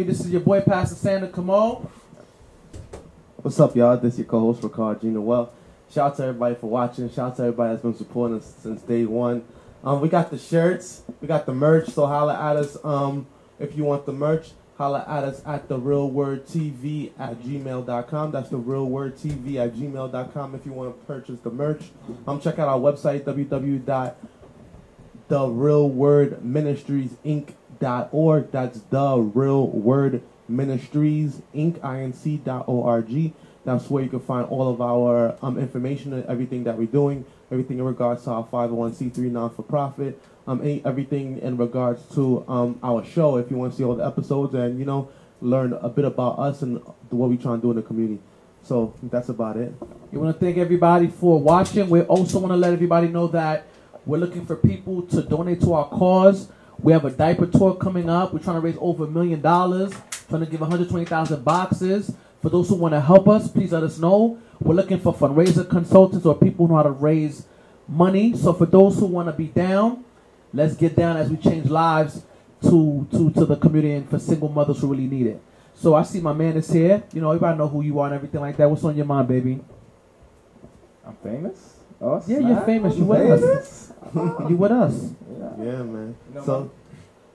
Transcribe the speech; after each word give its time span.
Family, 0.00 0.14
this 0.14 0.24
is 0.24 0.30
your 0.30 0.40
boy 0.40 0.62
Pastor 0.62 0.94
Sander 0.94 1.28
Cameau. 1.28 1.86
What's 3.36 3.60
up, 3.60 3.76
y'all? 3.76 3.98
This 3.98 4.14
is 4.14 4.20
your 4.20 4.28
co-host 4.28 4.62
Rickard 4.62 5.02
Jean-Noel. 5.02 5.52
Shout 5.90 6.12
out 6.12 6.16
to 6.16 6.22
everybody 6.22 6.54
for 6.54 6.70
watching. 6.70 7.10
Shout 7.10 7.32
out 7.32 7.36
to 7.36 7.42
everybody 7.42 7.72
that's 7.72 7.82
been 7.82 7.94
supporting 7.94 8.38
us 8.38 8.54
since 8.60 8.80
day 8.80 9.04
one. 9.04 9.44
Um, 9.84 10.00
we 10.00 10.08
got 10.08 10.30
the 10.30 10.38
shirts, 10.38 11.02
we 11.20 11.28
got 11.28 11.44
the 11.44 11.52
merch. 11.52 11.90
So 11.90 12.06
holla 12.06 12.32
at 12.32 12.56
us 12.56 12.78
um, 12.82 13.26
if 13.58 13.76
you 13.76 13.84
want 13.84 14.06
the 14.06 14.14
merch. 14.14 14.52
Holla 14.78 15.04
at 15.06 15.22
us 15.22 15.42
at 15.44 15.68
the 15.68 15.76
real 15.76 16.08
word 16.08 16.46
TV 16.46 17.12
at 17.18 17.42
gmail.com. 17.42 18.32
That's 18.32 18.48
the 18.48 18.56
real 18.56 18.86
word 18.86 19.18
TV 19.18 19.56
at 19.56 19.74
gmail.com 19.74 20.54
if 20.54 20.64
you 20.64 20.72
want 20.72 20.98
to 20.98 21.06
purchase 21.06 21.40
the 21.40 21.50
merch. 21.50 21.90
Um, 22.26 22.40
check 22.40 22.58
out 22.58 22.68
our 22.68 22.78
website 22.78 23.26
www.therealwordministriesinc.org. 27.80 28.50
That's 28.52 28.80
the 28.80 29.16
real 29.18 29.66
word 29.68 30.22
ministries 30.48 31.42
inc 31.54 31.78
inc.org. 31.80 33.32
That's 33.64 33.90
where 33.90 34.02
you 34.02 34.08
can 34.08 34.20
find 34.20 34.46
all 34.48 34.68
of 34.70 34.80
our 34.80 35.36
um, 35.42 35.58
information 35.58 36.24
everything 36.28 36.64
that 36.64 36.78
we're 36.78 36.86
doing, 36.86 37.24
everything 37.52 37.78
in 37.78 37.84
regards 37.84 38.24
to 38.24 38.30
our 38.30 38.44
501c3 38.44 39.18
non 39.30 39.50
for 39.50 39.62
profit, 39.62 40.20
um, 40.46 40.80
everything 40.84 41.38
in 41.38 41.56
regards 41.56 42.02
to 42.14 42.44
um, 42.48 42.78
our 42.82 43.04
show. 43.04 43.36
If 43.36 43.50
you 43.50 43.56
want 43.58 43.72
to 43.72 43.78
see 43.78 43.84
all 43.84 43.96
the 43.96 44.06
episodes 44.06 44.54
and 44.54 44.78
you 44.78 44.86
know 44.86 45.10
learn 45.42 45.72
a 45.74 45.88
bit 45.88 46.04
about 46.04 46.38
us 46.38 46.62
and 46.62 46.80
what 47.10 47.30
we're 47.30 47.36
trying 47.36 47.58
to 47.58 47.62
do 47.62 47.70
in 47.70 47.76
the 47.76 47.82
community. 47.82 48.20
So 48.62 48.94
that's 49.02 49.28
about 49.28 49.56
it. 49.56 49.72
You 50.12 50.20
want 50.20 50.38
to 50.38 50.44
thank 50.44 50.58
everybody 50.58 51.06
for 51.08 51.40
watching. 51.40 51.88
We 51.88 52.02
also 52.02 52.38
want 52.38 52.52
to 52.52 52.56
let 52.56 52.72
everybody 52.72 53.08
know 53.08 53.26
that 53.28 53.66
we're 54.06 54.18
looking 54.18 54.44
for 54.44 54.56
people 54.56 55.02
to 55.02 55.22
donate 55.22 55.60
to 55.62 55.74
our 55.74 55.88
cause. 55.88 56.48
We 56.82 56.92
have 56.92 57.04
a 57.04 57.10
diaper 57.10 57.46
tour 57.46 57.74
coming 57.74 58.08
up. 58.08 58.32
We're 58.32 58.40
trying 58.40 58.56
to 58.56 58.60
raise 58.60 58.76
over 58.80 59.04
a 59.04 59.08
million 59.08 59.40
dollars, 59.42 59.92
trying 60.28 60.44
to 60.44 60.50
give 60.50 60.60
120,000 60.60 61.44
boxes. 61.44 62.14
For 62.40 62.48
those 62.48 62.68
who 62.70 62.76
want 62.76 62.94
to 62.94 63.00
help 63.00 63.28
us, 63.28 63.48
please 63.48 63.72
let 63.72 63.82
us 63.82 63.98
know. 63.98 64.38
We're 64.60 64.74
looking 64.74 64.98
for 64.98 65.12
fundraiser 65.12 65.68
consultants 65.68 66.24
or 66.24 66.34
people 66.34 66.66
who 66.66 66.72
know 66.72 66.76
how 66.78 66.84
to 66.84 66.90
raise 66.90 67.46
money. 67.86 68.34
So 68.34 68.54
for 68.54 68.64
those 68.64 68.98
who 68.98 69.06
want 69.06 69.28
to 69.28 69.32
be 69.32 69.46
down, 69.46 70.04
let's 70.54 70.74
get 70.74 70.96
down 70.96 71.18
as 71.18 71.28
we 71.28 71.36
change 71.36 71.68
lives 71.68 72.22
to, 72.62 73.06
to, 73.10 73.30
to 73.30 73.44
the 73.44 73.56
community 73.56 73.94
and 73.94 74.08
for 74.08 74.18
single 74.18 74.48
mothers 74.48 74.80
who 74.80 74.88
really 74.88 75.06
need 75.06 75.26
it. 75.26 75.42
So 75.74 75.94
I 75.94 76.02
see 76.02 76.20
my 76.20 76.32
man 76.32 76.56
is 76.56 76.70
here. 76.70 77.02
You 77.12 77.20
know, 77.20 77.30
everybody 77.30 77.58
know 77.58 77.68
who 77.68 77.82
you 77.82 77.98
are 78.00 78.06
and 78.06 78.14
everything 78.14 78.40
like 78.40 78.56
that. 78.56 78.70
What's 78.70 78.84
on 78.84 78.96
your 78.96 79.06
mind, 79.06 79.28
baby? 79.28 79.60
I'm 81.06 81.16
famous. 81.16 81.79
Oh, 82.00 82.22
Yeah, 82.26 82.38
you're 82.38 82.60
famous. 82.62 82.96
You 82.96 83.02
I'm 83.02 83.08
with 83.08 83.42
us. 83.44 83.92
You 84.14 84.56
with 84.56 84.72
us? 84.72 85.10
Yeah. 85.30 85.50
Yeah, 85.58 85.82
man. 85.82 86.16
You 86.28 86.34
know 86.34 86.44
so 86.44 86.70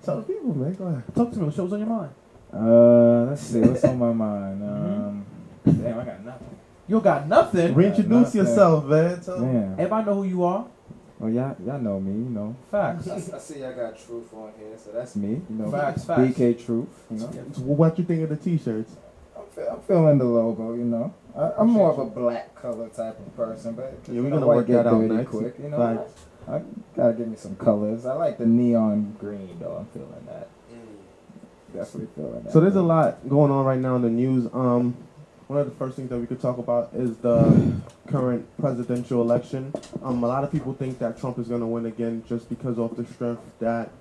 tell 0.03 0.17
the 0.17 0.23
people, 0.23 0.55
man. 0.55 0.73
Go 0.73 0.85
ahead. 0.85 1.03
Talk 1.15 1.31
to 1.31 1.39
me. 1.39 1.45
What's 1.45 1.59
on 1.59 1.69
your 1.69 1.87
mind? 1.87 2.11
Uh, 2.51 3.29
let's 3.29 3.41
see. 3.41 3.59
What's 3.59 3.83
on 3.83 3.99
my 3.99 4.11
mind? 4.11 4.61
Mm-hmm. 4.61 5.07
Um, 5.07 5.25
damn, 5.83 5.99
I 5.99 6.05
got 6.05 6.25
nothing. 6.25 6.57
You 6.87 7.01
got 7.01 7.27
nothing. 7.27 7.73
Reintroduce 7.75 8.09
nothing. 8.09 8.41
yourself, 8.41 8.85
man. 8.85 9.21
Tell 9.21 9.39
Man. 9.39 9.73
Everybody 9.73 10.05
know 10.05 10.15
who 10.15 10.23
you 10.23 10.43
are. 10.43 10.65
Well, 11.19 11.31
y'all, 11.31 11.55
y'all 11.65 11.79
know 11.79 11.99
me. 11.99 12.11
You 12.11 12.29
know. 12.29 12.55
Facts. 12.71 13.07
I, 13.07 13.15
I 13.35 13.39
see 13.39 13.63
I 13.63 13.71
got 13.73 13.97
Truth 13.97 14.33
on 14.33 14.51
here, 14.57 14.77
so 14.77 14.91
that's 14.91 15.15
me. 15.15 15.41
You 15.49 15.55
know. 15.55 15.71
Facts, 15.71 16.05
facts. 16.05 16.21
BK 16.21 16.65
Truth. 16.65 16.87
You 17.11 17.19
know. 17.19 17.27
What 17.63 17.97
you 17.99 18.05
think 18.05 18.23
of 18.23 18.29
the 18.29 18.35
t-shirts? 18.35 18.95
I'm, 19.57 19.81
feeling 19.81 20.17
the 20.17 20.25
logo. 20.25 20.73
You 20.73 20.83
know. 20.85 21.13
I, 21.35 21.51
I'm 21.57 21.69
more 21.69 21.91
of 21.91 21.99
a 21.99 22.05
black 22.05 22.55
color 22.55 22.87
type 22.89 23.19
of 23.19 23.35
person, 23.35 23.73
but 23.73 23.99
Yeah, 24.07 24.21
we're 24.21 24.29
gonna 24.29 24.47
work 24.47 24.67
that 24.67 24.87
out 24.87 25.01
next. 25.01 25.29
quick. 25.29 25.55
You 25.61 25.69
know. 25.69 26.07
I 26.47 26.61
gotta 26.95 27.13
give 27.13 27.27
me 27.27 27.35
some 27.35 27.55
colors. 27.55 28.05
I 28.05 28.13
like 28.13 28.37
the 28.37 28.45
neon 28.45 29.15
green 29.19 29.57
though. 29.59 29.77
I'm 29.77 29.85
feeling 29.87 30.25
that. 30.27 30.47
Definitely 31.73 32.09
feeling 32.15 32.43
that. 32.43 32.53
So 32.53 32.59
there's 32.61 32.75
a 32.75 32.81
lot 32.81 33.27
going 33.27 33.51
on 33.51 33.65
right 33.65 33.79
now 33.79 33.95
in 33.95 34.01
the 34.01 34.09
news. 34.09 34.47
Um, 34.53 34.95
one 35.47 35.59
of 35.59 35.65
the 35.67 35.75
first 35.75 35.95
things 35.95 36.09
that 36.09 36.17
we 36.17 36.25
could 36.25 36.39
talk 36.39 36.57
about 36.57 36.89
is 36.93 37.17
the 37.17 37.81
current 38.07 38.47
presidential 38.57 39.21
election. 39.21 39.73
Um, 40.01 40.23
a 40.23 40.27
lot 40.27 40.43
of 40.43 40.51
people 40.51 40.73
think 40.73 40.97
that 40.99 41.19
Trump 41.19 41.37
is 41.37 41.47
going 41.47 41.61
to 41.61 41.67
win 41.67 41.85
again 41.85 42.23
just 42.27 42.49
because 42.49 42.79
of 42.79 42.95
the 42.95 43.05
strength 43.05 43.43
that 43.59 43.91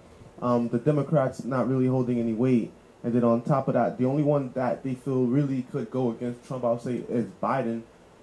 um, 0.41 0.69
the 0.69 0.79
Democrats 0.79 1.45
not 1.45 1.69
really 1.69 1.87
holding 1.87 2.19
any 2.19 2.33
weight. 2.33 2.73
And 3.05 3.13
then 3.13 3.23
on 3.23 3.43
top 3.43 3.69
of 3.69 3.75
that, 3.75 3.99
the 3.99 4.07
only 4.07 4.23
one 4.23 4.51
that 4.55 4.83
they 4.83 4.95
feel 4.95 5.25
really 5.27 5.63
could 5.71 5.91
go 5.91 6.11
against 6.11 6.45
Trump, 6.47 6.65
I 6.65 6.71
would 6.73 6.81
say, 6.83 7.03
is 7.09 7.27
Biden. 7.43 7.83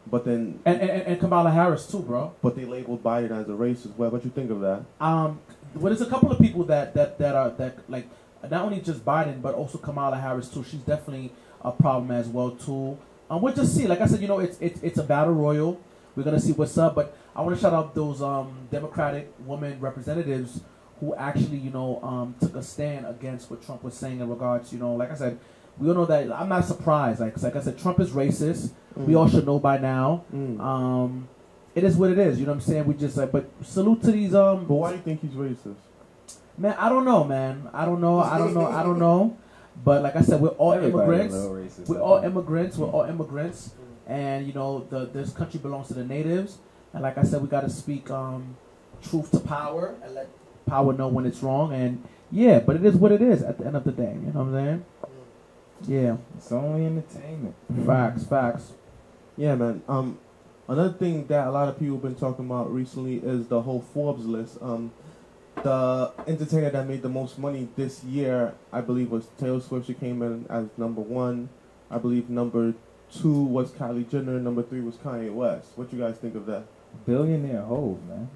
But 0.09 0.25
then, 0.25 0.59
And, 0.65 0.81
and 0.81 0.89
and 1.03 1.19
Kamala 1.19 1.51
Harris 1.51 1.85
too, 1.85 1.99
bro. 1.99 2.33
but 2.41 2.55
they 2.55 2.65
labeled 2.65 3.03
Biden 3.03 3.29
as 3.31 3.47
a 3.47 3.51
racist. 3.51 3.95
What 3.95 4.11
what 4.11 4.25
you 4.25 4.31
think 4.31 4.49
of 4.49 4.59
that? 4.61 4.81
Um, 4.99 5.39
well, 5.75 5.93
there's 5.93 6.01
a 6.01 6.09
couple 6.09 6.31
of 6.31 6.39
people 6.39 6.63
that 6.65 6.95
that 6.95 7.19
that 7.19 7.35
are 7.35 7.51
that 7.51 7.77
like 7.87 8.07
not 8.49 8.63
only 8.65 8.81
just 8.81 9.05
Biden 9.05 9.39
but 9.43 9.53
also 9.53 9.77
Kamala 9.77 10.17
Harris 10.17 10.49
too. 10.49 10.63
She's 10.63 10.81
definitely 10.81 11.31
a 11.63 11.71
problem 11.71 12.09
as 12.09 12.27
well 12.27 12.49
too. 12.51 12.97
Um, 13.29 13.43
we'll 13.43 13.53
just 13.53 13.75
see. 13.75 13.85
Like 13.85 14.01
I 14.01 14.07
said, 14.07 14.19
you 14.21 14.27
know, 14.27 14.39
it's 14.39 14.57
it's 14.59 14.81
it's 14.81 14.97
a 14.97 15.03
battle 15.03 15.33
royal. 15.35 15.79
We're 16.15 16.23
gonna 16.23 16.39
see 16.39 16.53
what's 16.53 16.75
up. 16.79 16.95
But 16.95 17.15
I 17.35 17.41
want 17.43 17.55
to 17.55 17.61
shout 17.61 17.73
out 17.73 17.93
those 17.93 18.23
um 18.23 18.51
Democratic 18.71 19.31
women 19.45 19.79
representatives 19.79 20.61
who 21.01 21.13
actually 21.15 21.57
you 21.57 21.71
know 21.71 21.99
um 22.03 22.35
took 22.39 22.55
a 22.55 22.63
stand 22.63 23.05
against 23.05 23.51
what 23.51 23.61
Trump 23.65 23.83
was 23.83 23.93
saying 23.95 24.21
in 24.21 24.29
regards. 24.29 24.71
You 24.71 24.79
know, 24.79 24.95
like 24.95 25.11
I 25.11 25.15
said. 25.15 25.37
We 25.79 25.87
all 25.87 25.95
know 25.95 26.05
that. 26.05 26.29
I'm 26.33 26.49
not 26.49 26.65
surprised. 26.65 27.21
Like, 27.21 27.33
'cause 27.33 27.43
like 27.43 27.55
I 27.55 27.61
said, 27.61 27.77
Trump 27.79 27.99
is 28.01 28.11
racist. 28.11 28.71
We 28.95 29.15
all 29.15 29.27
should 29.27 29.45
know 29.45 29.57
by 29.57 29.77
now. 29.77 30.25
Mm. 30.35 30.59
Um, 30.59 31.29
it 31.73 31.83
is 31.85 31.95
what 31.95 32.11
it 32.11 32.19
is. 32.19 32.39
You 32.39 32.45
know 32.45 32.51
what 32.51 32.55
I'm 32.57 32.61
saying? 32.61 32.85
We 32.85 32.93
just 32.93 33.15
like, 33.17 33.31
but 33.31 33.49
salute 33.63 34.01
to 34.03 34.11
these 34.11 34.35
um. 34.35 34.65
But 34.65 34.75
why 34.75 34.89
do 34.91 34.97
you 34.97 35.01
think 35.01 35.21
he's 35.21 35.31
racist? 35.31 35.77
Man, 36.57 36.75
I 36.77 36.89
don't 36.89 37.05
know, 37.05 37.23
man. 37.23 37.69
I 37.73 37.85
don't 37.85 38.01
know. 38.01 38.19
I 38.19 38.37
don't 38.37 38.53
know. 38.53 38.67
I 38.67 38.83
don't 38.83 38.99
know. 38.99 39.37
But 39.83 40.03
like 40.03 40.17
I 40.17 40.21
said, 40.21 40.41
we're 40.41 40.49
all 40.49 40.73
Everybody 40.73 40.99
a 40.99 41.05
immigrants. 41.05 41.35
little 41.35 41.55
racist, 41.55 41.87
We're 41.87 42.01
all 42.01 42.21
think. 42.21 42.33
immigrants. 42.33 42.77
We're 42.77 42.87
all 42.89 43.03
immigrants, 43.03 43.71
and 44.05 44.45
you 44.45 44.51
know, 44.53 44.85
the 44.89 45.05
this 45.05 45.31
country 45.31 45.59
belongs 45.61 45.87
to 45.87 45.93
the 45.93 46.03
natives. 46.03 46.57
And 46.93 47.01
like 47.01 47.17
I 47.17 47.23
said, 47.23 47.41
we 47.41 47.47
got 47.47 47.61
to 47.61 47.69
speak 47.69 48.11
um, 48.11 48.57
truth 49.01 49.31
to 49.31 49.39
power 49.39 49.95
and 50.03 50.13
let 50.13 50.27
power 50.71 50.93
know 50.93 51.09
when 51.09 51.25
it's 51.25 51.43
wrong. 51.43 51.73
And 51.73 52.03
yeah, 52.31 52.59
but 52.59 52.75
it 52.77 52.85
is 52.85 52.95
what 52.95 53.11
it 53.11 53.21
is 53.21 53.43
at 53.43 53.57
the 53.57 53.65
end 53.65 53.75
of 53.75 53.83
the 53.83 53.91
day. 53.91 54.13
You 54.13 54.31
know 54.31 54.39
what 54.43 54.47
I'm 54.47 54.53
saying? 54.53 54.85
Yeah, 55.87 56.17
It's 56.37 56.51
only 56.51 56.85
entertainment. 56.85 57.55
facts, 57.85 58.23
facts. 58.25 58.71
Yeah, 59.35 59.55
man. 59.55 59.81
Um, 59.87 60.17
another 60.67 60.93
thing 60.93 61.25
that 61.27 61.47
a 61.47 61.51
lot 61.51 61.67
of 61.67 61.77
people 61.79 61.95
have 61.95 62.03
been 62.03 62.15
talking 62.15 62.45
about 62.45 62.71
recently 62.71 63.17
is 63.17 63.47
the 63.47 63.61
whole 63.63 63.81
Forbes 63.81 64.25
list. 64.25 64.57
Um, 64.61 64.91
the 65.63 66.11
entertainer 66.27 66.69
that 66.69 66.87
made 66.87 67.01
the 67.01 67.09
most 67.09 67.37
money 67.37 67.67
this 67.75 68.03
year, 68.03 68.53
I 68.71 68.81
believe, 68.81 69.11
was 69.11 69.25
Taylor 69.39 69.59
Swift. 69.59 69.87
She 69.87 69.93
came 69.93 70.21
in 70.21 70.45
as 70.49 70.67
number 70.77 71.01
one. 71.01 71.49
I 71.89 71.97
believe 71.97 72.29
number 72.29 72.73
two 73.11 73.43
was 73.43 73.71
Kylie 73.71 74.09
Jenner. 74.09 74.39
Number 74.39 74.63
three 74.63 74.81
was 74.81 74.95
Kanye 74.95 75.33
West. 75.33 75.69
What 75.75 75.91
you 75.91 75.99
guys 75.99 76.15
think 76.17 76.35
of 76.35 76.45
that? 76.45 76.63
Billionaire 77.05 77.61
Hove, 77.63 77.99
man. 78.07 78.29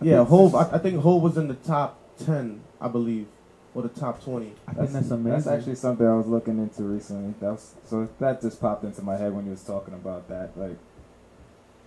Yeah, 0.00 0.24
Hove. 0.24 0.54
I, 0.54 0.70
I 0.72 0.78
think 0.78 1.00
Hove 1.02 1.22
was 1.22 1.36
in 1.36 1.48
the 1.48 1.54
top 1.54 1.98
ten, 2.24 2.60
I 2.80 2.88
believe, 2.88 3.26
or 3.74 3.82
the 3.82 3.88
top 3.88 4.22
twenty. 4.22 4.52
I 4.66 4.74
think 4.74 4.90
that's 4.90 5.10
amazing. 5.10 5.30
That's 5.30 5.46
actually 5.46 5.74
something 5.76 6.06
I 6.06 6.14
was 6.14 6.26
looking 6.26 6.58
into 6.58 6.82
recently. 6.84 7.34
That 7.40 7.52
was, 7.52 7.74
so 7.84 8.08
that 8.20 8.40
just 8.40 8.60
popped 8.60 8.84
into 8.84 9.02
my 9.02 9.16
head 9.16 9.32
when 9.34 9.44
you 9.44 9.52
was 9.52 9.64
talking 9.64 9.94
about 9.94 10.28
that. 10.28 10.56
Like 10.56 10.76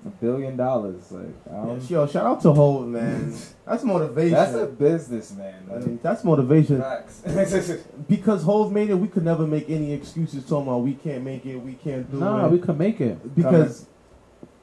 a 0.05 0.09
billion 0.09 0.57
dollars. 0.57 1.11
Like 1.11 1.25
um, 1.49 1.79
Yeah, 1.81 1.99
yo, 1.99 2.07
shout 2.07 2.25
out 2.25 2.41
to 2.41 2.53
Hove, 2.53 2.87
man. 2.87 3.33
That's 3.65 3.83
motivation. 3.83 4.33
that's 4.33 4.55
a 4.55 4.65
businessman. 4.65 5.69
I 5.71 5.77
mean, 5.77 5.99
that's 6.03 6.23
motivation. 6.23 6.83
Because 8.09 8.43
Hove 8.43 8.71
made 8.71 8.89
it, 8.89 8.95
we 8.95 9.07
could 9.07 9.23
never 9.23 9.47
make 9.47 9.69
any 9.69 9.93
excuses 9.93 10.43
talking 10.43 10.67
about 10.67 10.79
we 10.79 10.95
can't 10.95 11.23
make 11.23 11.45
it, 11.45 11.55
we 11.55 11.73
can't 11.73 12.09
do 12.11 12.17
it. 12.17 12.19
Nah, 12.19 12.47
it. 12.47 12.51
we 12.51 12.59
could 12.59 12.77
make 12.77 12.99
it. 12.99 13.33
because 13.33 13.85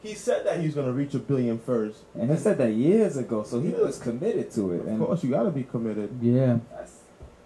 he 0.02 0.14
said 0.14 0.46
that 0.46 0.60
he 0.60 0.66
was 0.66 0.74
gonna 0.74 0.92
reach 0.92 1.14
a 1.14 1.18
billion 1.18 1.58
first. 1.58 1.98
and 2.14 2.30
he 2.30 2.36
said 2.36 2.58
that 2.58 2.72
years 2.72 3.16
ago, 3.16 3.42
so 3.42 3.60
he 3.60 3.70
was 3.70 3.98
committed 3.98 4.50
to 4.52 4.72
it. 4.72 4.80
Of 4.80 4.86
And 4.88 4.98
course, 5.04 5.24
you 5.24 5.30
gotta 5.30 5.50
be 5.50 5.64
committed. 5.64 6.10
Yeah. 6.22 6.58
that's 6.72 6.94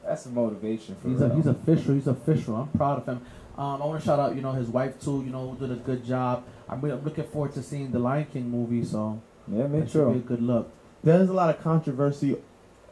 that's 0.04 0.26
motivation 0.26 0.96
for 0.96 1.08
him. 1.08 1.12
He's 1.14 1.22
a, 1.22 1.26
real. 1.28 1.36
he's 1.36 1.46
official. 1.46 1.94
He's 1.94 2.06
official. 2.08 2.56
I'm 2.56 2.68
proud 2.68 2.98
of 2.98 3.06
him. 3.06 3.20
Um, 3.56 3.82
I 3.82 3.86
want 3.86 4.00
to 4.00 4.06
shout 4.06 4.18
out, 4.18 4.34
you 4.34 4.42
know, 4.42 4.52
his 4.52 4.68
wife 4.68 4.98
too. 5.00 5.22
You 5.24 5.30
know, 5.30 5.50
who 5.50 5.66
did 5.66 5.76
a 5.76 5.80
good 5.80 6.04
job. 6.04 6.44
I'm, 6.68 6.82
I'm 6.84 7.04
looking 7.04 7.24
forward 7.24 7.52
to 7.54 7.62
seeing 7.62 7.90
the 7.92 7.98
Lion 7.98 8.26
King 8.32 8.50
movie. 8.50 8.84
So 8.84 9.20
yeah, 9.46 9.66
me 9.66 9.80
that 9.80 9.90
should 9.90 10.12
be 10.12 10.18
a 10.18 10.22
good 10.22 10.42
look. 10.42 10.70
There's 11.04 11.28
a 11.28 11.32
lot 11.32 11.50
of 11.54 11.62
controversy 11.62 12.36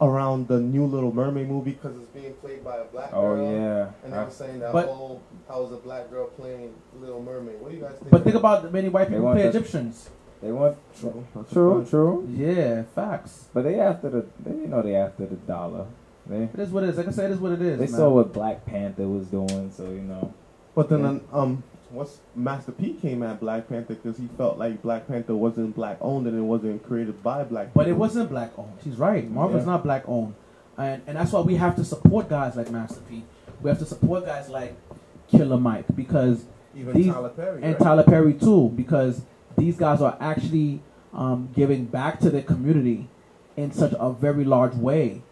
around 0.01 0.49
the 0.49 0.59
new 0.59 0.87
Little 0.87 1.13
Mermaid 1.15 1.49
movie 1.49 1.73
because 1.73 1.97
it's 1.97 2.07
being 2.09 2.33
played 2.35 2.65
by 2.65 2.77
a 2.79 2.85
black 2.85 3.11
Oh 3.13 3.35
girl. 3.37 3.53
yeah. 3.53 3.91
And 4.05 4.13
they 4.13 4.17
I- 4.19 4.25
were 4.25 4.31
saying 4.31 4.61
that 4.61 4.73
But- 4.73 4.89
whole 4.89 5.21
how 5.49 5.63
is 5.65 5.73
a 5.73 5.77
black 5.77 6.11
girl 6.11 6.27
playing 6.29 6.73
Little 7.01 7.23
Mermaid. 7.23 7.61
What 7.61 7.71
do 7.71 7.77
you 7.77 7.83
guys 7.83 7.93
think? 7.99 8.11
But 8.11 8.25
think 8.25 8.37
about 8.37 8.63
the 8.63 8.71
many 8.71 8.89
white 8.89 9.09
people 9.09 9.31
play 9.33 9.43
the- 9.43 9.49
Egyptians. 9.49 10.11
They 10.43 10.53
want 10.53 10.77
true, 10.99 11.25
true, 11.53 11.85
true. 11.89 12.27
Yeah, 12.31 12.85
facts. 12.95 13.49
But 13.53 13.65
they 13.65 13.79
after 13.79 14.09
the 14.09 14.25
they 14.43 14.53
you 14.53 14.69
know 14.69 14.81
they 14.81 14.95
after 14.95 15.27
the 15.27 15.37
dollar. 15.37 15.85
They 16.27 16.45
It 16.45 16.59
is 16.61 16.71
what 16.71 16.85
it 16.85 16.91
is. 16.91 16.97
Like 16.97 17.09
I 17.09 17.11
said, 17.11 17.31
it 17.31 17.35
is 17.35 17.41
what 17.41 17.53
it 17.53 17.61
is. 17.61 17.79
they 17.79 17.87
man. 17.87 17.95
saw 17.95 18.09
what 18.09 18.33
Black 18.33 18.65
Panther 18.65 19.07
was 19.07 19.27
doing, 19.27 19.71
so 19.71 19.85
you 19.85 20.01
know. 20.03 20.33
But 20.75 20.89
then, 20.89 21.21
um, 21.33 21.63
what's 21.93 22.19
Master 22.35 22.73
P 22.73 22.95
came 22.95 23.23
at 23.23 23.41
Black 23.41 23.69
Panther 23.69 23.95
because 23.95 24.19
he 24.19 24.29
felt 24.37 24.59
like 24.59 24.83
Black 24.83 25.07
Panther 25.09 25.35
wasn't 25.35 25.75
black 25.75 25.99
owned 26.01 26.27
and 26.27 26.37
it 26.39 26.43
wasn't 26.43 26.83
created 26.83 27.23
by 27.23 27.45
black. 27.45 27.73
But 27.75 27.89
it 27.89 27.95
wasn't 27.95 28.31
black 28.31 28.53
owned. 28.59 28.73
She's 28.85 28.97
right. 28.97 29.29
Marvel's 29.31 29.63
Yeah. 29.63 29.73
not 29.73 29.83
black 29.83 30.05
owned, 30.09 30.35
and 30.79 31.03
and 31.07 31.17
that's 31.17 31.33
why 31.33 31.41
we 31.41 31.57
have 31.57 31.77
to 31.77 31.85
support 31.85 32.29
guys 32.29 32.57
like 32.57 32.71
Master 32.71 33.01
P. 33.09 33.25
we 33.63 33.69
have 33.69 33.79
to 33.79 33.85
support 33.87 34.25
guys 34.25 34.49
like 34.49 34.75
Killer 35.29 35.59
Mike 35.59 35.85
because 35.95 36.45
Even 36.75 36.95
These- 36.95 37.13
Tyler 37.13 37.29
Perry. 37.31 37.63
and 37.63 37.73
right? 37.75 37.79
Tyler 37.83 38.03
Perry 38.05 38.33
too, 38.35 38.71
because 38.77 39.23
these 39.59 39.77
guys 39.77 40.01
are 40.01 40.17
actually 40.21 40.81
um, 41.13 41.49
giving 41.55 41.85
back 41.87 42.21
to 42.21 42.31
the 42.31 42.41
community 42.43 43.09
in 43.57 43.73
such 43.73 43.93
a 43.99 44.13
very 44.13 44.45
large 44.45 44.75
way. 44.75 45.23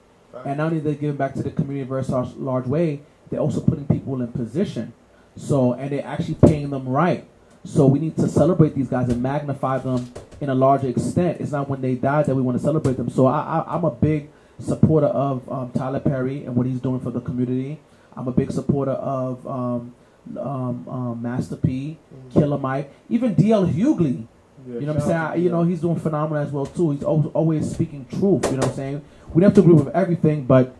And 0.45 0.59
not 0.59 0.67
only 0.67 0.81
they're 0.81 0.95
giving 0.95 1.17
back 1.17 1.35
to 1.35 1.43
the 1.43 1.51
community 1.51 1.81
in 1.81 1.87
a 1.87 1.89
very 1.89 2.05
such 2.05 2.35
large 2.37 2.67
way, 2.67 3.01
they're 3.31 3.39
also 3.41 3.61
putting 3.61 3.87
people 3.87 4.21
in 4.21 4.29
position. 4.29 4.93
So 5.39 5.73
and 5.73 5.91
they're 5.91 6.07
actually 6.07 6.35
paying 6.35 6.71
them 6.71 6.89
right. 6.89 7.25
So 7.65 7.87
we 7.87 7.99
need 7.99 8.17
to 8.17 8.29
celebrate 8.29 8.75
these 8.75 8.89
guys 8.89 9.09
and 9.09 9.23
magnify 9.23 9.79
them 9.79 10.13
in 10.41 10.49
a 10.49 10.55
larger 10.55 10.89
extent. 10.89 11.41
It's 11.41 11.53
not 11.53 11.69
when 11.69 11.81
they 11.81 11.95
die 11.95 12.23
that 12.23 12.35
we 12.35 12.43
want 12.43 12.59
to 12.59 12.63
celebrate 12.65 12.97
them. 12.97 13.11
So 13.11 13.27
I, 13.27 13.41
I, 13.41 13.75
I'm 13.75 13.85
a 13.85 13.91
big 13.91 14.31
supporter 14.59 15.07
of 15.07 15.51
um, 15.51 15.71
Tyler 15.73 16.01
Perry 16.01 16.45
and 16.45 16.57
what 16.57 16.67
he's 16.67 16.81
doing 16.81 17.01
for 17.01 17.11
the 17.11 17.21
community. 17.21 17.79
I'm 18.17 18.27
a 18.27 18.33
big 18.33 18.51
supporter 18.51 18.93
of 18.93 19.47
um, 19.47 19.95
um, 20.37 20.89
um, 20.89 21.23
Master 21.23 21.57
P, 21.57 21.99
Killer 22.33 22.59
Mike, 22.59 22.93
even 23.09 23.35
DL 23.35 23.73
Hughley. 23.73 24.27
Yeah, 24.67 24.75
You 24.75 24.87
know 24.87 24.95
what 24.95 25.03
I'm 25.03 25.09
saying? 25.09 25.21
I, 25.21 25.35
you 25.37 25.51
know, 25.51 25.63
he's 25.63 25.81
doing 25.81 25.99
phenomenal 26.01 26.43
as 26.43 26.51
well 26.51 26.67
too. 26.67 26.91
He's 26.91 27.03
always, 27.05 27.31
always 27.33 27.71
speaking 27.71 28.07
truth. 28.07 28.47
You 28.47 28.53
know 28.53 28.59
what 28.59 28.69
I'm 28.69 28.75
saying? 28.75 29.05
We 29.33 29.41
don't 29.41 29.51
have 29.51 29.55
to 29.55 29.61
agree 29.61 29.75
with 29.75 29.95
everything, 29.95 30.45
but 30.45 30.75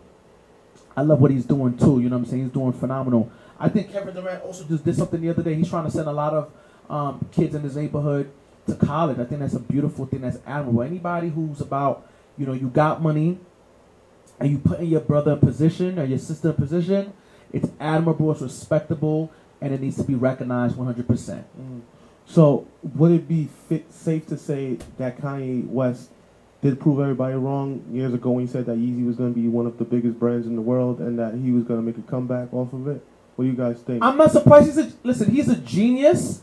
I 0.97 1.01
love 1.01 1.21
what 1.21 1.31
he's 1.31 1.45
doing 1.45 1.77
too. 1.77 2.01
You 2.01 2.09
know 2.09 2.17
what 2.17 2.23
I'm 2.23 2.29
saying? 2.29 2.43
He's 2.43 2.51
doing 2.51 2.73
phenomenal. 2.73 3.31
I 3.59 3.69
think 3.69 3.91
Kevin 3.91 4.13
Durant 4.13 4.43
also 4.43 4.63
just 4.63 4.85
did 4.85 4.95
something 4.95 5.19
the 5.19 5.29
other 5.29 5.43
day. 5.43 5.53
He's 5.55 5.69
trying 5.69 5.85
to 5.85 5.91
send 5.91 6.07
a 6.07 6.13
lot 6.13 6.33
of 6.33 6.51
um, 6.89 7.27
kids 7.31 7.53
in 7.53 7.61
his 7.61 7.75
neighborhood 7.75 8.31
to 8.67 8.75
college. 8.75 9.19
I 9.19 9.25
think 9.25 9.41
that's 9.41 9.53
a 9.53 9.59
beautiful 9.59 10.05
thing. 10.05 10.21
That's 10.21 10.39
admirable. 10.45 10.83
Anybody 10.83 11.29
who's 11.29 11.59
about, 11.59 12.09
you 12.37 12.45
know, 12.45 12.53
you 12.53 12.69
got 12.69 13.01
money 13.01 13.37
and 14.39 14.49
you 14.49 14.57
put 14.59 14.79
in 14.79 14.87
your 14.87 15.01
brother 15.01 15.33
in 15.33 15.39
position 15.39 15.99
or 15.99 16.05
your 16.05 16.19
sister 16.19 16.49
in 16.49 16.55
position, 16.55 17.13
it's 17.51 17.69
admirable, 17.79 18.31
it's 18.31 18.41
respectable, 18.41 19.31
and 19.59 19.73
it 19.73 19.81
needs 19.81 19.97
to 19.97 20.03
be 20.03 20.15
recognized 20.15 20.75
100%. 20.75 21.05
Mm. 21.05 21.81
So, 22.25 22.67
would 22.83 23.11
it 23.11 23.27
be 23.27 23.49
fit, 23.67 23.91
safe 23.91 24.27
to 24.27 24.37
say 24.37 24.77
that 24.97 25.19
Kanye 25.19 25.65
West 25.65 26.11
did 26.61 26.79
prove 26.79 26.99
everybody 26.99 27.35
wrong 27.35 27.83
years 27.91 28.13
ago 28.13 28.31
when 28.31 28.45
he 28.45 28.51
said 28.51 28.65
that 28.67 28.77
Yeezy 28.77 29.05
was 29.05 29.15
going 29.15 29.33
to 29.33 29.39
be 29.39 29.47
one 29.47 29.65
of 29.65 29.77
the 29.77 29.85
biggest 29.85 30.19
brands 30.19 30.45
in 30.45 30.55
the 30.55 30.61
world 30.61 30.99
and 30.99 31.17
that 31.17 31.33
he 31.33 31.51
was 31.51 31.63
going 31.63 31.79
to 31.79 31.85
make 31.85 31.97
a 31.97 32.09
comeback 32.09 32.53
off 32.53 32.71
of 32.73 32.87
it? 32.87 33.03
What 33.39 33.45
do 33.45 33.51
you 33.51 33.55
guys 33.55 33.79
think? 33.79 34.03
I'm 34.03 34.17
not 34.17 34.31
surprised. 34.33 34.65
He's 34.65 34.77
a 34.79 34.91
listen. 35.01 35.31
He's 35.31 35.47
a 35.47 35.55
genius. 35.55 36.41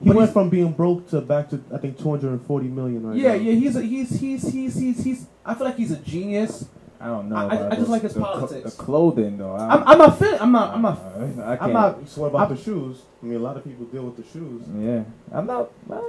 he 0.00 0.08
but 0.08 0.16
went 0.16 0.32
from 0.32 0.48
being 0.48 0.72
broke 0.72 1.08
to 1.10 1.20
back 1.20 1.48
to 1.50 1.62
I 1.72 1.78
think 1.78 1.96
240 1.96 2.66
million 2.66 3.06
right 3.06 3.16
Yeah, 3.16 3.28
now. 3.28 3.34
yeah. 3.34 3.52
He's 3.52 3.76
a, 3.76 3.82
he's 3.82 4.18
he's 4.18 4.52
he's 4.52 4.74
he's 4.74 5.04
he's. 5.04 5.26
I 5.46 5.54
feel 5.54 5.66
like 5.68 5.76
he's 5.76 5.92
a 5.92 5.96
genius. 5.98 6.66
I 7.00 7.06
don't 7.06 7.28
know. 7.28 7.36
I- 7.36 7.54
I- 7.54 7.70
I 7.70 7.74
just 7.76 7.88
like 7.88 8.02
his 8.02 8.14
the 8.14 8.20
cl- 8.20 8.32
politics. 8.32 8.74
the 8.74 8.82
clothing, 8.82 9.38
though. 9.38 9.52
I, 9.54 9.68
I'm, 9.76 9.82
I'm 9.86 9.98
not 9.98 10.18
feeling. 10.18 10.40
I'm 10.40 10.50
not. 10.50 10.74
I'm 10.74 10.82
not. 10.82 10.98
I 10.98 11.56
can't. 11.56 11.62
I'm 11.62 11.72
not. 11.72 12.08
So 12.08 12.22
what 12.22 12.26
about 12.30 12.48
I'm- 12.48 12.56
the 12.56 12.62
shoes? 12.64 13.02
I 13.22 13.26
mean, 13.26 13.36
a 13.36 13.38
lot 13.38 13.56
of 13.56 13.62
people 13.62 13.84
deal 13.86 14.02
with 14.06 14.16
the 14.16 14.24
shoes. 14.24 14.62
Yeah, 14.76 15.04
I'm 15.30 15.46
not. 15.46 15.70
Man, 15.88 16.02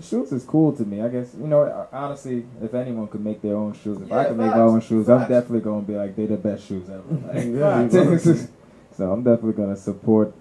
shoes 0.00 0.32
is 0.32 0.42
cool 0.44 0.72
to 0.72 0.86
me. 0.86 1.02
I 1.02 1.08
guess 1.08 1.34
you 1.38 1.48
know. 1.48 1.86
Honestly, 1.92 2.46
if 2.62 2.72
anyone 2.72 3.08
could 3.08 3.22
make 3.22 3.42
their 3.42 3.56
own 3.56 3.74
shoes, 3.74 4.00
if 4.00 4.10
I 4.10 4.22
Yeah, 4.22 4.28
could 4.28 4.38
make 4.38 4.50
my 4.52 4.60
own 4.60 4.80
shoes, 4.80 5.06
I'm 5.10 5.28
definitely 5.28 5.60
gonna 5.60 5.82
be 5.82 5.96
like 5.96 6.16
they 6.16 6.24
the 6.24 6.38
best 6.38 6.66
shoes 6.66 6.88
ever. 6.88 7.02
Like, 7.28 7.44
Yeah, 7.44 7.88
Facts. 8.16 8.48
so 8.96 9.10
I'm 9.12 9.22
definitely 9.22 9.52
gonna 9.62 9.76
support. 9.76 10.32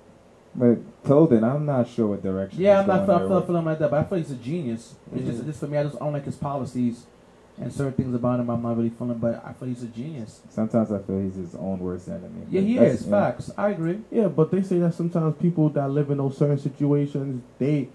But 0.53 0.80
clothing, 1.03 1.44
I'm 1.45 1.65
not 1.65 1.88
sure 1.88 2.07
what 2.07 2.21
direction. 2.24 2.59
Yeah, 2.59 2.81
he's 2.81 2.89
I'm 2.89 2.98
not. 2.98 3.06
going 3.06 3.09
I 3.15 3.19
there 3.19 3.27
feel, 3.30 3.38
with. 3.38 3.45
feeling 3.48 3.65
like 3.65 3.80
that, 3.80 3.92
but 3.92 4.00
I 4.00 4.03
feel 4.03 4.18
he's 4.18 4.31
a 4.31 4.36
genius. 4.36 4.95
It's 5.15 5.25
just, 5.25 5.42
Mhm. 5.44 5.45
just 5.45 5.59
for 5.62 5.68
me. 5.68 5.77
I 5.77 5.83
just 5.83 5.98
don't 6.00 6.12
like 6.12 6.25
his 6.25 6.36
policies 6.36 7.06
and 7.57 7.71
certain 7.71 7.94
things 7.94 8.13
about 8.15 8.39
him. 8.42 8.50
I'm 8.50 8.62
not 8.62 8.75
really 8.75 8.89
feeling, 8.89 9.18
but 9.18 9.42
I 9.45 9.53
feel 9.53 9.69
he's 9.69 9.83
a 9.83 9.88
genius. 9.88 10.42
Sometimes 10.50 10.92
I 10.92 11.00
feel 11.00 11.19
he's 11.21 11.36
his 11.36 11.56
own 11.56 11.80
worst 11.80 12.09
enemy. 12.09 12.42
Yeah, 12.50 12.62
he 12.62 12.75
that's- 12.77 13.01
is. 13.01 13.07
yeah. 13.07 13.12
Facts. 13.31 13.51
I 13.57 13.69
agree. 13.69 14.01
Yeah, 14.12 14.27
but 14.27 14.51
they 14.51 14.62
say 14.62 14.80
that 14.80 14.94
sometimes 14.94 15.36
people 15.38 15.69
that 15.69 15.89
live 15.89 16.12
in 16.12 16.18
those 16.18 16.38
certain 16.38 16.57
situations, 16.57 17.42
they 17.57 17.88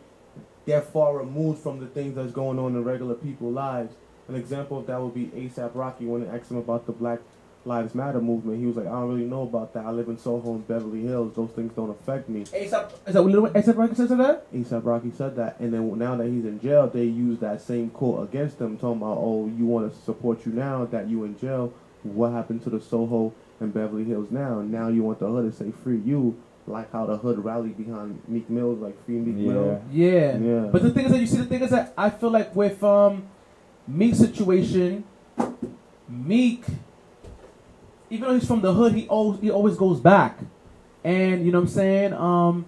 they're 0.64 0.81
far 0.81 1.19
removed 1.19 1.59
from 1.61 1.79
the 1.79 1.87
things 1.87 2.17
that's 2.17 2.32
going 2.32 2.59
on 2.59 2.75
in 2.75 2.82
regular 2.85 3.14
people's 3.14 3.55
lives. 3.55 3.94
An 4.29 4.35
example 4.35 4.79
of 4.79 4.87
that 4.88 5.00
would 5.00 5.14
be 5.14 5.26
ASAP 5.26 5.70
Rocky 5.75 6.06
when 6.06 6.23
they 6.23 6.29
asked 6.29 6.50
him 6.50 6.56
about 6.56 6.87
the 6.87 6.93
Black 6.93 7.20
Lives 7.67 7.95
Matter 7.95 8.21
movement. 8.21 8.61
He 8.61 8.67
was 8.67 8.77
like, 8.77 8.87
I 8.87 8.91
don't 8.91 9.09
really 9.09 9.25
know 9.29 9.43
about 9.43 9.75
that. 9.75 9.85
I 9.85 9.91
live 9.91 10.09
in 10.09 10.17
Soho 10.19 10.55
and 10.55 10.67
Beverly 10.69 11.03
Hills. 11.03 11.35
Those 11.35 11.51
things 11.51 11.73
don't 11.75 11.91
affect 11.91 12.29
me. 12.29 12.45
ASAP. 12.45 12.93
Is 13.07 13.15
that 13.15 13.23
what 13.23 13.33
Lil 13.33 13.49
ASAP 13.49 13.77
Rocky 13.77 13.95
said 13.97 14.09
that? 14.11 14.53
ASAP 14.55 14.85
Rocky 14.85 15.11
said 15.11 15.35
that, 15.37 15.59
and 15.59 15.75
then 15.75 15.99
now 15.99 16.17
that 16.17 16.27
he's 16.29 16.45
in 16.45 16.61
jail, 16.61 16.87
they 16.89 17.05
use 17.05 17.39
that 17.41 17.61
same 17.61 17.91
quote 17.91 18.29
against 18.29 18.61
him, 18.61 18.79
talking 18.79 19.03
about, 19.03 19.19
"Oh, 19.19 19.51
you 19.59 19.67
want 19.67 19.93
to 19.93 19.99
support 20.03 20.47
you 20.47 20.53
now 20.53 20.85
that 20.87 21.09
you 21.09 21.25
in 21.25 21.37
jail? 21.39 21.73
What 22.05 22.33
happened 22.33 22.63
to 22.65 22.71
the 22.71 22.81
Soho 22.81 23.33
and 23.59 23.75
Beverly 23.75 24.05
Hills 24.05 24.31
now? 24.31 24.61
Now 24.62 24.89
you 24.89 25.03
want 25.03 25.19
the 25.19 25.27
hood 25.27 25.51
to 25.51 25.57
say 25.57 25.73
free 25.73 25.99
you, 25.99 26.37
like 26.69 26.93
how 26.93 27.07
the 27.07 27.17
hood 27.17 27.45
rallied 27.45 27.77
behind 27.77 28.21
Meek 28.29 28.49
Mills, 28.49 28.79
like 28.81 29.05
free 29.05 29.17
Meek 29.17 29.45
Yeah. 29.45 29.53
Mill. 29.53 29.83
Yeah. 29.91 30.39
Yeah. 30.39 30.69
But 30.71 30.83
the 30.83 30.91
thing 30.91 31.07
is 31.07 31.12
that 31.12 31.19
you 31.21 31.27
see, 31.27 31.39
the 31.39 31.47
thing 31.47 31.62
is 31.62 31.71
that 31.71 31.93
I 31.99 32.11
feel 32.11 32.31
like 32.31 32.55
with 32.55 32.83
um 32.85 33.25
Meek's 33.89 34.19
situation, 34.19 35.03
Meek, 36.09 36.65
even 38.11 38.29
though 38.29 38.35
he's 38.35 38.47
from 38.47 38.61
the 38.61 38.73
hood, 38.73 38.93
he 38.93 39.06
always 39.08 39.41
he 39.41 39.50
always 39.50 39.76
goes 39.76 40.00
back, 40.00 40.38
and 41.05 41.44
you 41.44 41.53
know 41.53 41.58
what 41.58 41.69
I'm 41.69 41.75
saying. 41.75 42.12
Um, 42.12 42.67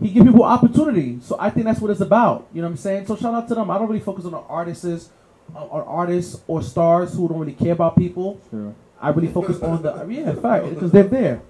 he 0.00 0.10
give 0.10 0.24
people 0.26 0.44
opportunity, 0.44 1.18
so 1.22 1.36
I 1.40 1.50
think 1.50 1.66
that's 1.66 1.80
what 1.80 1.90
it's 1.90 2.00
about. 2.00 2.46
You 2.52 2.62
know 2.62 2.68
what 2.68 2.72
I'm 2.72 2.76
saying. 2.78 3.06
So 3.06 3.16
shout 3.16 3.34
out 3.34 3.48
to 3.48 3.54
them. 3.54 3.70
I 3.70 3.78
don't 3.78 3.88
really 3.88 4.00
focus 4.00 4.24
on 4.26 4.30
the 4.30 4.38
artists, 4.38 5.10
uh, 5.54 5.64
on 5.66 5.80
artists 5.82 6.40
or 6.46 6.62
stars 6.62 7.14
who 7.14 7.28
don't 7.28 7.40
really 7.40 7.52
care 7.52 7.72
about 7.72 7.96
people. 7.96 8.40
True. 8.50 8.74
I 9.00 9.10
really 9.10 9.28
focus 9.28 9.60
on 9.60 9.82
the 9.82 10.06
yeah, 10.08 10.34
fact 10.34 10.70
because 10.70 10.92
they're 10.92 11.04
there. 11.04 11.40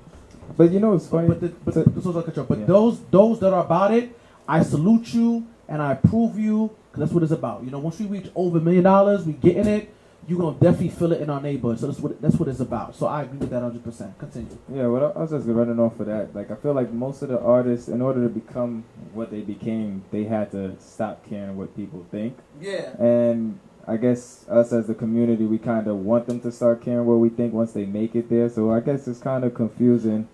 But 0.57 0.71
you 0.71 0.81
know, 0.81 0.95
it's 0.95 1.07
funny. 1.07 1.29
But, 1.29 1.41
the, 1.41 1.49
but, 1.49 1.75
to- 1.75 1.85
the, 1.85 2.01
social 2.01 2.23
control. 2.23 2.47
but 2.47 2.59
Yeah. 2.59 2.67
those 2.67 3.01
those 3.11 3.41
that 3.41 3.53
are 3.53 3.65
about 3.65 3.93
it, 3.93 4.19
I 4.47 4.63
salute 4.63 5.13
you 5.13 5.47
and 5.69 5.83
I 5.83 5.93
approve 5.93 6.39
you 6.39 6.71
because 6.91 7.01
that's 7.01 7.13
what 7.13 7.23
it's 7.23 7.33
about. 7.33 7.65
You 7.65 7.71
know, 7.71 7.79
once 7.79 7.99
we 8.01 8.07
reach 8.07 8.31
over 8.35 8.59
a 8.59 8.61
million 8.61 8.85
dollars, 8.85 9.27
we 9.27 9.35
get 9.35 9.57
in 9.57 9.67
it. 9.67 9.95
You're 10.27 10.39
gonna 10.39 10.59
definitely 10.59 10.91
feel 10.91 11.13
it 11.13 11.23
in 11.23 11.31
our 11.31 11.41
neighborhood. 11.41 11.81
So 11.81 11.87
that's 11.87 12.01
what 12.01 12.21
that's 12.21 12.37
what 12.37 12.49
it's 12.49 12.61
about. 12.61 12.95
So 12.95 13.07
I 13.07 13.23
agree 13.23 13.39
with 13.39 13.51
that 13.51 13.63
100. 13.63 13.83
percent 13.83 14.19
Continue. 14.19 14.59
Yeah, 14.73 14.87
well, 14.87 15.13
I 15.17 15.21
was 15.21 15.31
just 15.31 15.47
running 15.47 15.79
off 15.81 15.99
of 16.01 16.07
that. 16.07 16.35
Like, 16.35 16.51
I 16.51 16.55
feel 16.57 16.75
like 16.75 16.93
most 16.93 17.23
of 17.23 17.31
the 17.31 17.41
artists, 17.41 17.89
in 17.89 18.03
order 18.03 18.23
to 18.23 18.29
become 18.29 18.85
what 19.15 19.31
they 19.31 19.41
became, 19.41 20.05
they 20.11 20.25
had 20.25 20.51
to 20.51 20.79
stop 20.81 21.25
caring 21.27 21.57
what 21.57 21.75
people 21.75 22.05
think. 22.11 22.37
Yeah. 22.61 22.91
And 23.01 23.59
I 23.87 23.97
guess 23.97 24.45
us 24.51 24.71
as 24.75 24.87
the 24.87 24.95
community, 24.95 25.47
we 25.47 25.57
kind 25.57 25.87
of 25.87 25.97
want 25.97 26.27
them 26.27 26.41
to 26.41 26.53
start 26.53 26.83
caring 26.83 27.07
what 27.07 27.17
we 27.21 27.31
think 27.31 27.55
once 27.55 27.73
they 27.73 27.87
make 27.87 28.15
it 28.15 28.29
there. 28.29 28.51
So 28.51 28.71
I 28.71 28.81
guess 28.81 29.09
it's 29.09 29.21
kind 29.21 29.45
of 29.45 29.55
confusing. 29.55 30.29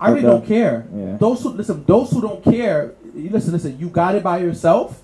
I 0.00 0.10
really 0.10 0.22
But, 0.22 0.28
don't 0.30 0.46
care. 0.46 0.86
Yeah. 0.94 1.16
Those 1.18 1.42
who 1.42 1.50
listen, 1.50 1.84
those 1.86 2.10
who 2.10 2.22
don't 2.22 2.42
care, 2.42 2.94
listen, 3.14 3.52
listen. 3.52 3.78
You 3.78 3.90
got 3.90 4.14
it 4.14 4.22
by 4.22 4.38
yourself. 4.38 5.02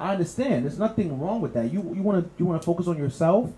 I 0.00 0.12
understand. 0.12 0.64
There's 0.64 0.78
nothing 0.78 1.20
wrong 1.20 1.42
with 1.42 1.52
that. 1.54 1.70
You 1.70 1.92
you 1.94 2.02
want 2.02 2.24
to 2.24 2.30
you 2.38 2.46
want 2.46 2.60
to 2.60 2.66
focus 2.66 2.88
on 2.88 2.96
yourself. 2.96 3.50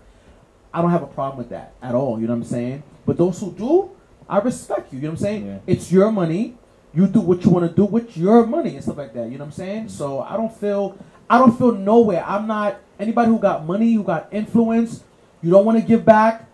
I 0.73 0.81
don't 0.81 0.91
have 0.91 1.03
a 1.03 1.07
problem 1.07 1.37
with 1.37 1.49
that 1.49 1.73
at 1.81 1.95
all. 1.95 2.19
You 2.19 2.27
know 2.27 2.33
what 2.33 2.43
I'm 2.43 2.49
saying? 2.49 2.83
But 3.05 3.17
those 3.17 3.39
who 3.39 3.51
do, 3.53 3.91
I 4.27 4.39
respect 4.39 4.91
you. 4.91 4.99
You 4.99 5.03
know 5.03 5.09
what 5.11 5.19
I'm 5.19 5.23
saying? 5.23 5.45
Yeah. 5.45 5.59
It's 5.67 5.91
your 5.91 6.11
money. 6.11 6.57
You 6.93 7.07
do 7.07 7.21
what 7.21 7.43
you 7.43 7.49
want 7.49 7.69
to 7.69 7.73
do 7.73 7.85
with 7.85 8.17
your 8.17 8.45
money 8.45 8.75
and 8.75 8.83
stuff 8.83 8.97
like 8.97 9.13
that. 9.13 9.31
You 9.31 9.37
know 9.37 9.45
what 9.45 9.45
I'm 9.45 9.51
saying? 9.51 9.79
Mm-hmm. 9.85 9.97
So 9.97 10.21
I 10.21 10.35
don't 10.35 10.55
feel 10.55 10.97
I 11.29 11.39
don't 11.39 11.57
feel 11.57 11.71
nowhere. 11.71 12.23
I'm 12.25 12.45
not 12.45 12.79
anybody 12.99 13.29
who 13.29 13.39
got 13.39 13.65
money, 13.65 13.93
who 13.93 14.03
got 14.03 14.27
influence. 14.31 15.03
You 15.41 15.49
don't 15.49 15.65
want 15.65 15.79
to 15.79 15.85
give 15.85 16.03
back. 16.03 16.49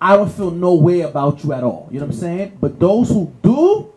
I 0.00 0.16
don't 0.16 0.30
feel 0.30 0.50
no 0.50 0.74
way 0.74 1.02
about 1.02 1.44
you 1.44 1.52
at 1.52 1.62
all. 1.62 1.88
You 1.92 2.00
know 2.00 2.06
what 2.06 2.14
I'm 2.14 2.20
mm-hmm. 2.20 2.38
saying? 2.38 2.58
But 2.60 2.80
those 2.80 3.08
who 3.08 3.32
do, 3.42 3.92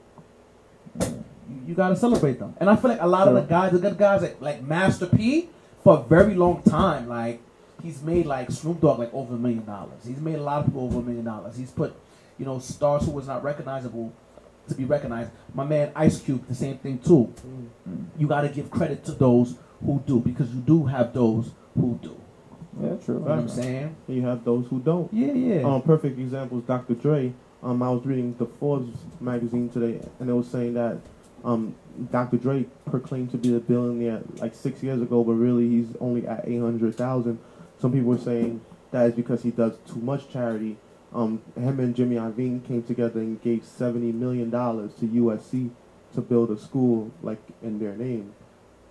you, 1.70 1.76
you 1.76 1.76
gotta 1.76 1.96
celebrate 1.96 2.40
them. 2.40 2.56
And 2.60 2.70
I 2.70 2.76
feel 2.76 2.90
like 2.92 3.02
a 3.02 3.08
lot 3.08 3.28
of 3.28 3.36
the 3.36 3.42
guys, 3.42 3.72
the 3.72 3.80
good 3.80 3.98
guys 3.98 4.22
like, 4.22 4.42
like 4.42 4.64
Master 4.64 5.06
P, 5.06 5.50
for 5.84 6.00
a 6.00 6.02
very 6.02 6.34
long 6.34 6.62
time, 6.64 7.08
like 7.08 7.42
he's 7.82 8.02
made 8.02 8.26
like 8.26 8.52
Snoop 8.52 8.82
Dogg 8.82 9.00
like 9.00 9.14
over 9.14 9.36
a 9.36 9.38
million 9.38 9.66
dollars. 9.66 10.06
He's 10.06 10.20
made 10.20 10.36
a 10.36 10.44
lot 10.44 10.60
of 10.60 10.66
people 10.66 10.84
over 10.84 11.00
a 11.00 11.02
million 11.02 11.26
dollars. 11.26 11.58
He's 11.58 11.72
put, 11.72 11.96
you 12.38 12.46
know, 12.46 12.60
stars 12.60 13.06
who 13.06 13.12
was 13.12 13.28
not 13.28 13.44
recognizable 13.44 14.14
to 14.68 14.76
be 14.76 14.86
recognized. 14.86 15.32
My 15.54 15.66
man 15.66 15.92
Ice 15.96 16.20
Cube, 16.20 16.48
the 16.48 16.56
same 16.56 16.78
thing 16.78 17.00
too. 17.00 17.34
You 18.18 18.28
gotta 18.28 18.50
give 18.50 18.70
credit 18.70 19.06
to 19.06 19.12
those 19.14 19.56
who 19.86 20.04
do 20.06 20.20
because 20.20 20.54
you 20.54 20.62
do 20.62 20.86
have 20.86 21.14
those 21.14 21.52
who 21.76 22.00
do. 22.02 22.20
Yeah, 22.82 22.96
true. 22.96 23.16
You 23.16 23.22
know 23.22 23.30
what 23.30 23.40
I'm 23.40 23.50
saying? 23.50 23.96
And 24.08 24.18
you 24.18 24.26
have 24.26 24.44
those 24.44 24.68
who 24.68 24.80
don't. 24.80 25.12
Yeah, 25.14 25.34
yeah. 25.34 25.64
Um, 25.64 25.82
perfect 25.82 26.20
example 26.20 26.60
is 26.60 26.66
Dr. 26.66 26.94
Dre. 26.94 27.34
Um, 27.62 27.84
I 27.84 27.90
was 27.90 28.06
reading 28.06 28.36
the 28.38 28.46
Forbes 28.46 28.98
magazine 29.20 29.70
today, 29.70 30.00
and 30.20 30.30
it 30.30 30.34
was 30.34 30.48
saying 30.48 30.76
that 30.76 30.98
um, 31.43 31.75
Dr. 32.12 32.38
Dre 32.38 32.65
proclaimed 32.89 33.31
to 33.31 33.38
be 33.38 33.55
a 33.55 33.60
billionaire 33.60 34.22
like 34.38 34.55
six 34.55 34.81
years 34.84 35.01
ago, 35.01 35.24
but 35.24 35.34
really 35.34 35.67
he's 35.69 35.96
only 36.00 36.25
at 36.27 36.48
eight 36.48 36.60
hundred 36.60 36.96
thousand. 36.96 37.39
Some 37.79 37.91
people 37.93 38.13
are 38.13 38.17
saying 38.19 38.62
that 38.91 39.08
is 39.08 39.13
because 39.13 39.43
he 39.43 39.51
does 39.51 39.74
too 39.88 40.00
much 40.00 40.29
charity. 40.29 40.77
Um, 41.13 41.41
him 41.55 41.79
and 41.79 41.96
Jimmy 41.96 42.17
Iovine 42.17 42.65
came 42.65 42.84
together 42.84 43.19
and 43.19 43.41
gave 43.41 43.65
seventy 43.65 44.12
million 44.12 44.50
dollars 44.50 44.93
to 45.00 45.08
USC 45.08 45.72
to 46.13 46.22
build 46.22 46.51
a 46.51 46.58
school 46.58 47.12
like 47.22 47.39
in 47.62 47.79
their 47.79 47.96
name. 47.96 48.34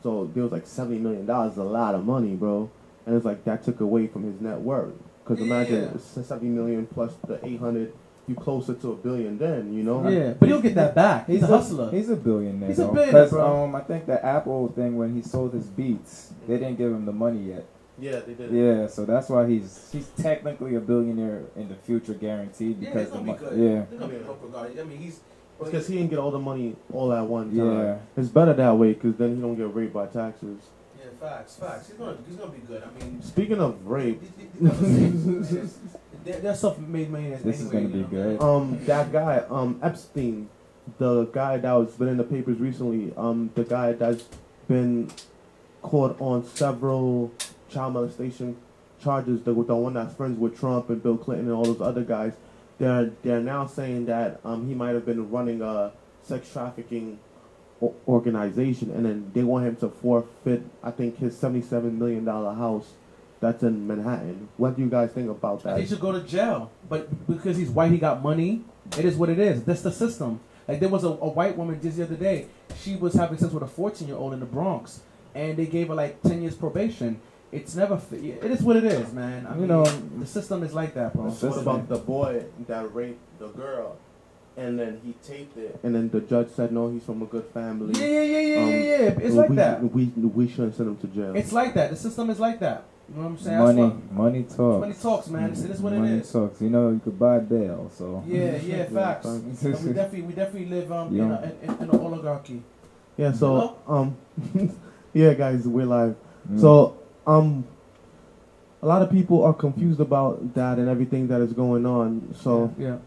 So 0.03 0.31
there 0.33 0.43
was 0.43 0.53
like 0.53 0.67
seventy 0.67 0.99
million 0.99 1.27
dollars, 1.27 1.57
a 1.57 1.65
lot 1.65 1.95
of 1.95 2.05
money, 2.05 2.35
bro. 2.35 2.71
And 3.07 3.17
it's 3.17 3.25
like 3.25 3.45
that 3.45 3.63
took 3.65 3.81
away 3.81 4.07
from 4.07 4.25
his 4.25 4.41
net 4.41 4.61
worth. 4.61 4.95
Because 5.25 5.43
imagine 5.43 5.91
Yeah. 5.95 6.23
seventy 6.23 6.47
million 6.49 6.87
plus 6.87 7.15
the 7.27 7.45
eight 7.47 7.61
hundred 7.61 7.93
you 8.29 8.35
closer 8.35 8.75
to 8.75 8.93
a 8.93 8.97
billion 8.97 9.39
then, 9.39 9.73
you 9.73 9.83
know? 9.83 10.07
Yeah, 10.09 10.35
but 10.39 10.49
he'll 10.49 10.61
get 10.61 10.75
that 10.75 10.95
back. 10.95 11.27
He's, 11.27 11.43
a 11.43 11.47
hustler. 11.47 11.91
He's 11.91 12.09
a 12.11 12.17
billionaire. 12.17 12.69
He's 12.69 12.79
a 12.79 12.83
though. 12.83 12.93
billionaire, 12.93 13.23
'Cause, 13.25 13.31
bro. 13.31 13.65
um, 13.65 13.75
I 13.75 13.81
think 13.81 14.07
the 14.07 14.25
Apple 14.25 14.69
thing 14.69 14.97
when 14.97 15.15
he 15.15 15.23
sold 15.23 15.55
his 15.55 15.67
Beats, 15.67 16.33
they 16.47 16.59
didn't 16.59 16.77
give 16.77 16.93
him 16.93 17.05
the 17.07 17.13
money 17.13 17.41
yet. 17.51 17.65
Yeah, 18.01 18.21
they 18.21 18.35
did. 18.35 18.53
Yeah, 18.53 18.87
so 18.87 19.05
that's 19.05 19.29
why 19.29 19.47
he's 19.49 19.89
he's 19.91 20.07
technically 20.11 20.77
a 20.77 20.81
billionaire 20.81 21.43
in 21.57 21.69
the 21.69 21.75
future, 21.75 22.15
guaranteed. 22.15 22.81
yeah, 22.81 22.91
Because 22.91 23.09
he's 23.09 23.11
gonna 23.19 23.27
the 23.27 23.33
be 23.39 23.45
mo- 23.45 23.51
good. 23.51 23.59
yeah, 23.59 23.85
He's 23.91 23.99
gonna 24.01 24.13
be 24.13 24.19
broke 24.25 24.41
regardless. 24.45 24.79
I 24.81 24.85
mean, 24.85 24.99
he's. 24.99 25.21
Because 25.59 25.89
he 25.89 25.97
didn't 25.97 26.11
get 26.11 26.21
all 26.21 26.31
the 26.31 26.39
money 26.39 26.77
all 26.93 27.13
at 27.13 27.27
one 27.27 27.49
time. 27.57 27.57
Yeah. 27.81 27.99
It's 28.17 28.29
better 28.29 28.53
that 28.53 28.77
way 28.79 28.93
because 28.93 29.17
then 29.17 29.35
he 29.35 29.43
don't 29.43 29.57
get 29.57 29.75
raped 29.75 29.93
by 29.93 30.07
taxes. 30.07 30.59
Yeah, 30.97 31.07
facts, 31.21 31.57
facts. 31.57 31.89
He's 31.89 31.97
gonna, 31.97 32.17
he's 32.29 32.37
gonna 32.37 32.53
be 32.53 32.59
good. 32.59 32.81
I 32.85 33.03
mean, 33.05 33.21
Speaking 33.23 33.59
of 33.59 33.85
rape, 33.85 34.23
they're, 36.29 36.41
they're 36.41 36.55
self-made 36.55 37.11
millionaires. 37.11 37.43
This 37.43 37.61
is 37.61 37.71
gonna 37.71 37.89
be 37.89 38.01
know 38.01 38.05
what 38.05 38.13
I 38.13 38.27
mean? 38.27 38.37
good. 38.37 38.43
um, 38.43 38.85
that 38.85 39.13
guy, 39.13 39.39
um, 39.51 39.81
Epstein, 39.83 40.49
the 40.99 41.25
guy 41.27 41.57
that 41.57 41.73
was 41.73 41.95
been 41.95 42.09
in 42.09 42.17
the 42.17 42.25
papers 42.25 42.59
recently, 42.59 43.13
um, 43.17 43.51
the 43.55 43.65
guy 43.65 43.93
that's 43.93 44.25
been 44.69 45.11
caught 45.83 46.21
on 46.21 46.45
several 46.45 47.33
child 47.71 47.95
molestation 47.95 48.57
charges, 49.03 49.43
the, 49.43 49.55
the 49.55 49.75
one 49.75 49.95
that's 49.95 50.15
friends 50.15 50.39
with 50.39 50.59
Trump 50.59 50.91
and 50.91 51.03
Bill 51.03 51.17
Clinton 51.17 51.47
and 51.47 51.55
all 51.55 51.65
those 51.65 51.81
other 51.81 52.05
guys, 52.05 52.35
they're 52.79 53.11
they're 53.23 53.41
now 53.41 53.67
saying 53.67 54.07
that 54.07 54.41
um, 54.45 54.69
he 54.69 54.75
might 54.75 54.95
have 54.95 55.07
been 55.07 55.31
running 55.31 55.63
a 55.63 55.93
sex 56.23 56.53
trafficking 56.53 57.19
organization, 58.07 58.91
and 58.91 59.07
then 59.07 59.31
they 59.35 59.45
want 59.45 59.67
him 59.67 59.77
to 59.77 59.89
forfeit, 59.89 60.63
I 60.83 60.91
think, 60.91 61.19
his 61.19 61.37
seventy-seven 61.39 61.99
million 61.99 62.25
dollar 62.25 62.55
house 62.55 62.93
that's 63.41 63.63
in 63.63 63.87
Manhattan. 63.87 64.49
What 64.57 64.77
do 64.77 64.83
you 64.83 64.89
guys 64.89 65.11
think 65.13 65.31
about 65.31 65.63
that? 65.63 65.77
think 65.77 65.89
he 65.89 65.95
should 65.95 66.01
go 66.01 66.13
to 66.13 66.21
jail. 66.21 66.71
But 66.89 67.27
because 67.27 67.57
he's 67.57 67.71
white, 67.71 67.91
he 67.93 67.99
got 67.99 68.23
money. 68.23 68.65
It 68.99 69.05
is 69.05 69.17
what 69.17 69.29
it 69.29 69.39
is. 69.39 69.63
That's 69.65 69.83
the 69.83 69.93
system. 69.93 70.41
Like 70.67 70.81
there 70.81 70.89
was 70.89 71.05
a, 71.05 71.09
a 71.09 71.29
white 71.29 71.57
woman 71.57 71.81
just 71.81 71.97
the 71.97 72.05
other 72.05 72.17
day. 72.17 72.47
She 72.81 72.97
was 72.97 73.15
having 73.15 73.39
sex 73.39 73.53
with 73.53 73.63
a 73.63 73.67
14 73.67 74.07
year 74.09 74.17
old 74.17 74.33
in 74.35 74.41
the 74.41 74.47
Bronx, 74.47 75.01
and 75.35 75.57
they 75.57 75.67
gave 75.67 75.89
her 75.89 75.95
like 75.95 76.21
10 76.23 76.43
years 76.43 76.55
probation. 76.55 77.21
It's 77.51 77.75
never. 77.75 77.97
fa- 77.97 78.17
It 78.23 78.51
is 78.51 78.61
what 78.61 78.77
it 78.77 78.85
is, 78.85 79.11
man. 79.13 79.47
I 79.47 79.55
You 79.55 79.61
mean, 79.61 79.69
know- 79.69 79.85
the 79.85 80.27
system 80.27 80.63
is 80.63 80.75
like 80.75 80.93
that, 80.95 81.15
bro. 81.15 81.25
The 81.25 81.29
What 81.31 81.39
system- 81.39 81.63
about 81.63 81.89
the 81.89 81.97
boy 81.97 82.45
that 82.67 82.95
raped 82.95 83.21
the 83.39 83.49
girl, 83.49 83.97
and 84.59 84.79
then 84.79 85.01
he 85.03 85.15
taped 85.27 85.57
it, 85.57 85.79
and 85.83 85.95
then 85.95 86.11
the 86.11 86.21
judge 86.21 86.51
said 86.51 86.73
no, 86.73 86.91
he's 86.91 87.05
from 87.05 87.23
a 87.23 87.27
good 87.27 87.47
family. 87.55 87.99
Yeah, 87.99 88.07
yeah, 88.07 88.23
yeah, 88.23 88.41
yeah, 88.41 88.63
Um, 88.63 88.69
yeah, 88.69 88.77
yeah. 88.77 89.25
It's 89.27 89.35
like 89.35 89.49
we, 89.49 89.57
that. 89.57 89.83
We 89.95 90.05
we 90.17 90.49
shouldn't 90.49 90.75
send 90.75 90.89
him 90.91 90.97
to 90.99 91.07
jail. 91.07 91.35
It's 91.37 91.53
like 91.53 91.73
that. 91.75 91.89
The 91.91 91.97
system 91.97 92.29
is 92.29 92.39
like 92.39 92.61
that. 92.61 92.85
You 93.09 93.15
know 93.15 93.23
what 93.23 93.29
I'm 93.31 93.39
saying? 93.39 93.59
money, 93.59 93.83
what, 93.83 94.13
money 94.13 94.43
talks. 94.43 94.81
money 94.81 94.95
talks, 95.01 95.29
man. 95.29 95.51
It 95.53 95.59
is 95.59 95.81
what 95.81 95.93
it 95.95 95.99
money 95.99 96.21
talks. 96.21 96.61
You 96.61 96.69
know, 96.71 96.91
you 96.91 97.01
could 97.03 97.19
buy 97.19 97.39
bail. 97.39 97.91
So 97.95 98.23
Yeah, 98.27 98.57
yeah, 98.57 98.85
facts. 98.93 99.27
facts. 99.27 99.63
And 99.63 99.85
we 99.87 99.93
definitely, 99.95 100.23
we 100.23 100.33
definitely 100.35 100.69
live 100.69 100.93
um 100.93 101.15
Yeah. 101.17 101.25
in, 101.25 101.31
a, 101.31 101.53
in, 101.63 101.71
in 101.85 101.91
an 101.91 102.01
oligarchy. 102.01 102.63
yeah. 103.17 103.33
So 103.33 103.79
um, 103.87 104.17
yeah, 105.15 105.33
guys, 105.35 105.67
we're 105.67 105.87
live. 105.87 106.17
Mm. 106.51 106.61
So 106.61 106.99
um, 107.27 107.65
a 108.83 108.87
lot 108.87 109.01
of 109.03 109.11
people 109.11 109.43
are 109.43 109.55
confused 109.55 110.01
about 110.01 110.55
that 110.55 110.79
and 110.79 110.89
everything 110.89 111.29
that 111.29 111.41
is 111.41 111.53
going 111.55 111.87
on. 111.87 112.35
So 112.39 112.75
yeah. 112.79 112.99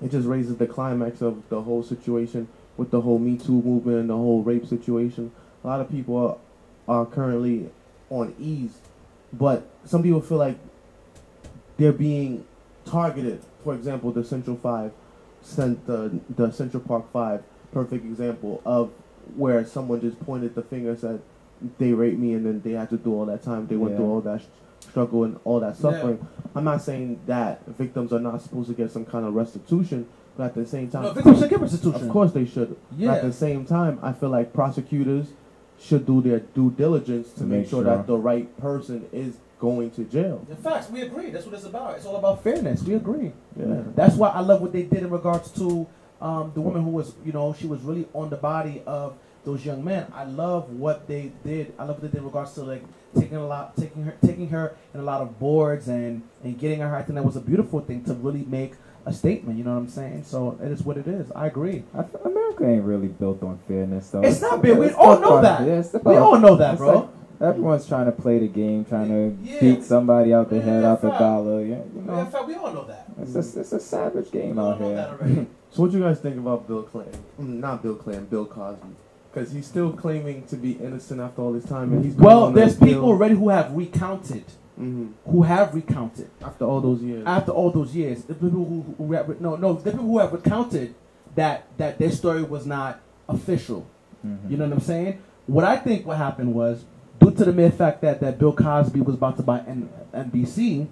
it 0.00 0.10
just 0.12 0.28
raises 0.28 0.56
the 0.56 0.66
climax 0.66 1.22
of 1.22 1.42
the 1.48 1.60
whole 1.62 1.82
situation 1.82 2.46
with 2.76 2.90
the 2.92 3.00
whole 3.00 3.18
Me 3.18 3.36
Too 3.36 3.60
movement 3.62 3.98
and 3.98 4.10
the 4.10 4.14
whole 4.16 4.42
rape 4.42 4.64
situation. 4.66 5.32
A 5.62 5.66
lot 5.66 5.80
of 5.80 5.90
people 5.90 6.40
are, 6.88 6.96
are 7.00 7.06
currently 7.06 7.70
on 8.10 8.34
ease, 8.38 8.78
but 9.38 9.66
some 9.84 10.02
people 10.02 10.20
feel 10.20 10.38
like 10.38 10.56
they're 11.76 11.92
being 11.92 12.44
targeted. 12.84 13.42
For 13.62 13.74
example, 13.74 14.10
the 14.12 14.24
Central 14.24 14.56
Five, 14.56 14.92
sent 15.42 15.86
the 15.86 16.20
the 16.34 16.50
Central 16.52 16.82
Park 16.82 17.10
Five, 17.12 17.42
perfect 17.72 18.04
example 18.04 18.62
of 18.64 18.90
where 19.36 19.64
someone 19.66 20.00
just 20.00 20.20
pointed 20.24 20.54
the 20.54 20.62
finger 20.62 20.90
and 20.90 20.98
said 20.98 21.22
they 21.78 21.92
raped 21.92 22.18
me, 22.18 22.34
and 22.34 22.44
then 22.46 22.60
they 22.62 22.72
had 22.72 22.90
to 22.90 22.96
do 22.96 23.12
all 23.14 23.26
that 23.26 23.42
time. 23.42 23.66
They 23.66 23.76
went 23.76 23.92
Yeah. 23.92 23.98
through 23.98 24.06
all 24.10 24.20
that 24.22 24.42
sh- 24.42 24.44
struggle 24.80 25.24
and 25.24 25.38
all 25.44 25.60
that 25.60 25.74
Yeah. 25.76 25.80
suffering. 25.80 26.26
I'm 26.54 26.64
not 26.64 26.82
saying 26.82 27.20
that 27.26 27.64
victims 27.66 28.12
are 28.12 28.20
not 28.20 28.42
supposed 28.42 28.68
to 28.68 28.74
get 28.74 28.90
some 28.90 29.04
kind 29.06 29.24
of 29.24 29.34
restitution, 29.34 30.06
but 30.36 30.44
at 30.44 30.54
the 30.54 30.66
same 30.66 30.88
time, 30.88 31.04
No, 31.04 31.12
victims 31.12 31.38
should 31.40 31.50
get 31.50 31.60
restitution. 31.60 32.02
of 32.06 32.08
course 32.10 32.32
they 32.32 32.44
should. 32.44 32.76
But 32.90 32.98
Yeah. 32.98 33.12
at 33.14 33.22
the 33.22 33.32
same 33.32 33.64
time, 33.64 33.98
I 34.02 34.12
feel 34.12 34.28
like 34.28 34.52
prosecutors 34.52 35.28
should 35.84 36.06
do 36.06 36.20
their 36.22 36.40
due 36.40 36.70
diligence 36.70 37.32
to 37.34 37.42
make, 37.44 37.60
Make 37.60 37.68
sure, 37.68 37.84
sure. 37.84 37.96
that 37.96 38.06
the 38.06 38.16
right 38.16 38.56
person 38.58 39.06
is 39.12 39.36
going 39.60 39.90
to 39.92 40.04
jail. 40.04 40.46
In 40.50 40.56
facts, 40.56 40.90
we 40.90 41.02
agree. 41.02 41.30
That's 41.30 41.46
what 41.46 41.54
it's 41.54 41.64
about. 41.64 41.96
It's 41.96 42.06
all 42.06 42.16
about 42.16 42.42
fairness. 42.42 42.82
We 42.82 42.94
agree. 42.94 43.32
Yeah. 43.56 43.82
That's 43.94 44.16
why 44.16 44.28
I 44.30 44.40
love 44.40 44.60
what 44.60 44.72
they 44.72 44.82
did 44.82 45.02
in 45.02 45.10
regards 45.10 45.50
to 45.52 45.86
um, 46.20 46.52
the 46.54 46.60
woman 46.60 46.82
who 46.82 46.90
was, 46.90 47.14
you 47.24 47.32
know, 47.32 47.54
she 47.58 47.66
was 47.66 47.80
really 47.82 48.06
on 48.14 48.30
the 48.30 48.36
body 48.36 48.82
of 48.86 49.16
those 49.44 49.64
young 49.64 49.84
men. 49.84 50.06
I 50.14 50.24
love 50.24 50.70
what 50.70 51.06
they 51.06 51.32
did. 51.44 51.74
I 51.78 51.84
love 51.84 51.96
what 51.96 52.02
they 52.02 52.08
did 52.08 52.18
in 52.18 52.24
regards 52.24 52.52
to 52.54 52.62
like 52.62 52.82
taking 53.14 53.36
a 53.36 53.46
lot, 53.46 53.76
taking 53.76 54.04
her, 54.04 54.16
taking 54.24 54.48
her 54.48 54.74
in 54.94 55.00
a 55.00 55.02
lot 55.02 55.20
of 55.20 55.38
boards 55.38 55.88
and 55.88 56.22
and 56.42 56.58
getting 56.58 56.80
her. 56.80 56.96
I 56.96 57.02
think 57.02 57.14
that 57.16 57.24
was 57.24 57.36
a 57.36 57.40
beautiful 57.42 57.80
thing 57.80 58.04
to 58.04 58.14
really 58.14 58.44
make 58.46 58.72
a 59.06 59.12
statement. 59.12 59.58
You 59.58 59.64
know 59.64 59.72
what 59.74 59.80
I'm 59.80 59.88
saying? 59.88 60.24
So 60.24 60.58
it 60.62 60.70
is 60.70 60.82
what 60.82 60.96
it 60.96 61.06
is. 61.06 61.30
I 61.32 61.46
agree. 61.46 61.84
I 61.94 62.00
f- 62.00 62.14
America 62.24 62.66
ain't 62.68 62.84
really 62.84 63.08
built 63.08 63.42
on 63.42 63.58
fairness, 63.68 64.08
though. 64.10 64.22
It's 64.22 64.40
not 64.40 64.62
big. 64.62 64.78
We 64.78 64.90
all 64.92 65.18
know 65.20 65.40
that. 65.42 65.66
yeah, 65.66 65.82
We 66.02 66.16
all 66.16 66.38
know 66.38 66.56
that, 66.56 66.78
bro. 66.78 67.10
like 67.40 67.50
everyone's 67.50 67.86
trying 67.86 68.06
to 68.06 68.12
play 68.12 68.38
the 68.38 68.48
game, 68.48 68.84
trying 68.84 69.08
to 69.08 69.36
Yeah. 69.42 69.60
beat 69.60 69.84
somebody 69.84 70.32
out 70.32 70.48
the 70.50 70.60
head, 70.60 70.82
Yeah, 70.82 70.92
out 70.92 71.02
the 71.02 71.08
fact. 71.10 71.20
dollar. 71.20 71.60
Yeah, 71.60 71.76
you 71.76 72.00
In 72.00 72.06
know, 72.06 72.24
fact, 72.26 72.46
we 72.46 72.54
all 72.54 72.72
know 72.72 72.84
that. 72.84 73.06
it's 73.20 73.34
a, 73.34 73.60
it's 73.60 73.72
a 73.72 73.80
savage 73.80 74.30
game 74.30 74.58
out 74.58 74.78
here. 74.80 75.46
So 75.70 75.82
what 75.82 75.90
you 75.90 75.98
guys 75.98 76.20
think 76.20 76.36
about 76.36 76.68
Bill 76.68 76.84
Clinton? 76.84 77.20
Mm, 77.40 77.58
Not 77.58 77.82
Bill 77.82 77.96
Clinton, 77.96 78.26
Bill 78.26 78.46
Cosby. 78.46 78.86
Because 79.32 79.50
he's 79.50 79.66
still 79.66 79.92
claiming 79.92 80.44
to 80.46 80.54
be 80.56 80.74
innocent 80.74 81.20
after 81.20 81.42
all 81.42 81.52
this 81.52 81.64
time, 81.64 81.92
and 81.92 82.04
he's 82.04 82.14
going 82.14 82.24
well, 82.24 82.50
there's 82.52 82.76
people 82.76 83.06
already 83.06 83.34
who 83.34 83.48
have 83.48 83.72
recounted, 83.72 84.44
Mhm. 84.80 85.10
who 85.26 85.42
have 85.42 85.74
recounted. 85.74 86.28
after 86.42 86.64
all 86.64 86.80
those 86.80 87.00
years. 87.02 87.22
after 87.26 87.52
all 87.52 87.70
those 87.70 87.94
years, 87.94 88.24
the 88.24 88.34
people 88.34 88.64
who, 88.64 88.84
who 88.98 89.12
have, 89.12 89.40
no 89.40 89.56
no 89.56 89.74
the 89.74 89.90
people 89.92 90.06
who 90.06 90.18
have 90.18 90.32
recounted 90.32 90.94
that 91.36 91.66
that 91.78 91.98
their 91.98 92.10
story 92.10 92.42
was 92.42 92.66
not 92.66 93.00
official. 93.28 93.86
Mhm. 94.26 94.50
You 94.50 94.56
know 94.56 94.64
what 94.64 94.74
I'm 94.74 94.80
saying? 94.80 95.18
What 95.46 95.64
I 95.64 95.76
think 95.76 96.06
what 96.06 96.16
happened 96.16 96.54
was 96.54 96.84
due 97.20 97.30
to 97.30 97.44
the 97.44 97.52
mere 97.52 97.70
fact 97.70 98.00
that 98.02 98.20
that 98.20 98.38
Bill 98.38 98.52
Cosby 98.52 99.00
was 99.00 99.14
about 99.14 99.36
to 99.36 99.42
buy 99.42 99.60
N- 99.66 99.88
NBC. 100.12 100.86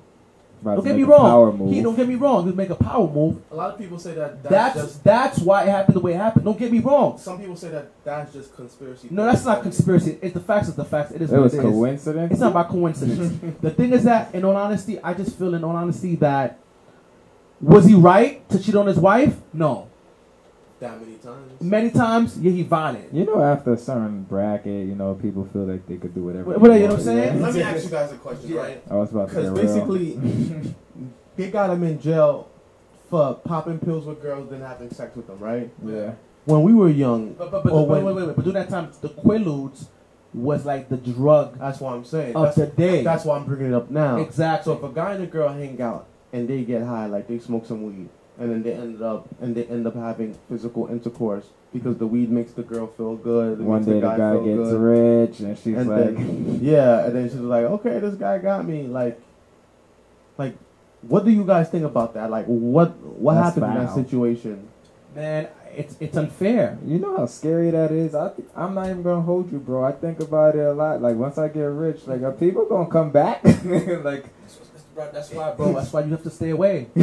About 0.62 0.76
Don't 0.76 0.85
to 0.85 0.90
get 0.90 0.97
me 0.97 1.02
make 1.02 1.12
a 1.12 1.19
Power 1.19 1.47
wrong. 1.50 1.59
move. 1.59 1.73
He 1.75 1.83
don't 1.83 1.97
get 1.97 2.09
me 2.09 2.14
wrong. 2.14 2.47
He 2.47 2.52
make 2.52 2.71
a 2.71 2.76
power 2.76 3.09
move. 3.11 3.37
a 3.50 3.54
lot 3.57 3.73
of 3.73 3.78
people 3.78 3.99
say 3.99 4.14
that 4.14 4.42
That's 4.45 4.97
that's, 4.99 5.38
why 5.40 5.64
it 5.64 5.69
happened 5.71 5.97
the 5.97 6.00
way 6.00 6.14
it 6.14 6.19
happened. 6.19 6.45
Don't 6.45 6.57
get 6.59 6.71
me 6.71 6.78
wrong. 6.78 7.19
Some 7.19 7.40
people 7.40 7.57
say 7.57 7.69
that 7.71 7.90
that's 8.04 8.33
just 8.33 8.54
conspiracy. 8.54 9.09
No, 9.11 9.25
that's 9.26 9.45
not 9.45 9.62
conspiracy. 9.62 10.19
It's 10.23 10.35
the 10.35 10.40
facts. 10.40 10.69
It's 10.69 10.76
the 10.76 10.85
facts. 10.85 11.11
It 11.11 11.21
is 11.21 11.33
It 11.33 11.35
what 11.35 11.42
was 11.42 11.54
it 11.54 11.59
is. 11.59 11.62
coincidence. 11.64 12.31
It's 12.33 12.40
not 12.40 12.54
by 12.54 12.62
coincidence. 12.64 13.57
the 13.61 13.71
thing 13.73 13.92
is 13.92 14.04
that, 14.04 14.33
in 14.35 14.45
all 14.45 14.57
honesty, 14.57 15.00
I 15.02 15.14
just 15.14 15.37
feel, 15.37 15.54
in 15.54 15.64
all 15.64 15.75
honesty, 15.75 16.14
that 16.16 16.61
was 17.61 17.85
he 17.87 17.95
right 17.95 18.49
to 18.50 18.59
cheat 18.62 18.75
on 18.76 18.87
his 18.87 18.99
wife? 18.99 19.37
No. 19.52 19.88
That 20.82 21.00
many 21.00 21.16
times. 21.16 21.60
Many 21.60 21.90
times, 21.90 22.38
yeah, 22.38 22.50
he 22.52 22.62
violent. 22.62 23.12
You 23.14 23.24
know, 23.24 23.42
after 23.42 23.72
a 23.72 23.78
certain 23.78 24.24
bracket, 24.24 24.86
you 24.88 24.94
know, 24.94 25.14
people 25.14 25.44
feel 25.52 25.62
like 25.64 25.86
they 25.86 25.96
could 25.96 26.14
do 26.14 26.24
whatever. 26.24 26.44
What- 26.58 26.62
they 26.62 26.68
what, 26.68 26.74
you 26.74 26.80
know 26.88 26.88
what 26.90 26.98
I'm 26.98 27.04
saying? 27.04 27.40
Let 27.42 27.54
me 27.54 27.62
ask 27.62 27.84
you 27.84 27.90
guys 27.90 28.12
a 28.12 28.16
question, 28.16 28.50
Yeah. 28.50 28.60
right? 28.60 28.82
I 28.90 28.94
was 28.94 29.10
about 29.10 29.28
to 29.30 29.34
Because 29.34 29.50
get 29.50 29.62
real. 29.62 29.86
basically, 29.96 30.74
they 31.36 31.50
got 31.50 31.70
him 31.70 31.82
in 31.84 32.00
jail 32.00 32.48
for 33.08 33.34
popping 33.34 33.78
pills 33.78 34.04
with 34.06 34.20
girls, 34.22 34.50
then 34.50 34.60
having 34.60 34.90
sex 34.90 35.16
with 35.16 35.26
them, 35.26 35.38
right? 35.38 35.70
yeah. 35.84 36.12
When 36.44 36.62
we 36.64 36.74
were 36.74 36.88
young, 36.88 37.34
But 37.34 37.52
but 37.52 37.62
but, 37.62 37.72
Or 37.72 37.86
wait, 37.86 38.02
when- 38.02 38.04
wait 38.06 38.14
wait 38.16 38.26
wait. 38.28 38.36
But 38.36 38.44
during 38.44 38.54
that 38.54 38.68
time, 38.68 38.90
the 39.00 39.08
Quaaludes 39.10 39.86
was 40.34 40.64
like 40.66 40.88
the 40.88 40.96
drug 40.96 41.58
that's 41.58 41.78
what 41.78 41.92
I'm 41.94 42.04
saying. 42.04 42.34
of 42.34 42.42
That's, 42.46 42.56
the 42.56 42.66
day. 42.66 43.04
that's 43.04 43.24
why 43.24 43.36
I'm 43.36 43.44
bringing 43.44 43.68
it 43.68 43.74
up 43.74 43.90
now. 43.90 44.16
exactly. 44.16 44.72
So 44.72 44.76
if 44.78 44.82
a 44.90 44.92
guy 44.92 45.12
and 45.14 45.22
a 45.22 45.26
girl 45.26 45.50
hang 45.50 45.80
out 45.80 46.06
and 46.32 46.48
they 46.48 46.62
get 46.64 46.82
high, 46.82 47.06
like 47.06 47.28
they 47.28 47.38
smoke 47.38 47.66
some 47.66 47.82
weed, 47.84 48.08
and 48.38 48.50
then 48.50 48.62
they 48.62 48.72
end 48.72 49.02
up 49.02 49.28
and 49.40 49.54
they 49.54 49.64
end 49.64 49.86
up 49.86 49.94
having 49.94 50.36
physical 50.48 50.86
intercourse 50.88 51.46
because 51.72 51.96
the 51.98 52.06
weed 52.06 52.30
makes 52.30 52.52
the 52.52 52.62
girl 52.62 52.86
feel 52.86 53.16
good. 53.16 53.60
it 53.60 53.62
One 53.62 53.84
day 53.84 54.00
the 54.00 54.00
guy 54.00 54.16
feel 54.32 54.44
gets 54.44 54.70
good. 54.70 54.80
rich, 54.80 55.40
and 55.40 55.58
she's 55.58 55.76
and 55.76 55.88
like, 55.88 56.16
then 56.16 56.58
yeah, 56.62 57.06
and 57.06 57.16
then 57.16 57.28
she's 57.28 57.36
like, 57.38 57.64
okay, 57.64 57.98
this 57.98 58.14
guy 58.14 58.38
got 58.38 58.66
me. 58.66 58.86
Like, 58.86 59.20
like, 60.38 60.54
what 61.02 61.24
do 61.24 61.30
you 61.30 61.44
guys 61.44 61.68
think 61.68 61.84
about 61.84 62.14
that? 62.14 62.30
Like, 62.30 62.46
what 62.46 62.96
what 62.98 63.34
That's 63.34 63.54
happened 63.54 63.78
in 63.78 63.86
that 63.86 63.94
situation? 63.94 64.68
Man, 65.14 65.48
it's 65.76 65.96
it's 66.00 66.16
unfair. 66.16 66.78
You 66.86 66.98
know 66.98 67.16
how 67.16 67.26
scary 67.26 67.70
that 67.70 67.90
is. 67.92 68.14
I 68.14 68.30
th- 68.30 68.48
I'm 68.56 68.74
not 68.74 68.86
even 68.86 69.02
gonna 69.02 69.22
hold 69.22 69.52
you, 69.52 69.58
bro. 69.58 69.84
I 69.84 69.92
think 69.92 70.20
about 70.20 70.54
it 70.56 70.60
a 70.60 70.72
lot. 70.72 71.02
Like 71.02 71.16
once 71.16 71.38
I 71.38 71.48
get 71.48 71.60
rich, 71.64 72.06
like 72.06 72.22
are 72.22 72.32
people 72.32 72.66
gonna 72.66 72.88
come 72.90 73.10
back? 73.10 73.42
like 74.04 74.26
That's 74.94 75.30
why, 75.30 75.52
bro. 75.52 75.72
That's 75.75 75.92
why 75.92 76.00
you 76.04 76.11
have 76.11 76.22
to 76.22 76.30
stay 76.30 76.50
away. 76.50 76.88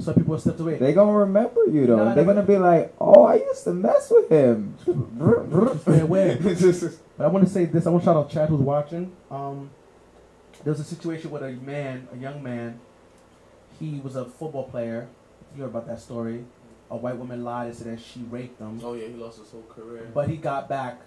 Some 0.00 0.14
people 0.14 0.38
stepped 0.38 0.60
away. 0.60 0.76
they 0.76 0.92
gonna 0.92 1.12
remember 1.18 1.64
you 1.70 1.86
though. 1.86 2.04
Nah, 2.04 2.14
They're 2.14 2.24
gonna 2.24 2.42
be 2.42 2.56
like, 2.58 2.94
oh, 3.00 3.24
I 3.24 3.36
used 3.36 3.64
to 3.64 3.72
mess 3.72 4.10
with 4.10 4.28
him. 4.28 4.76
Stay 5.82 6.00
away. 6.00 6.38
But 6.42 7.24
I 7.24 7.28
want 7.28 7.46
to 7.46 7.52
say 7.52 7.66
this. 7.66 7.86
I 7.86 7.90
want 7.90 8.02
to 8.02 8.06
shout 8.06 8.16
out 8.16 8.30
Chad 8.30 8.48
who's 8.48 8.60
watching. 8.60 9.12
Um, 9.30 9.70
there 10.64 10.72
was 10.72 10.80
a 10.80 10.84
situation 10.84 11.30
with 11.30 11.42
a 11.42 11.50
man, 11.52 12.08
a 12.12 12.16
young 12.16 12.42
man. 12.42 12.80
He 13.78 14.00
was 14.02 14.16
a 14.16 14.24
football 14.24 14.64
player, 14.68 15.08
You 15.56 15.62
heard 15.62 15.70
about 15.70 15.86
that 15.88 16.00
story? 16.00 16.44
A 16.90 16.96
white 16.96 17.16
woman 17.16 17.42
lied 17.42 17.68
and 17.68 17.76
said 17.76 17.86
that 17.88 18.00
she 18.00 18.20
raped 18.30 18.60
him, 18.60 18.80
Oh 18.84 18.94
yeah, 18.94 19.08
he 19.08 19.14
lost 19.14 19.38
his 19.38 19.50
whole 19.50 19.64
career. 19.68 20.08
but 20.14 20.28
he 20.28 20.36
got 20.36 20.68
back 20.68 21.00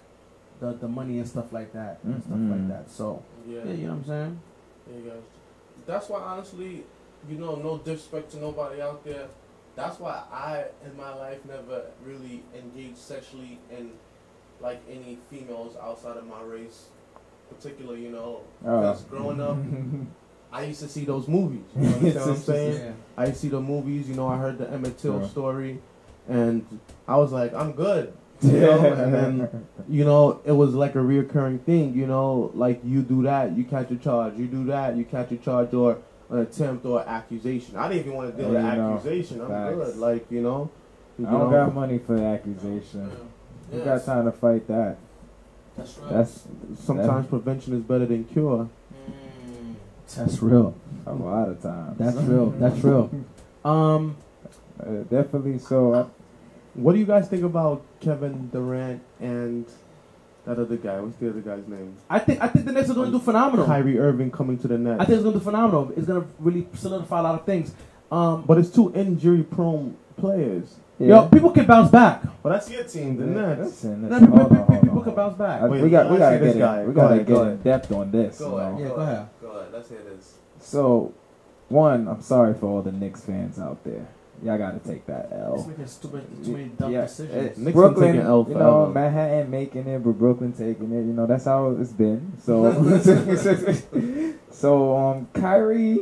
the 0.60 0.72
the 0.72 0.88
money 0.88 1.18
and 1.18 1.28
stuff 1.28 1.52
like 1.52 1.72
that 1.74 1.98
and 2.04 2.22
stuff 2.22 2.38
like 2.40 2.68
that. 2.68 2.90
So 2.90 3.22
yeah, 3.46 3.60
yeah, 3.64 3.72
you 3.72 3.86
know 3.86 3.92
what 3.94 3.98
I'm 3.98 4.04
saying. 4.06 4.40
yeah, 4.90 5.10
guys. 5.10 5.22
That's 5.84 6.08
why 6.08 6.20
honestly, 6.20 6.84
you 7.28 7.36
know, 7.36 7.56
no 7.56 7.78
disrespect 7.78 8.30
to 8.32 8.38
nobody 8.38 8.80
out 8.80 9.04
there. 9.04 9.26
That's 9.74 9.98
why 10.00 10.22
I 10.32 10.64
in 10.84 10.96
my 10.96 11.14
life 11.14 11.44
never 11.44 11.82
really 12.04 12.42
engaged 12.56 12.96
sexually 12.98 13.58
in 13.70 13.90
like 14.60 14.80
any 14.90 15.18
females 15.30 15.76
outside 15.82 16.16
of 16.16 16.26
my 16.26 16.40
race, 16.42 16.86
particularly 17.50 18.02
you 18.02 18.10
know, 18.10 18.40
Oh. 18.64 18.80
because 18.80 19.02
growing 19.04 19.40
up, 19.40 19.58
I 20.52 20.64
used 20.64 20.80
to 20.80 20.88
see 20.88 21.04
those 21.04 21.28
movies. 21.28 21.64
You 21.76 21.82
know 21.82 21.90
what 22.20 22.28
I'm 22.28 22.36
saying? 22.54 22.74
Yeah. 22.80 22.92
I 23.18 23.22
used 23.26 23.34
to 23.34 23.40
see 23.42 23.48
the 23.50 23.60
movies, 23.60 24.08
you 24.08 24.14
know, 24.14 24.28
I 24.28 24.38
heard 24.38 24.56
the 24.58 24.70
Emmett 24.70 24.96
Till 24.98 25.18
Sure. 25.20 25.28
story, 25.28 25.82
and 26.28 26.64
I 27.06 27.16
was 27.16 27.32
like, 27.32 27.52
I'm 27.52 27.72
good. 27.72 28.14
You 28.42 28.60
know, 28.60 28.92
and 28.92 29.14
then 29.14 29.66
you 29.88 30.04
know, 30.04 30.40
it 30.44 30.52
was 30.52 30.74
like 30.74 30.94
a 30.94 30.98
reoccurring 30.98 31.62
thing. 31.62 31.94
You 31.94 32.06
know, 32.06 32.50
like 32.54 32.80
you 32.84 33.02
do 33.02 33.22
that, 33.22 33.56
you 33.56 33.64
catch 33.64 33.90
a 33.90 33.96
charge. 33.96 34.36
You 34.36 34.46
do 34.46 34.64
that, 34.66 34.96
you 34.96 35.04
catch 35.04 35.32
a 35.32 35.36
charge 35.36 35.72
or 35.72 35.98
an 36.28 36.38
attempt 36.40 36.84
or 36.84 37.00
accusation. 37.08 37.76
I 37.76 37.88
didn't 37.88 38.00
even 38.06 38.14
want 38.14 38.30
to 38.32 38.36
deal 38.42 38.50
with 38.50 38.62
Yeah, 38.62 38.70
the 38.70 38.76
you 38.76 38.82
know, 38.82 38.94
accusation. 38.96 39.40
I'm 39.40 39.48
facts. 39.48 39.74
good. 39.76 39.96
Like 39.96 40.30
you 40.30 40.42
know, 40.42 40.70
you 41.18 41.26
I 41.26 41.30
don't 41.30 41.50
know, 41.50 41.64
got 41.66 41.74
money 41.74 41.98
for 41.98 42.16
the 42.16 42.24
accusation. 42.24 43.10
Yeah. 43.72 43.78
You 43.78 43.84
got 43.84 44.04
time 44.04 44.24
to 44.26 44.32
fight 44.32 44.66
that. 44.68 44.96
That's 45.76 45.98
real. 45.98 46.08
That's 46.10 46.42
sometimes 46.84 47.26
prevention 47.28 47.74
is 47.74 47.82
better 47.82 48.06
than 48.06 48.24
cure. 48.24 48.68
Mm. 48.94 49.74
That's 50.14 50.42
real. 50.42 50.74
a 51.06 51.12
lot 51.14 51.48
of 51.48 51.62
times. 51.62 51.98
That's 51.98 52.16
real. 52.18 52.50
That's 52.50 52.82
real. 52.84 53.10
Um, 53.64 54.16
Uh, 54.78 55.02
definitely. 55.10 55.58
So 55.58 55.94
I, 55.94 56.04
What 56.76 56.92
do 56.92 56.98
you 56.98 57.06
guys 57.06 57.28
think 57.28 57.42
about 57.44 57.82
Kevin 58.00 58.48
Durant 58.50 59.00
and 59.20 59.66
that 60.44 60.58
other 60.58 60.76
guy? 60.76 61.00
What's 61.00 61.16
the 61.16 61.30
other 61.30 61.40
guy's 61.40 61.66
name? 61.66 61.96
I 62.08 62.18
think 62.18 62.40
I 62.42 62.48
think 62.48 62.66
the 62.66 62.72
Nets 62.72 62.90
are 62.90 62.94
going 62.94 63.10
to 63.12 63.18
do 63.18 63.24
phenomenal. 63.24 63.66
Kyrie 63.66 63.98
Irving 63.98 64.30
coming 64.30 64.58
to 64.58 64.68
the 64.68 64.78
Nets. 64.78 65.00
I 65.00 65.04
think 65.04 65.16
it's 65.16 65.22
going 65.22 65.34
to 65.34 65.38
do 65.40 65.44
phenomenal. 65.44 65.92
It's 65.96 66.06
going 66.06 66.22
to 66.22 66.28
really 66.38 66.66
solidify 66.74 67.20
a 67.20 67.22
lot 67.22 67.34
of 67.40 67.46
things. 67.46 67.74
Um, 68.12 68.44
but 68.46 68.58
it's 68.58 68.70
two 68.70 68.92
injury-prone 68.94 69.96
players. 70.16 70.76
yo, 71.00 71.26
people 71.28 71.50
can 71.50 71.66
bounce 71.66 71.90
back. 71.90 72.22
Well, 72.42 72.52
that's 72.54 72.70
your 72.70 72.84
team, 72.84 73.16
the 73.16 73.26
Nets. 73.26 73.60
Listen, 73.60 74.02
No, 74.02 74.08
listen, 74.08 74.26
people, 74.26 74.38
hold 74.38 74.50
people, 74.50 74.64
hold 74.66 74.82
people 74.82 74.98
on, 74.98 75.04
can 75.04 75.14
bounce 75.14 75.36
back. 75.36 75.62
Wait, 75.62 75.82
we 75.82 75.90
got 75.90 76.10
we 76.10 76.18
got 76.18 76.30
to 76.30 76.38
this 76.38 76.54
get 76.54 76.60
guy. 76.60 76.80
in, 76.82 76.86
we 76.88 76.94
Go 76.94 77.00
gotta 77.00 77.16
get 77.18 77.26
go 77.26 77.42
in 77.48 77.56
depth 77.62 77.90
on 77.92 78.10
this. 78.12 78.38
Go 78.38 78.50
you 78.50 78.56
ahead. 78.58 78.72
know? 78.74 78.78
Yeah, 78.80 78.88
go 78.88 78.94
ahead. 79.00 79.28
Go 79.42 79.48
ahead. 79.48 79.72
Let's 79.72 79.88
hear 79.88 80.02
this. 80.04 80.34
So, 80.60 81.12
one, 81.68 82.06
I'm 82.06 82.22
sorry 82.22 82.54
for 82.54 82.66
all 82.66 82.82
the 82.82 82.92
Knicks 82.92 83.24
fans 83.24 83.58
out 83.58 83.82
there. 83.82 84.06
Y'all 84.42 84.58
gotta 84.58 84.78
take 84.78 85.06
that 85.06 85.26
It's 85.32 85.32
L. 85.32 85.66
making 85.68 85.86
stupid, 85.86 86.44
too 86.44 86.52
many 86.52 86.64
dumb 86.68 86.92
Yeah, 86.92 87.02
decisions. 87.02 87.66
it- 87.66 87.72
Brooklyn, 87.74 88.12
taking 88.12 88.26
L 88.26 88.46
you 88.48 88.54
know, 88.54 88.86
forever. 88.86 88.92
Manhattan 88.92 89.50
making 89.50 89.86
it, 89.86 90.04
but 90.04 90.12
Brooklyn 90.12 90.52
taking 90.52 90.92
it. 90.92 91.06
You 91.06 91.12
know, 91.14 91.26
that's 91.26 91.44
how 91.46 91.70
it's 91.70 91.92
been. 91.92 92.32
So, 92.42 92.72
so 94.50 94.96
um, 94.96 95.28
Kyrie, 95.32 96.00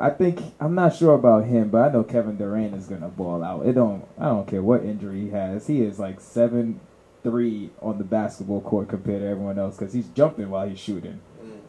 I 0.00 0.10
think 0.10 0.40
I'm 0.60 0.74
not 0.74 0.94
sure 0.96 1.14
about 1.14 1.44
him, 1.44 1.70
but 1.70 1.78
I 1.88 1.92
know 1.92 2.02
Kevin 2.04 2.36
Durant 2.36 2.74
is 2.74 2.86
gonna 2.86 3.08
ball 3.08 3.42
out. 3.42 3.66
It 3.66 3.72
don't, 3.74 4.04
I 4.18 4.26
don't 4.26 4.46
care 4.46 4.62
what 4.62 4.84
injury 4.84 5.22
he 5.22 5.30
has. 5.30 5.66
He 5.66 5.82
is 5.82 5.98
like 5.98 6.20
seven 6.20 6.80
three 7.22 7.70
on 7.82 7.98
the 7.98 8.04
basketball 8.04 8.60
court 8.60 8.88
compared 8.88 9.20
to 9.20 9.26
everyone 9.26 9.58
else 9.58 9.76
because 9.76 9.92
he's 9.92 10.06
jumping 10.08 10.48
while 10.50 10.68
he's 10.68 10.78
shooting. 10.78 11.20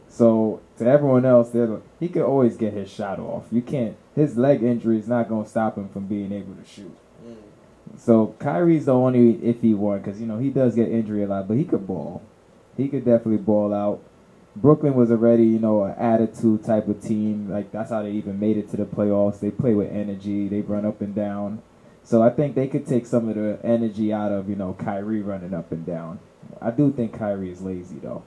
So 0.09 0.61
to 0.77 0.85
everyone 0.85 1.25
else, 1.25 1.49
they're, 1.49 1.79
he 1.99 2.07
could 2.07 2.23
always 2.23 2.57
get 2.57 2.73
his 2.73 2.89
shot 2.89 3.19
off. 3.19 3.45
You 3.51 3.61
can't. 3.61 3.95
His 4.15 4.37
leg 4.37 4.63
injury 4.63 4.97
is 4.97 5.07
not 5.07 5.29
gonna 5.29 5.47
stop 5.47 5.77
him 5.77 5.89
from 5.89 6.07
being 6.07 6.31
able 6.31 6.55
to 6.55 6.65
shoot. 6.65 6.95
Mm. 7.23 7.35
So 7.97 8.35
Kyrie's 8.39 8.85
the 8.85 8.93
only 8.93 9.35
iffy 9.35 9.75
one 9.75 9.99
because 9.99 10.19
you 10.19 10.27
know 10.27 10.39
he 10.39 10.49
does 10.49 10.75
get 10.75 10.89
injury 10.89 11.23
a 11.23 11.27
lot, 11.27 11.47
but 11.47 11.57
he 11.57 11.65
could 11.65 11.85
ball. 11.85 12.21
He 12.75 12.87
could 12.87 13.05
definitely 13.05 13.37
ball 13.37 13.73
out. 13.73 14.01
Brooklyn 14.55 14.95
was 14.95 15.11
already 15.11 15.45
you 15.45 15.59
know 15.59 15.83
an 15.83 15.95
attitude 15.97 16.63
type 16.63 16.87
of 16.87 17.01
team. 17.01 17.49
Like 17.49 17.71
that's 17.71 17.91
how 17.91 18.01
they 18.01 18.11
even 18.11 18.39
made 18.39 18.57
it 18.57 18.69
to 18.71 18.77
the 18.77 18.85
playoffs. 18.85 19.39
They 19.39 19.51
play 19.51 19.73
with 19.73 19.91
energy. 19.91 20.47
They 20.47 20.61
run 20.61 20.85
up 20.85 21.01
and 21.01 21.13
down. 21.13 21.61
So 22.03 22.23
I 22.23 22.29
think 22.29 22.55
they 22.55 22.67
could 22.67 22.87
take 22.87 23.05
some 23.05 23.27
of 23.27 23.35
the 23.35 23.59
energy 23.63 24.13
out 24.13 24.31
of 24.31 24.49
you 24.49 24.55
know 24.55 24.73
Kyrie 24.73 25.21
running 25.21 25.53
up 25.53 25.71
and 25.71 25.85
down. 25.85 26.19
I 26.61 26.71
do 26.71 26.91
think 26.91 27.17
Kyrie 27.17 27.51
is 27.51 27.61
lazy 27.61 27.97
though. 28.01 28.23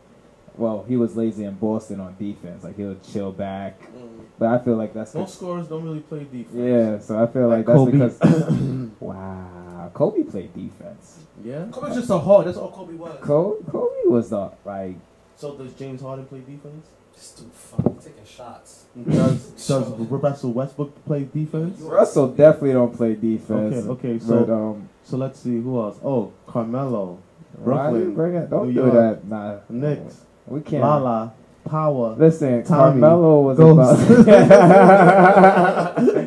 Well, 0.60 0.84
he 0.86 0.96
was 0.98 1.16
lazy 1.16 1.44
in 1.44 1.54
Boston 1.54 2.00
on 2.00 2.14
defense. 2.18 2.62
Like 2.62 2.76
he 2.76 2.84
would 2.84 3.02
chill 3.02 3.32
back. 3.32 3.80
Mm. 3.80 4.20
But 4.38 4.48
I 4.48 4.58
feel 4.58 4.76
like 4.76 4.92
that's 4.94 5.14
Most 5.14 5.34
scorers 5.36 5.66
don't 5.68 5.84
really 5.84 6.00
play 6.00 6.24
defense. 6.24 6.54
yeah. 6.54 6.98
So 6.98 7.18
I 7.22 7.26
feel 7.26 7.48
like, 7.48 7.66
Like 7.66 7.66
that's 7.66 7.78
Kobe. 7.78 7.92
because 7.92 8.90
wow, 9.00 9.90
Kobe 9.94 10.22
played 10.22 10.54
defense. 10.54 11.20
Yeah. 11.42 11.66
Kobe's 11.72 11.96
just 11.96 12.10
a 12.10 12.18
hard. 12.18 12.46
That's 12.46 12.58
all 12.58 12.70
Kobe 12.70 12.94
was. 12.94 13.18
Kobe, 13.22 13.70
Kobe 13.70 14.06
was 14.06 14.30
the 14.30 14.50
like 14.64 14.96
So 15.36 15.56
does 15.56 15.72
James 15.74 16.02
Harden 16.02 16.26
play 16.26 16.40
defense? 16.40 16.86
Just 17.14 17.38
too 17.38 17.50
fucking 17.52 17.96
taking 17.96 18.24
shots. 18.24 18.84
Does 19.08 19.46
does 19.68 19.88
Russell 19.90 20.52
Westbrook 20.52 21.04
play 21.06 21.24
defense? 21.24 21.80
Russell 21.80 22.28
definitely 22.28 22.72
don't 22.74 22.94
play 22.96 23.14
defense. 23.14 23.86
Okay, 23.86 24.08
okay, 24.12 24.18
so- 24.18 24.44
but, 24.44 24.52
um, 24.52 24.88
So 25.04 25.16
let's 25.16 25.40
see 25.40 25.58
who 25.60 25.80
else. 25.80 25.98
Oh, 26.04 26.32
Carmelo, 26.46 27.18
why 27.56 27.88
you 27.88 27.90
Brooklyn, 27.92 28.14
bring 28.14 28.34
it? 28.36 28.50
Don't 28.50 28.66
New 28.68 28.74
do 28.74 28.80
York, 28.80 28.92
that. 28.94 29.26
Nah, 29.26 29.56
Knicks, 29.68 30.20
we 30.50 30.60
can't. 30.60 30.82
Lala, 30.82 31.32
Power. 31.64 32.16
Listen, 32.18 32.64
Tommy, 32.64 33.00
Carmelo 33.00 33.40
was 33.42 33.56
Ghost. 33.58 34.10
about 34.10 35.98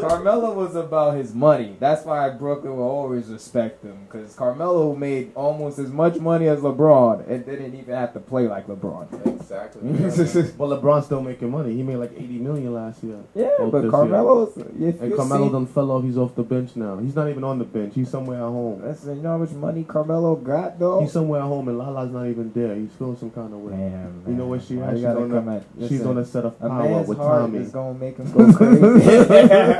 Carmelo 0.00 0.52
was 0.54 0.74
about 0.74 1.16
his 1.16 1.34
money. 1.34 1.76
That's 1.78 2.04
why 2.04 2.28
Brooklyn 2.30 2.76
will 2.76 2.84
always 2.88 3.26
respect 3.28 3.84
him 3.84 3.98
because 4.06 4.34
Carmelo 4.34 4.94
made 4.94 5.32
almost 5.34 5.78
as 5.78 5.90
much 5.90 6.16
money 6.16 6.48
as 6.48 6.60
LeBron 6.60 7.28
and 7.28 7.44
didn't 7.44 7.74
even 7.74 7.94
have 7.94 8.12
to 8.14 8.20
play 8.20 8.48
like 8.48 8.66
LeBron. 8.66 9.06
Exactly. 9.40 9.82
Well, 10.56 10.70
LeBron's 10.80 11.06
still 11.06 11.20
making 11.20 11.50
money. 11.50 11.74
He 11.74 11.82
made 11.82 11.96
like 11.96 12.12
80 12.12 12.26
million 12.38 12.72
last 12.74 13.02
year. 13.02 13.18
yeah, 13.34 13.50
but 13.70 13.90
Carmelo's 13.90 14.56
And 14.56 15.14
Carmelo 15.16 15.46
see, 15.46 15.52
done 15.52 15.66
fell 15.66 15.90
off. 15.90 16.02
He's 16.04 16.16
off 16.16 16.34
the 16.34 16.42
bench 16.42 16.76
now. 16.76 16.96
He's 16.98 17.14
not 17.14 17.28
even 17.28 17.44
on 17.44 17.58
the 17.58 17.64
bench. 17.64 17.94
He's 17.94 18.08
somewhere 18.08 18.38
at 18.38 18.42
home. 18.42 18.82
listen, 18.82 19.16
you 19.16 19.22
know 19.22 19.30
how 19.32 19.38
much 19.38 19.50
money 19.50 19.84
Carmelo 19.84 20.36
got 20.36 20.78
though. 20.78 21.00
He's 21.00 21.12
somewhere 21.12 21.40
at 21.40 21.44
home, 21.46 21.68
and 21.68 21.78
Lala's 21.78 22.10
not 22.12 22.26
even 22.26 22.52
there. 22.52 22.74
He's 22.74 22.92
feeling 22.92 23.16
some 23.16 23.30
kind 23.30 23.52
of 23.52 23.60
way. 23.60 23.72
Damn, 23.72 24.22
You 24.26 24.32
know 24.34 24.38
man. 24.44 24.48
where 24.48 24.60
she 24.60 24.74
you 24.74 24.84
She's 24.94 25.04
on 25.04 25.48
at- 25.48 25.88
She's 25.88 26.06
on 26.06 26.18
a 26.18 26.24
set 26.24 26.44
of 26.46 26.54
A 26.60 26.68
power 26.68 27.02
with 27.02 27.18
Tommy. 27.18 27.58
is 27.58 27.70
gonna 27.70 27.98
make 27.98 28.16
him 28.16 28.32
go 28.32 28.52
crazy. 28.52 28.80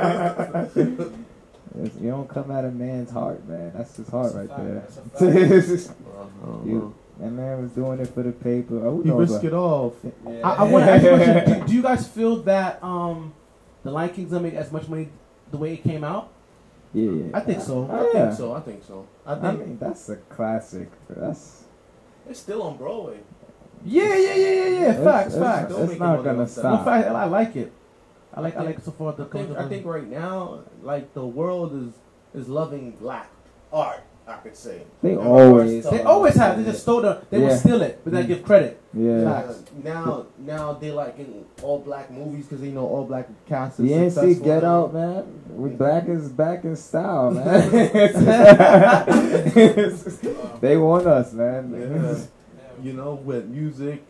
It's- 1.83 1.95
you 2.01 2.09
don't 2.09 2.29
come 2.29 2.51
out 2.51 2.63
of 2.63 2.73
man's 2.75 3.11
heart, 3.11 3.45
man. 3.47 3.73
That's 3.75 3.95
his 3.97 4.07
heart 4.07 4.33
right 4.33 4.47
there. 4.47 4.83
Uh-huh. 6.15 6.57
You- 6.65 6.93
that 7.19 7.31
man 7.31 7.61
was 7.61 7.71
doing 7.71 7.99
it 7.99 8.07
for 8.09 8.23
the 8.23 8.31
paper. 8.33 8.85
Oh, 8.85 8.97
who 8.97 9.03
He 9.03 9.09
knows 9.09 9.29
risked 9.29 9.43
what- 9.43 9.45
it 9.45 9.53
off. 9.53 9.93
Yeah. 10.03 10.41
I, 10.43 10.53
I 10.55 10.63
want 10.63 10.85
to 10.85 10.91
ask 10.91 11.03
you 11.03 11.09
a 11.11 11.17
question. 11.17 11.59
Do, 11.61 11.67
do 11.67 11.73
you 11.73 11.81
guys 11.81 12.07
feel 12.07 12.35
that 12.43 12.83
um, 12.83 13.33
the 13.83 13.91
Lion 13.91 14.09
King's 14.09 14.31
gonna 14.31 14.43
make 14.43 14.53
as 14.53 14.71
much 14.71 14.87
money 14.89 15.09
the 15.51 15.57
way 15.57 15.73
it 15.73 15.83
came 15.83 16.03
out? 16.03 16.29
Yeah, 16.93 17.11
yeah. 17.11 17.25
I 17.33 17.39
think 17.41 17.61
so. 17.61 17.87
Oh, 17.89 17.95
I 17.95 18.05
yeah. 18.17 18.25
think 18.27 18.37
so. 18.37 18.53
I 18.53 18.59
think 18.61 18.83
so. 18.83 19.07
I 19.25 19.33
I 19.33 19.51
mean, 19.53 19.77
that's 19.79 20.09
a 20.09 20.15
classic. 20.17 20.89
That's 21.09 21.63
It's 22.29 22.39
still 22.39 22.61
on 22.63 22.77
Broadway. 22.77 23.19
Yeah, 23.85 24.03
yeah, 24.17 24.17
yeah, 24.17 24.35
yeah, 24.35 24.65
yeah. 24.67 24.89
It's- 24.91 25.03
Facts, 25.03 25.27
it's, 25.27 25.37
facts. 25.37 25.73
Don't 25.73 25.89
It's 25.89 25.99
not 25.99 26.17
gonna 26.17 26.29
of 26.31 26.37
those 26.37 26.51
stop. 26.51 26.85
fact, 26.85 27.07
I 27.07 27.25
like 27.25 27.55
it. 27.55 27.71
I 28.35 28.41
like, 28.41 28.57
I 28.57 28.63
like 28.63 28.79
so 28.81 28.91
far 28.91 29.13
the. 29.13 29.25
I 29.25 29.27
think, 29.27 29.57
I 29.57 29.69
think 29.69 29.85
right 29.85 30.07
now, 30.07 30.63
like 30.81 31.13
the 31.13 31.25
world 31.25 31.73
is 31.73 31.93
is 32.39 32.49
loving 32.49 32.91
black 32.91 33.29
art. 33.71 34.03
I 34.27 34.37
could 34.37 34.57
say 34.57 34.81
They 35.03 35.11
And 35.11 35.19
always- 35.19 35.87
They 35.87 36.01
always 36.01 36.33
have. 36.35 36.57
They 36.57 36.63
just 36.63 36.81
stole 36.81 37.01
the. 37.01 37.21
They 37.29 37.39
Yeah. 37.39 37.49
will 37.49 37.57
steal 37.57 37.81
it, 37.83 38.01
but 38.03 38.11
they 38.11 38.23
mm. 38.23 38.27
give 38.27 38.43
credit. 38.43 38.81
Yeah. 38.91 39.19
Yeah, 39.19 39.53
now, 39.83 40.25
now 40.39 40.73
they 40.73 40.91
like 40.91 41.19
in 41.19 41.45
all 41.61 41.77
black 41.77 42.09
movies 42.09 42.45
because 42.45 42.61
they 42.61 42.71
know 42.71 42.87
all 42.87 43.05
black 43.05 43.29
cast 43.45 43.79
is 43.79 43.87
You 43.87 43.95
ain't 43.95 44.13
see 44.13 44.33
Get. 44.33 44.63
Out, 44.63 44.95
man. 44.95 45.25
We 45.49 45.69
black 45.69 46.07
is 46.07 46.29
back 46.29 46.63
in 46.63 46.75
style, 46.75 47.29
man. 47.29 47.69
they 50.61 50.77
want 50.77 51.05
us, 51.05 51.31
man. 51.33 51.71
Yeah. 51.71 52.17
You 52.81 52.93
know, 52.93 53.13
with 53.13 53.45
music, 53.45 54.03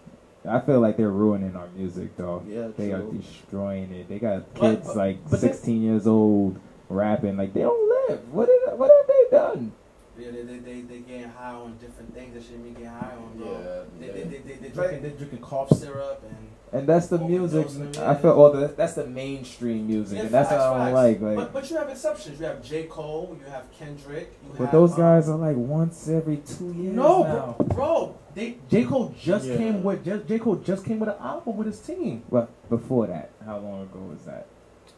I 0.48 0.60
feel 0.60 0.80
like 0.80 0.98
they're 0.98 1.10
ruining 1.10 1.56
our 1.56 1.68
music, 1.76 2.16
though. 2.18 2.44
yeah, 2.48 2.68
They 2.78 2.92
are 2.92 3.02
destroying 3.02 3.92
it. 3.94 4.08
They 4.10 4.20
got 4.20 4.54
kids 4.54 4.88
but- 4.88 4.96
like 4.98 5.24
but 5.30 5.42
they- 5.42 5.48
16 5.48 5.82
years 5.82 6.08
old 6.08 6.60
rapping 6.90 7.36
like 7.38 7.54
they 7.54 7.62
don't 7.62 8.10
live. 8.10 8.20
What 8.34 8.50
what 8.78 8.92
have 8.92 9.08
they 9.08 9.38
done? 9.38 9.72
Yeah, 10.18 10.32
they 10.32 10.44
they 10.44 10.60
they 10.60 10.82
they 10.82 11.00
getting 11.00 11.30
high 11.30 11.52
on 11.54 11.76
different 11.78 12.14
things 12.14 12.34
that 12.36 12.44
shouldn't 12.44 12.64
be 12.64 12.70
getting 12.70 12.88
high 12.88 13.14
on. 13.18 13.38
Bro. 13.38 13.48
Yeah, 13.52 13.82
They, 14.00 14.08
yeah. 14.08 14.14
they, 14.14 14.24
they, 14.24 14.38
they, 14.38 14.54
they 14.62 14.70
drinking 14.70 15.04
they 15.04 15.10
drinking 15.10 15.40
cough 15.40 15.70
syrup 15.76 16.24
and. 16.28 16.38
And 16.72 16.88
that's 16.90 17.08
the 17.08 17.18
music. 17.20 17.68
I 18.00 18.16
feel. 18.16 18.38
Well, 18.38 18.52
the, 18.52 18.68
that's 18.68 18.94
the 18.96 19.08
mainstream 19.08 19.88
music, 19.88 20.18
Yeah, 20.18 20.24
and 20.26 20.32
that's 20.34 20.50
facts, 20.50 20.60
what 20.62 20.72
I 20.82 20.86
don't 20.86 20.94
like. 20.94 21.22
Like, 21.22 21.36
But, 21.38 21.54
but 21.54 21.70
you 21.70 21.78
have 21.78 21.88
exceptions. 21.90 22.38
You 22.40 22.46
have 22.48 22.62
J 22.64 22.84
Cole. 22.84 23.38
You 23.40 23.50
have 23.50 23.72
Kendrick. 23.72 24.34
You 24.44 24.50
but 24.58 24.64
have, 24.66 24.72
those 24.74 24.92
um, 24.94 24.98
guys 24.98 25.30
are 25.30 25.38
like 25.38 25.56
once 25.56 26.10
every 26.10 26.38
two 26.38 26.74
years 26.74 26.94
No, 26.96 27.24
now. 27.24 27.56
bro, 27.60 27.68
bro. 27.68 28.18
They 28.36 28.58
J 28.70 28.84
Cole 28.84 29.16
just 29.20 29.46
Yeah. 29.46 29.58
came 29.58 29.82
with 29.84 30.04
J, 30.04 30.20
J 30.28 30.40
Cole 30.40 30.56
just 30.58 30.84
came 30.86 31.00
with 31.00 31.10
an 31.10 31.16
album 31.20 31.56
with 31.58 31.68
his 31.68 31.80
team. 31.80 32.24
But 32.30 32.50
before 32.70 33.08
that, 33.08 33.32
how 33.46 33.58
long 33.60 33.84
ago 33.84 34.00
was 34.10 34.20
that? 34.26 34.46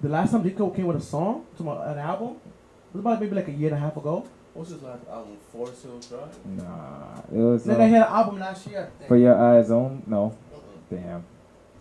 The 0.02 0.10
last 0.10 0.32
time 0.32 0.43
J 0.43 0.50
Cole 0.52 0.71
came 0.71 0.88
with 0.88 0.97
a 0.97 1.02
song, 1.02 1.45
to 1.58 1.71
an 1.71 2.00
album, 2.00 2.38
it 2.43 2.93
was 2.93 3.02
about 3.02 3.21
maybe 3.21 3.36
like 3.36 3.47
a 3.47 3.52
year 3.52 3.69
and 3.69 3.78
a 3.78 3.80
half 3.80 3.95
ago. 3.95 4.26
What's 4.54 4.71
his 4.71 4.82
last 4.82 5.08
album? 5.08 5.38
Forest 5.54 5.84
Hills 5.84 6.08
Drive. 6.08 6.45
Nah, 6.45 7.19
it 7.32 7.38
was 7.38 7.63
Then 7.63 7.76
uh, 7.76 7.78
they 7.78 7.89
had 7.89 8.02
an 8.08 8.13
album 8.13 8.39
last 8.39 8.65
year. 8.67 8.89
I 9.00 9.08
for 9.08 9.15
your 9.17 9.36
eyes 9.39 9.69
on. 9.69 10.02
No, 10.08 10.34
Uh-uh. 10.54 10.60
damn. 10.89 11.23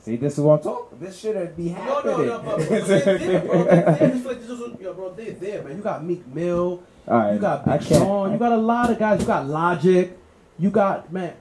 See, 0.02 0.16
this 0.16 0.34
is 0.34 0.40
what 0.40 0.58
I'm 0.58 0.62
talking. 0.62 0.98
This 1.00 1.18
should 1.18 1.56
be 1.56 1.70
No, 1.70 1.74
happening. 1.74 2.16
no, 2.18 2.24
no, 2.26 2.38
but, 2.44 2.58
but 2.68 2.86
they're 2.86 3.18
there, 3.18 3.40
bro. 3.40 3.64
They're 3.64 3.82
there. 3.98 4.08
Just 4.10 4.26
like 4.26 4.40
this 4.40 4.48
was- 4.50 4.80
yo, 4.80 4.92
bro, 4.92 5.14
they're 5.14 5.32
there, 5.32 5.62
man. 5.62 5.76
You 5.78 5.82
got 5.82 6.04
Meek 6.04 6.26
Mill, 6.34 6.82
All 7.08 7.18
right, 7.18 7.32
you 7.32 7.38
got 7.40 7.66
I 7.66 7.78
Big. 7.78 7.86
Sean, 7.88 8.32
you 8.32 8.38
got 8.38 8.52
a 8.52 8.56
lot 8.58 8.90
of 8.90 8.98
guys. 8.98 9.20
You 9.20 9.26
got 9.26 9.46
Logic, 9.48 10.16
you 10.58 10.70
got 10.70 11.10
man. 11.12 11.32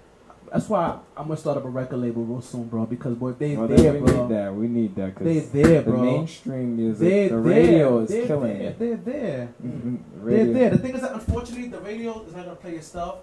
That's 0.55 0.69
why 0.69 0.97
I'm 1.17 1.27
gonna 1.27 1.35
start 1.35 1.57
up 1.57 1.65
a 1.65 1.69
record 1.69 1.97
label 1.97 2.23
real 2.23 2.39
soon, 2.39 2.69
bro. 2.69 2.85
Because 2.85 3.13
boy, 3.15 3.33
they 3.33 3.57
well, 3.57 3.67
there, 3.67 3.91
we 3.91 3.99
bro. 3.99 4.21
need 4.27 4.35
that. 4.35 4.55
We 4.55 4.67
need 4.69 4.95
that 4.95 5.15
They 5.17 5.33
because 5.33 5.49
there, 5.51 5.81
the 5.81 5.91
bro. 5.91 6.01
mainstream 6.01 6.77
music, 6.77 6.99
They 7.09 7.23
the 7.27 7.29
there. 7.35 7.39
radio 7.41 7.99
is 7.99 8.09
They're 8.09 8.25
killing 8.25 8.57
there. 8.57 8.69
it. 8.69 8.79
They're 8.79 8.95
there. 8.95 9.49
Mhm, 9.61 9.97
They're 10.23 10.45
there. 10.53 10.69
The 10.69 10.77
thing 10.77 10.95
is 10.95 11.01
that 11.01 11.11
unfortunately 11.13 11.67
the 11.67 11.81
radio 11.81 12.23
is 12.23 12.33
not 12.33 12.45
gonna 12.45 12.55
play 12.55 12.71
your 12.71 12.81
stuff 12.81 13.15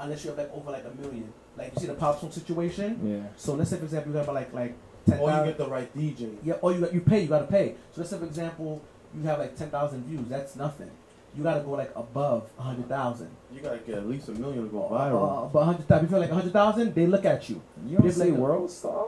unless 0.00 0.24
you 0.24 0.30
have 0.30 0.38
like 0.40 0.52
over 0.52 0.72
like 0.72 0.84
a 0.84 1.00
million. 1.00 1.32
Like 1.56 1.72
you 1.76 1.82
see 1.82 1.86
the 1.86 1.94
pop 1.94 2.20
song 2.20 2.32
situation. 2.32 2.98
Yeah. 3.04 3.28
So 3.36 3.54
let's 3.54 3.70
say 3.70 3.76
for 3.76 3.84
example 3.84 4.10
you 4.10 4.14
got 4.18 4.24
about 4.24 4.34
like 4.34 4.52
like 4.52 4.74
ten 5.06 5.20
Or 5.20 5.30
you 5.30 5.44
get 5.44 5.58
the 5.58 5.68
right 5.68 5.96
DJ. 5.96 6.34
Yeah, 6.42 6.54
or 6.62 6.72
you 6.72 6.80
got, 6.80 6.92
you 6.92 7.00
pay, 7.00 7.20
you 7.20 7.28
gotta 7.28 7.46
pay. 7.46 7.76
So 7.92 8.00
let's 8.00 8.10
say 8.10 8.18
for 8.18 8.24
example, 8.26 8.82
you 9.16 9.22
have 9.22 9.38
like 9.38 9.54
ten 9.56 9.70
thousand 9.70 10.02
views. 10.06 10.26
That's 10.28 10.56
nothing. 10.56 10.90
You 11.36 11.42
gotta 11.42 11.60
go 11.60 11.70
like 11.72 11.90
above 11.96 12.50
a 12.58 12.62
hundred 12.62 12.88
thousand. 12.88 13.30
You 13.54 13.60
gotta 13.60 13.78
get 13.78 13.96
at 13.96 14.06
least 14.08 14.28
a 14.28 14.32
million 14.32 14.64
to 14.64 14.68
go 14.70 14.84
Uh, 14.86 14.90
viral. 15.10 15.52
but 15.52 15.58
a 15.60 15.64
hundred 15.64 15.88
thousand, 15.88 16.04
if 16.06 16.10
you're 16.10 16.20
like 16.20 16.30
a 16.30 16.34
hundred 16.34 16.52
thousand, 16.52 16.94
they 16.94 17.06
look 17.06 17.24
at 17.24 17.48
you. 17.48 17.60
You 17.86 17.96
don't 17.96 18.02
They're 18.02 18.12
see 18.12 18.30
like 18.30 18.38
World 18.40 18.70
Star? 18.70 19.06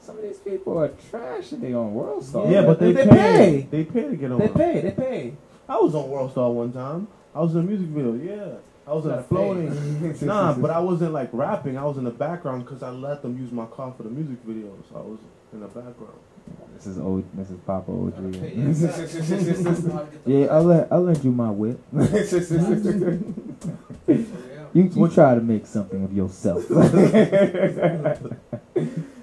Some 0.00 0.16
of 0.16 0.22
these 0.22 0.38
people 0.38 0.78
are 0.78 0.88
trash 1.10 1.52
and 1.52 1.62
they 1.62 1.74
on 1.74 1.92
World 1.92 2.24
Star. 2.24 2.50
Yeah, 2.50 2.62
but 2.62 2.78
they, 2.80 2.92
They 2.92 3.06
pay. 3.06 3.10
pay. 3.10 3.68
They 3.70 3.84
pay 3.84 4.02
to 4.08 4.16
get 4.16 4.32
on. 4.32 4.38
They 4.38 4.48
pay, 4.48 4.80
they 4.80 4.90
pay. 4.92 5.34
I 5.68 5.76
was 5.76 5.94
on 5.94 6.08
World 6.08 6.30
Star 6.30 6.50
one 6.50 6.72
time. 6.72 7.08
I 7.34 7.40
was 7.40 7.54
in 7.54 7.60
a 7.60 7.64
music 7.64 7.88
video. 7.88 8.14
Yeah, 8.14 8.54
I 8.88 8.92
was 8.92 9.04
in 9.04 9.10
Gotta 9.10 9.22
floating. 9.24 10.16
nah, 10.26 10.54
but 10.54 10.70
I 10.70 10.78
wasn't 10.78 11.12
like 11.12 11.28
rapping. 11.32 11.76
I 11.76 11.84
was 11.84 11.98
in 11.98 12.04
the 12.04 12.10
background 12.10 12.64
because 12.64 12.82
I 12.82 12.88
let 12.88 13.20
them 13.20 13.38
use 13.38 13.52
my 13.52 13.66
car 13.66 13.92
for 13.94 14.02
the 14.02 14.08
music 14.08 14.42
videos. 14.46 14.82
I 14.94 15.00
was 15.00 15.18
in 15.52 15.60
the 15.60 15.66
background. 15.66 16.18
This 16.74 16.86
is 16.86 16.98
old. 16.98 17.24
This 17.34 17.50
is 17.50 17.58
Papa 17.66 17.92
OG. 17.92 18.14
Gotta 18.32 20.08
yeah, 20.26 20.46
I'll 20.46 20.64
let 20.64 20.90
I'll 20.90 21.02
lend 21.02 21.22
you 21.22 21.32
my 21.32 21.50
whip. 21.50 21.78
you 24.72 24.90
you 24.94 25.08
try 25.08 25.34
to 25.34 25.42
make 25.42 25.66
something 25.66 26.04
of 26.04 26.14
yourself. 26.14 26.64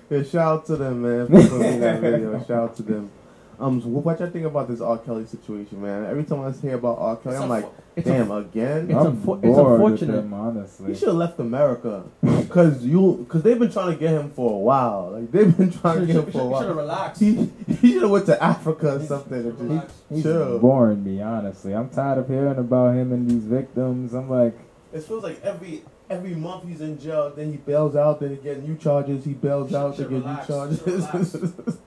Yeah, 0.08 0.22
shout 0.22 0.36
out 0.36 0.66
to 0.68 0.76
them, 0.76 1.02
man, 1.02 1.26
for 1.26 1.34
putting 1.34 1.60
me 1.60 1.68
in 1.70 1.80
that 1.80 2.02
video. 2.02 2.38
Shout 2.40 2.52
out 2.52 2.76
to 2.76 2.84
them. 2.84 3.10
Um, 3.60 3.82
so 3.82 3.88
what 3.88 4.20
y'all 4.20 4.30
think 4.30 4.46
about 4.46 4.68
this 4.68 4.82
R. 4.82 4.98
Kelly 4.98 5.26
situation, 5.26 5.82
man? 5.82 6.06
Every 6.06 6.24
time 6.24 6.42
I 6.42 6.52
hear 6.52 6.76
about 6.76 6.98
R. 7.00 7.16
Kelly, 7.18 7.38
I'm 7.38 7.48
like, 7.50 7.66
It's 7.96 8.06
damn, 8.06 8.30
a- 8.32 8.38
again. 8.38 8.90
It's 8.92 8.94
I'm 9.00 9.16
unfo- 9.18 9.38
it's 9.38 9.58
unfortunate. 9.58 10.12
them, 10.16 10.34
honestly. 10.34 10.92
He 10.94 11.00
should 11.00 11.08
have 11.08 11.18
left 11.18 11.40
America, 11.40 12.04
cause 12.50 12.84
you, 12.84 13.26
cause 13.30 13.44
they've 13.44 13.58
been 13.58 13.72
trying 13.72 13.94
to 13.94 13.98
get 14.00 14.12
him 14.12 14.32
for 14.32 14.52
a 14.54 14.58
while. 14.58 15.12
Like 15.14 15.32
they've 15.32 15.56
been 15.58 15.72
trying 15.72 16.02
to 16.02 16.06
get 16.06 16.16
him 16.18 16.32
for 16.32 16.42
a 16.42 16.46
while. 16.46 16.60
He 16.62 16.64
should 16.64 16.68
have 16.70 16.78
relaxed. 16.78 17.22
He, 17.22 17.52
he 17.82 17.94
should 17.94 18.02
have 18.04 18.12
went 18.12 18.26
to 18.26 18.44
Africa 18.44 18.96
or 18.96 19.06
something. 19.06 19.82
He's 20.10 20.24
Chill. 20.24 20.60
boring 20.60 21.04
me, 21.04 21.22
honestly. 21.22 21.74
I'm 21.74 21.90
tired 21.90 22.18
of 22.20 22.28
hearing 22.28 22.58
about 22.58 22.96
him 22.96 23.12
and 23.14 23.30
these 23.30 23.46
victims. 23.46 24.14
I'm 24.14 24.30
like, 24.30 24.58
It 24.94 25.04
feels 25.04 25.24
like 25.24 25.42
every 25.44 25.84
every 26.10 26.36
month 26.36 26.68
he's 26.68 26.82
in 26.82 27.00
jail, 27.00 27.32
then 27.36 27.52
he 27.52 27.58
bails 27.58 27.96
out, 27.96 28.20
then 28.20 28.30
he 28.32 28.36
get 28.36 28.62
new 28.68 28.76
charges. 28.78 29.24
He 29.26 29.34
bails 29.34 29.74
out, 29.74 29.96
should 29.96 30.10
get 30.10 30.26
new 30.26 30.38
charges. 30.46 31.78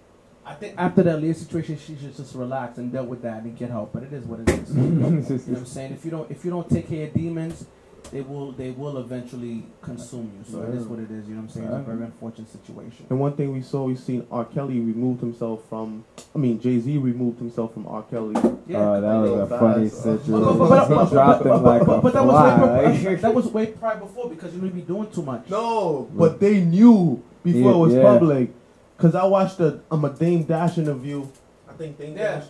should 0.49 0.57
relax. 0.57 0.57
I 0.57 0.61
think 0.61 0.75
after 0.79 1.03
that 1.03 1.21
Aaliyah 1.21 1.35
situation, 1.35 1.79
she 1.79 1.97
should 1.97 2.17
just 2.17 2.35
relax 2.35 2.79
and 2.79 2.93
deal 2.93 3.05
with 3.05 3.23
that 3.23 3.43
and 3.43 3.57
get 3.57 3.71
help. 3.71 3.93
But 3.93 4.05
it 4.05 4.13
is 4.13 4.25
what 4.25 4.41
it 4.41 4.51
is. 4.51 4.71
you 4.75 4.83
know 4.83 5.09
what 5.21 5.59
I'm 5.59 5.67
saying? 5.67 5.93
If 5.93 6.05
you 6.05 6.11
don't, 6.11 6.31
if 6.31 6.45
you 6.45 6.51
don't 6.51 6.69
take 6.69 6.89
care 6.89 7.07
of 7.07 7.15
demons, 7.15 7.67
they 8.11 8.23
will, 8.23 8.53
they 8.53 8.71
will 8.71 8.99
eventually 8.99 9.67
consume 9.83 10.33
you. 10.39 10.51
So 10.51 10.63
it 10.63 10.75
is 10.75 10.87
what 10.87 10.99
it 10.99 11.11
is. 11.11 11.29
You 11.29 11.35
know 11.35 11.43
what 11.43 11.49
I'm 11.49 11.49
saying? 11.51 11.67
It's 11.67 11.77
a 11.77 11.81
very 11.81 12.05
unfortunate 12.05 12.51
situation. 12.51 13.07
And 13.11 13.21
one 13.21 13.35
thing 13.37 13.53
we 13.53 13.61
saw, 13.63 13.85
we 13.85 13.97
seen 13.97 14.27
R. 14.31 14.45
Kelly 14.47 14.81
removed 14.81 15.21
himself 15.21 15.63
from. 15.69 16.05
I 16.35 16.39
mean, 16.39 16.61
Jay 16.61 16.79
Z 16.79 16.97
removed 16.99 17.39
himself 17.39 17.75
from 17.75 17.87
R. 17.87 18.03
Kelly. 18.05 18.35
Yeah. 18.67 18.79
oh, 18.79 19.01
that 19.01 19.15
was 19.15 19.31
a 19.33 19.47
Fast. 19.47 19.61
funny 19.61 19.89
situation. 19.89 20.59
But, 20.59 20.69
that 20.69 20.91
was 20.91 21.13
way, 21.13 23.03
fly. 23.03 23.15
that 23.17 23.35
was 23.35 23.47
way 23.47 23.67
prior 23.67 23.97
before 23.97 24.29
because 24.31 24.55
you 24.55 24.61
know 24.63 24.69
be 24.69 24.81
doing 24.83 25.11
too 25.11 25.23
much. 25.23 25.49
No, 25.49 26.09
but 26.15 26.41
they 26.41 26.61
knew 26.61 27.23
before 27.43 27.61
Yeah, 27.61 27.77
it 27.77 27.79
was 27.79 27.95
yeah. 27.95 28.03
public. 28.03 28.51
Cause 28.99 29.15
I 29.15 29.25
watched 29.25 29.61
a 29.61 29.81
um, 29.91 30.05
a 30.05 30.11
Dame 30.11 30.43
Dash 30.43 30.77
interview. 30.79 31.25
I 31.69 31.73
think 31.75 31.99
Dame 31.99 32.17
Yeah. 32.17 32.41
Dash 32.41 32.45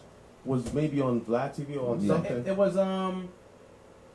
was 0.45 0.73
maybe 0.73 1.01
on 1.01 1.21
Vlad 1.21 1.55
TV 1.55 1.77
or 1.77 1.93
on 1.95 2.01
Yeah. 2.01 2.15
something. 2.15 2.37
It, 2.39 2.47
it 2.49 2.57
was 2.57 2.77
um, 2.79 3.29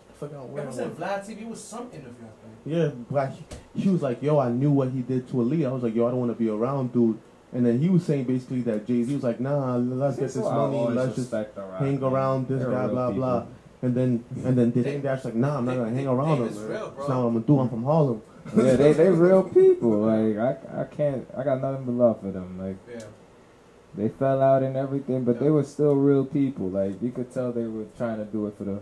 I 0.10 0.14
forgot 0.18 0.44
it 0.44 0.50
where. 0.50 0.64
it 0.64 0.66
wasn't 0.68 1.00
was. 1.00 1.08
Vlad 1.10 1.26
TV. 1.28 1.42
It 1.44 1.48
was 1.50 1.64
some 1.64 1.86
interview. 1.92 2.26
I 2.26 2.34
think. 2.42 2.56
Yeah, 2.66 2.90
but 3.12 3.32
he, 3.32 3.82
he 3.84 3.90
was 3.90 4.02
like, 4.02 4.24
"Yo, 4.24 4.40
I 4.40 4.50
knew 4.50 4.72
what 4.72 4.90
he 4.90 5.02
did 5.02 5.28
to 5.28 5.34
Aaliyah." 5.36 5.70
I 5.70 5.72
was 5.74 5.84
like, 5.84 5.94
"Yo, 5.94 6.08
I 6.08 6.10
don't 6.12 6.20
want 6.22 6.32
to 6.32 6.38
be 6.38 6.50
around, 6.50 6.92
dude." 6.94 7.20
And 7.52 7.64
then 7.68 7.80
he 7.80 7.88
was 7.90 8.04
saying 8.04 8.24
basically 8.24 8.62
that 8.62 8.88
Jay 8.88 9.04
Z 9.04 9.14
was 9.14 9.24
like, 9.24 9.40
"Nah, 9.40 9.76
let's 9.76 10.16
get 10.18 10.26
this 10.34 10.38
money, 10.38 10.88
let's 10.90 11.16
just 11.16 11.32
hang 11.32 12.02
around 12.02 12.48
this 12.48 12.64
guy, 12.66 12.88
blah 12.88 13.12
blah." 13.12 13.46
And 13.84 13.94
then 13.94 14.24
and 14.44 14.58
then 14.58 14.72
Dame 14.72 15.02
Dash 15.02 15.24
like, 15.26 15.36
"Nah, 15.36 15.58
I'm 15.60 15.66
not 15.66 15.76
gonna 15.76 15.92
hang 15.94 16.08
around 16.08 16.38
him. 16.38 16.48
is 16.48 16.58
real, 16.58 16.90
bro. 16.90 16.96
That's 16.98 17.10
not 17.10 17.20
what 17.22 17.28
I'm 17.28 17.34
gonna 17.34 17.46
do. 17.46 17.60
I'm 17.60 17.70
from 17.70 17.84
Harlem." 17.84 18.22
Yeah, 18.56 18.76
they 18.76 18.94
they 18.94 19.10
real 19.10 19.44
people. 19.44 20.02
Like 20.02 20.38
I 20.38 20.82
I 20.82 20.84
can't 20.86 21.28
I 21.38 21.44
got 21.44 21.62
nothing 21.62 21.86
but 21.86 21.94
love 21.94 22.22
for 22.22 22.32
them. 22.32 22.60
Like 22.60 22.76
Yeah. 22.92 23.06
they 23.96 24.10
fell 24.10 24.42
out 24.42 24.64
and 24.64 24.76
everything, 24.76 25.24
but 25.24 25.40
they 25.40 25.50
were 25.50 25.64
still 25.64 25.96
real 25.96 26.26
people. 26.26 26.70
Like 26.70 27.02
you 27.02 27.12
could 27.12 27.32
tell 27.34 27.52
they 27.52 27.66
were 27.66 27.86
trying 27.98 28.18
to 28.18 28.26
do 28.26 28.48
it 28.48 28.58
for 28.58 28.66
the. 28.66 28.80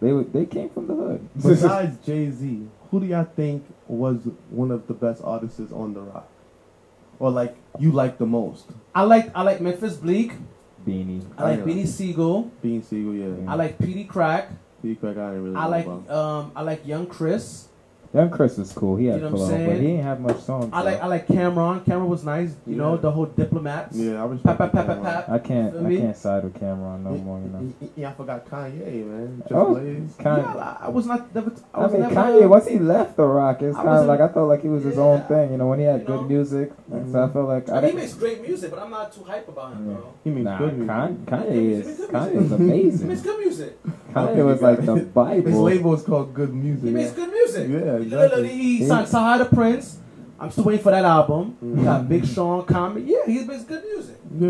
They 0.00 0.12
were 0.12 0.24
they 0.24 0.46
came 0.46 0.70
from 0.70 0.86
the 0.88 0.94
hood. 0.94 1.28
Besides 1.36 1.98
Jay 2.04 2.30
Z, 2.30 2.66
who 2.90 3.00
do 3.00 3.06
y'all 3.06 3.24
think 3.36 3.64
was 3.86 4.18
one 4.50 4.70
of 4.70 4.86
the 4.86 4.94
best 4.94 5.20
artists 5.24 5.60
on 5.72 5.94
the 5.94 6.00
Roc, 6.00 6.28
or 7.18 7.30
like 7.30 7.56
you 7.78 7.92
like 7.92 8.18
the 8.18 8.26
most? 8.26 8.66
I 8.94 9.02
like 9.02 9.30
I 9.34 9.42
like 9.42 9.60
Memphis 9.60 9.94
Bleek. 9.96 10.32
Beanie. 10.86 11.22
I 11.36 11.42
like 11.50 11.58
Yeah. 11.60 11.64
Beanie 11.66 11.86
Sigel. 11.86 12.50
Bean 12.62 12.82
Sigel, 12.82 13.14
yeah. 13.14 13.50
I 13.50 13.54
like 13.56 13.78
Peedi 13.78 14.06
Crakk. 14.08 14.46
P. 14.80 14.94
Craig, 14.94 15.18
I 15.18 15.30
didn't 15.30 15.44
really 15.44 15.56
I 15.56 15.66
like 15.66 15.86
about. 15.86 16.08
um 16.10 16.52
I 16.54 16.62
like 16.62 16.86
Young 16.86 17.06
Chris. 17.06 17.66
Young 18.14 18.30
Chris 18.30 18.56
was 18.56 18.72
cool. 18.72 18.96
He 18.96 19.04
had 19.06 19.16
You 19.20 19.26
know 19.28 19.30
what 19.32 19.40
I'm 19.42 19.48
flow, 19.58 19.66
but 19.66 19.76
he 19.76 19.86
didn't 19.88 20.02
have 20.02 20.20
much 20.20 20.38
songs. 20.40 20.70
I 20.72 20.80
like. 20.80 21.00
I 21.02 21.06
like 21.08 21.26
Cam'ron. 21.28 21.84
Cam'ron 21.84 22.08
was 22.08 22.24
nice. 22.24 22.54
You 22.66 22.76
know 22.76 22.96
the 22.96 23.10
whole 23.10 23.26
diplomats. 23.26 23.94
Yeah, 23.96 24.22
I 24.22 24.26
respect 24.26 24.58
Pap, 24.58 24.72
pap, 24.72 24.72
pap, 24.72 24.86
pap, 24.86 25.02
pap. 25.02 25.28
I 25.28 25.38
can't 25.38 25.76
I 25.76 25.96
can't 25.96 26.16
side 26.16 26.44
with 26.44 26.58
Cam'ron 26.58 27.04
no 27.04 27.10
more. 27.18 27.38
You 27.38 27.48
know. 27.48 27.72
Yeah, 27.80 27.88
yeah, 27.96 28.10
I 28.10 28.12
forgot 28.14 28.46
Kanye, 28.48 29.06
man. 29.06 29.40
Just 29.42 29.52
Oh, 29.52 29.74
Blaze. 29.74 30.14
Kanye. 30.18 30.38
Yeah, 30.54 30.76
I, 30.80 30.86
I 30.86 30.88
was 30.88 31.04
not. 31.06 31.34
Never, 31.34 31.52
I 31.74 31.82
I, 31.82 31.88
mean, 31.88 32.00
never. 32.00 32.14
Kanye, 32.14 32.48
once 32.48 32.66
he 32.66 32.78
left 32.78 33.16
the 33.16 33.26
Roc, 33.26 33.60
it's 33.60 33.76
kind 33.76 33.88
of 33.88 34.06
like 34.06 34.20
I 34.20 34.28
felt 34.28 34.48
like 34.48 34.62
he 34.62 34.68
was 34.68 34.84
his 34.84 34.98
own 34.98 35.20
thing. 35.24 35.52
You 35.52 35.58
know, 35.58 35.66
when 35.66 35.78
he 35.78 35.84
had 35.84 36.00
You 36.00 36.06
good 36.06 36.22
know? 36.22 36.28
music, 36.28 36.72
so 36.88 36.94
I 36.94 36.98
mm-hmm. 37.00 37.32
felt 37.34 37.48
like 37.48 37.68
I 37.68 37.76
I 37.76 37.80
mean, 37.82 37.90
he 37.90 37.96
makes 37.98 38.14
great 38.14 38.40
music, 38.40 38.70
but 38.70 38.78
I'm 38.78 38.90
not 38.90 39.12
too 39.12 39.22
hype 39.24 39.46
about 39.48 39.74
him, 39.74 39.86
Yeah. 39.90 39.96
bro. 39.96 40.14
He 40.24 40.30
makes 40.30 40.44
Nah, 40.44 40.58
good 40.58 40.78
music. 40.78 40.94
Kanye, 40.96 41.24
Kanye 41.26 41.70
is 41.72 42.00
Kanye 42.08 42.32
music. 42.34 42.60
is 42.94 43.00
He 43.00 43.06
makes 43.06 43.20
good 43.22 43.38
music. 43.38 43.78
Kanye 44.14 44.44
was 44.46 44.62
like 44.62 44.84
the 44.86 44.96
Bible. 45.14 45.50
His 45.50 45.56
label 45.58 45.94
is 45.94 46.02
called 46.02 46.32
Good 46.32 46.54
Music. 46.54 46.84
He 46.84 46.90
makes 46.90 47.12
good 47.12 47.30
music. 47.30 47.68
Yeah, 47.68 47.97
He 47.97 47.97
exactly. 48.02 48.16
literally 48.42 48.48
he 48.48 48.84
signed 48.86 49.08
Sahara 49.08 49.44
Prince. 49.44 49.98
I'm 50.40 50.50
still 50.52 50.64
waiting 50.64 50.82
for 50.82 50.90
that 50.92 51.04
album. 51.04 51.56
Mhm. 51.62 51.74
We 51.76 51.82
got 51.84 52.08
Big 52.08 52.24
Sean, 52.24 52.64
Common. 52.64 53.06
Yeah, 53.06 53.24
he 53.26 53.44
makes 53.44 53.64
good 53.64 53.82
music. 53.84 54.16
Yeah, 54.38 54.48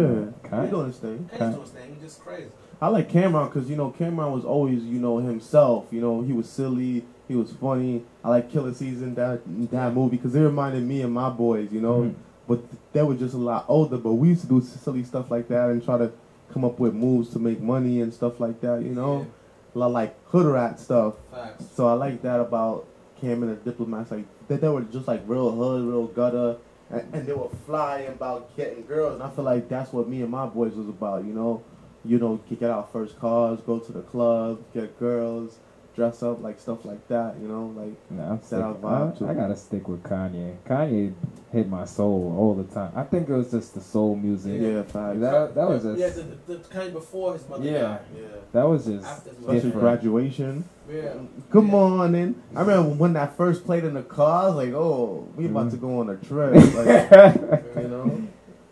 Kanye. 0.48 0.62
he's 0.62 0.70
doing 0.70 0.86
his 0.86 0.96
thing. 0.98 1.30
And 1.32 1.42
he's 1.42 1.54
doing 1.54 1.60
his 1.60 1.70
thing. 1.70 1.90
He's 1.94 2.02
just 2.02 2.20
crazy. 2.20 2.48
I 2.80 2.88
like 2.88 3.08
Cam'ron 3.08 3.46
because 3.48 3.68
you 3.70 3.76
know 3.76 3.90
Cam'ron 3.90 4.32
was 4.32 4.44
always 4.44 4.82
you 4.84 4.98
know 5.00 5.18
himself. 5.18 5.86
You 5.90 6.00
know 6.00 6.20
he 6.22 6.32
was 6.32 6.48
silly, 6.48 7.04
he 7.26 7.34
was 7.34 7.52
funny. 7.52 8.04
I 8.22 8.28
like 8.28 8.50
Killa 8.52 8.72
Season 8.74 9.14
that 9.14 9.40
that 9.70 9.94
movie 9.94 10.16
because 10.16 10.34
it 10.36 10.40
reminded 10.40 10.82
me 10.84 11.00
of 11.02 11.10
my 11.10 11.30
boys. 11.30 11.72
You 11.72 11.80
know, 11.80 12.02
Mhm. 12.02 12.14
but 12.46 12.60
they 12.92 13.02
were 13.02 13.14
just 13.14 13.34
a 13.34 13.38
lot 13.38 13.64
older. 13.68 13.96
But 13.96 14.12
we 14.14 14.28
used 14.28 14.42
to 14.42 14.46
do 14.46 14.60
silly 14.60 15.04
stuff 15.04 15.30
like 15.30 15.48
that 15.48 15.70
and 15.70 15.82
try 15.82 15.96
to 15.98 16.12
come 16.52 16.64
up 16.64 16.78
with 16.78 16.94
moves 16.94 17.30
to 17.30 17.38
make 17.38 17.60
money 17.62 18.00
and 18.02 18.12
stuff 18.12 18.38
like 18.40 18.60
that. 18.60 18.82
You 18.82 18.94
know, 18.94 19.26
a 19.74 19.78
lot 19.78 19.90
like 19.92 20.14
hood 20.26 20.46
rat 20.46 20.78
stuff. 20.78 21.14
Facts. 21.32 21.64
So 21.74 21.86
I 21.88 21.94
like 21.94 22.22
that 22.22 22.40
about 22.40 22.84
Cam'ron 23.20 23.42
and 23.42 23.64
the 23.64 23.70
Diplomats, 23.70 24.10
like 24.10 24.24
that 24.48 24.60
they 24.60 24.68
were 24.68 24.82
just 24.82 25.08
like 25.08 25.22
real 25.26 25.50
hood, 25.50 25.84
real 25.84 26.06
gutter, 26.06 26.56
and, 26.90 27.14
and 27.14 27.26
they 27.26 27.32
were 27.32 27.50
flying 27.66 28.08
about 28.08 28.56
getting 28.56 28.84
girls. 28.84 29.14
And 29.14 29.22
I 29.22 29.30
feel 29.30 29.44
like 29.44 29.68
that's 29.68 29.92
what 29.92 30.08
me 30.08 30.22
and 30.22 30.30
my 30.30 30.46
boys 30.46 30.74
was 30.74 30.88
about, 30.88 31.24
you 31.24 31.32
know. 31.32 31.62
You 32.04 32.18
know, 32.18 32.40
get 32.48 32.70
our 32.70 32.86
first 32.92 33.18
cars, 33.18 33.60
go 33.66 33.80
to 33.80 33.92
the 33.92 34.02
club, 34.02 34.60
get 34.72 34.98
girls, 34.98 35.58
dress 35.98 36.22
up 36.22 36.40
like 36.40 36.60
stuff 36.60 36.84
like 36.84 37.06
that, 37.08 37.34
you 37.42 37.48
know, 37.48 37.66
like 37.76 37.92
Nah, 38.10 38.30
I'm 38.30 38.36
That 38.38 38.44
stick, 38.46 38.58
I 38.60 38.72
vibe 38.72 39.22
I. 39.26 39.30
I 39.30 39.34
gotta 39.34 39.56
stick 39.56 39.88
with 39.88 40.02
Kanye. 40.04 40.54
Kanye 40.64 41.12
hit 41.50 41.68
my 41.68 41.84
soul 41.84 42.36
all 42.38 42.54
the 42.54 42.72
time. 42.72 42.92
I 42.94 43.02
think 43.02 43.28
it 43.28 43.32
was 43.32 43.50
just 43.50 43.74
the 43.74 43.80
soul 43.80 44.14
music. 44.14 44.60
yeah, 44.60 44.82
facts. 44.84 45.18
That 45.18 45.54
that 45.56 45.68
was 45.68 45.82
just 45.82 45.98
Yeah, 45.98 46.08
the, 46.10 46.22
the, 46.46 46.58
the 46.62 46.68
kind 46.68 46.92
before 46.92 47.32
his 47.32 47.48
mother 47.48 47.64
Yeah. 47.64 47.80
died. 47.82 48.00
Yeah. 48.16 48.22
that 48.52 48.68
was 48.68 48.84
just 48.86 49.04
After 49.06 49.30
Especially 49.40 49.70
graduation. 49.72 50.64
Yeah. 50.88 51.14
Good 51.50 51.64
Yeah. 51.64 51.70
morning. 51.70 52.42
I 52.54 52.60
remember 52.60 52.90
when 52.94 53.12
that 53.14 53.36
first 53.36 53.64
played 53.64 53.82
in 53.82 53.94
the 53.94 54.02
car, 54.02 54.44
I 54.44 54.46
was 54.46 54.54
like, 54.54 54.74
oh, 54.74 55.26
we 55.36 55.46
about 55.46 55.66
Mhm. 55.66 55.70
to 55.72 55.76
go 55.78 55.98
on 56.00 56.10
a 56.10 56.16
trip. 56.16 56.54
Like, 56.78 57.82
you 57.82 57.88
know? 57.88 58.22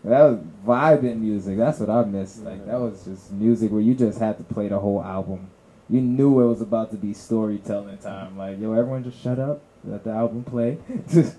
That 0.04 0.22
was 0.22 0.38
vibing 0.64 1.18
music. 1.20 1.56
That's 1.56 1.80
what 1.80 1.90
I 1.90 2.04
missed. 2.04 2.44
Like 2.44 2.64
that 2.66 2.78
was 2.80 3.04
just 3.04 3.32
music 3.32 3.72
where 3.72 3.80
you 3.80 3.94
just 3.94 4.20
had 4.20 4.38
to 4.38 4.44
play 4.44 4.68
the 4.68 4.78
whole 4.78 5.02
album. 5.02 5.50
You 5.88 6.00
knew 6.00 6.40
it 6.40 6.46
was 6.46 6.60
about 6.60 6.90
to 6.90 6.96
be 6.96 7.14
storytelling 7.14 7.98
time. 7.98 8.36
Like 8.36 8.60
yo, 8.60 8.72
everyone 8.72 9.04
just 9.04 9.22
shut 9.22 9.38
up. 9.38 9.62
Let 9.84 10.04
the 10.04 10.10
album 10.10 10.42
play. 10.42 10.78
that 11.08 11.36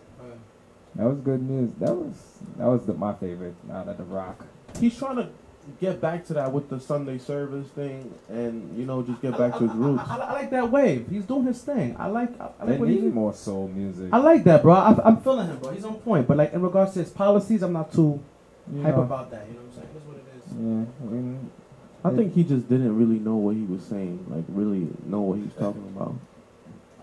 was 0.96 1.20
good 1.20 1.42
news. 1.42 1.72
That 1.80 1.94
was 1.94 2.16
that 2.58 2.66
was 2.66 2.86
the, 2.86 2.94
my 2.94 3.14
favorite 3.14 3.56
out 3.72 3.88
of 3.88 3.98
the 3.98 4.04
Roc. 4.04 4.46
He's 4.80 4.98
trying 4.98 5.18
to 5.18 5.30
get 5.82 6.00
back 6.00 6.26
to 6.28 6.34
that 6.34 6.52
with 6.52 6.70
the 6.70 6.80
Sunday 6.80 7.18
service 7.18 7.68
thing, 7.70 8.14
and 8.30 8.78
you 8.78 8.86
know, 8.86 9.02
just 9.04 9.22
get 9.22 9.38
back 9.38 9.54
to 9.58 9.68
his 9.68 9.72
roots. 9.74 10.04
I, 10.08 10.18
I, 10.18 10.20
I 10.20 10.34
like 10.34 10.50
that 10.52 10.72
wave. 10.72 11.08
He's 11.10 11.26
doing 11.26 11.46
his 11.46 11.62
thing. 11.62 11.96
I 12.00 12.08
like. 12.08 12.40
I, 12.40 12.50
I 12.60 12.66
They 12.66 12.72
like 12.72 12.80
what 12.80 12.90
he's 12.90 13.02
need 13.02 13.14
more 13.14 13.34
soul 13.34 13.68
music. 13.68 14.10
I 14.14 14.18
like 14.18 14.44
that, 14.46 14.62
bro. 14.62 14.74
I, 14.74 14.96
I'm 15.04 15.22
feeling 15.22 15.48
him, 15.48 15.58
bro. 15.58 15.72
He's 15.72 15.86
on 15.86 15.96
point. 15.96 16.28
But 16.28 16.38
like 16.38 16.54
in 16.54 16.62
regards 16.62 16.94
to 16.94 17.00
his 17.00 17.10
policies, 17.10 17.62
I'm 17.64 17.74
not 17.74 17.92
too 17.92 18.24
You 18.74 18.82
hype 18.82 18.96
know, 18.96 19.02
about 19.02 19.30
that. 19.32 19.46
You 19.48 19.56
know 19.56 19.60
what 19.62 19.68
I'm 19.68 19.76
saying? 19.76 19.90
That's 19.94 20.06
what 20.06 20.18
it 20.18 20.26
is. 20.38 20.44
Yeah, 20.54 21.08
I 21.08 21.12
mean, 21.12 21.52
I 22.08 22.16
think 22.16 22.34
he 22.34 22.44
just 22.44 22.68
didn't 22.70 22.98
really 22.98 23.20
know 23.20 23.36
what 23.36 23.56
he 23.56 23.64
was 23.64 23.84
saying, 23.84 24.26
like 24.30 24.44
really 24.48 24.88
know 25.06 25.22
what 25.22 25.36
he 25.38 25.44
was 25.44 25.54
talking 25.54 25.84
about. 25.96 26.16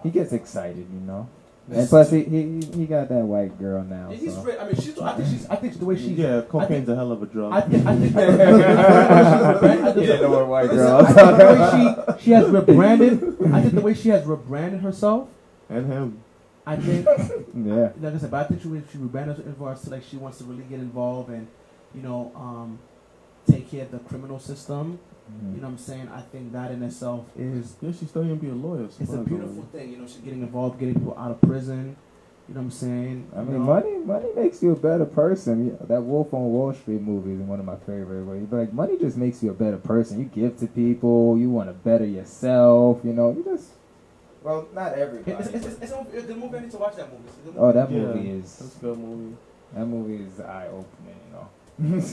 he 0.02 0.10
gets 0.10 0.32
excited, 0.32 0.86
you 0.92 1.00
know. 1.00 1.28
And 1.72 1.88
plus, 1.88 2.10
he, 2.10 2.24
he 2.24 2.60
he 2.76 2.84
got 2.84 3.08
that 3.08 3.24
white 3.24 3.58
girl 3.58 3.82
now. 3.84 4.10
Yeah, 4.10 4.16
he's 4.18 4.34
so. 4.34 4.60
I 4.60 4.66
mean, 4.66 4.74
she's. 4.76 4.98
I 4.98 5.14
think 5.16 5.28
she's. 5.30 5.46
I 5.48 5.56
think 5.56 5.78
the 5.78 5.84
way 5.86 5.96
she's. 5.96 6.10
Yeah, 6.18 6.42
cocaine's 6.46 6.88
a 6.90 6.94
hell 6.94 7.10
of 7.10 7.22
a 7.22 7.26
drug. 7.26 7.52
I 7.54 7.62
think. 7.62 7.86
I 7.86 7.96
think. 7.96 8.14
I 8.16 9.58
think- 9.58 9.96
You 9.96 10.02
didn't 10.06 10.22
know 10.22 10.30
what 10.30 10.46
white 10.48 10.70
girl. 10.70 10.96
I 11.06 11.12
think 11.12 11.38
the 11.38 11.46
way 11.46 12.16
she 12.18 12.24
she 12.24 12.30
has 12.32 12.48
rebranded. 12.50 13.22
I 13.52 13.62
think 13.62 13.74
the 13.74 13.80
way 13.80 13.94
she 13.94 14.10
has 14.10 14.24
rebranded 14.26 14.80
herself. 14.80 15.28
and 15.70 15.86
him. 15.86 16.20
I 16.66 16.76
think, 16.76 17.04
yeah. 17.54 17.92
like 18.00 18.14
I 18.14 18.18
said, 18.18 18.30
but 18.30 18.44
I 18.44 18.48
think 18.48 18.62
she 18.62 18.68
she 18.92 18.98
rebranded 18.98 19.38
in 19.40 19.46
regards 19.46 19.82
to 19.84 19.90
like 19.90 20.02
she 20.02 20.16
wants 20.16 20.38
to 20.38 20.44
really 20.44 20.64
get 20.64 20.80
involved 20.80 21.28
and, 21.30 21.46
you 21.94 22.00
know, 22.02 22.32
um, 22.34 22.78
take 23.50 23.70
care 23.70 23.82
of 23.82 23.90
the 23.90 23.98
criminal 24.00 24.38
system. 24.38 24.98
Mm-hmm. 25.30 25.54
You 25.54 25.60
know 25.62 25.68
what 25.68 25.72
I'm 25.72 25.78
saying? 25.78 26.08
I 26.14 26.20
think 26.20 26.52
that 26.52 26.70
in 26.70 26.82
itself 26.82 27.24
is 27.38 27.76
Yeah, 27.80 27.92
she's 27.92 28.10
still 28.10 28.22
gonna 28.22 28.34
be 28.36 28.50
a 28.50 28.54
lawyer. 28.54 28.84
it's 28.84 29.00
a 29.00 29.06
supposedly. 29.06 29.36
beautiful 29.36 29.62
thing. 29.72 29.90
You 29.92 29.96
know, 29.98 30.06
she's 30.06 30.18
getting 30.18 30.42
involved, 30.42 30.78
getting 30.78 30.94
people 30.94 31.16
out 31.18 31.30
of 31.30 31.40
prison. 31.40 31.96
You 32.46 32.54
know 32.54 32.60
what 32.60 32.64
I'm 32.66 32.70
saying? 32.72 33.26
I 33.34 33.38
You 33.40 33.44
mean, 33.46 33.52
know? 33.54 33.64
money 33.64 33.96
money 33.98 34.28
makes 34.36 34.62
you 34.62 34.72
a 34.72 34.76
better 34.76 35.06
person. 35.06 35.66
Yeah, 35.68 35.86
That 35.86 36.02
Wolf 36.02 36.34
on 36.34 36.42
Wall 36.52 36.74
Street 36.74 37.00
movie 37.00 37.32
is 37.32 37.40
one 37.40 37.58
of 37.58 37.64
my 37.64 37.76
favorite. 37.76 38.22
Where 38.26 38.36
you 38.36 38.46
like, 38.50 38.70
money 38.74 38.98
just 38.98 39.16
makes 39.16 39.42
you 39.42 39.50
a 39.50 39.54
better 39.54 39.78
person. 39.78 40.18
You 40.18 40.26
give 40.26 40.58
to 40.58 40.66
people. 40.66 41.38
You 41.38 41.48
want 41.48 41.70
to 41.70 41.72
better 41.72 42.04
yourself. 42.04 43.00
You 43.02 43.14
know, 43.14 43.32
you 43.32 43.44
just. 43.44 43.70
Well, 44.42 44.68
not 44.74 44.92
everybody. 44.92 45.32
It's, 45.42 45.48
it's, 45.48 45.66
it's, 45.66 45.82
it's, 45.84 45.92
a, 45.92 46.06
it's 46.12 46.24
a 46.24 46.26
good 46.26 46.36
movie. 46.36 46.58
I 46.58 46.60
need 46.60 46.70
to 46.72 46.76
watch 46.76 46.96
that 46.96 47.10
movie. 47.10 47.24
It's 47.28 47.38
a 47.38 47.50
good 47.50 47.54
oh, 47.56 47.66
movie. 47.68 47.78
that 47.78 47.90
Yeah, 47.90 47.98
movie 48.14 48.40
That's 48.40 48.60
is 48.60 48.76
a 48.76 48.80
good 48.80 48.98
movie. 48.98 49.36
that 49.72 49.86
movie 49.86 50.22
is 50.24 50.40
eye 50.40 50.66
opening. 50.68 51.16
You 51.78 51.88
know, 51.96 52.04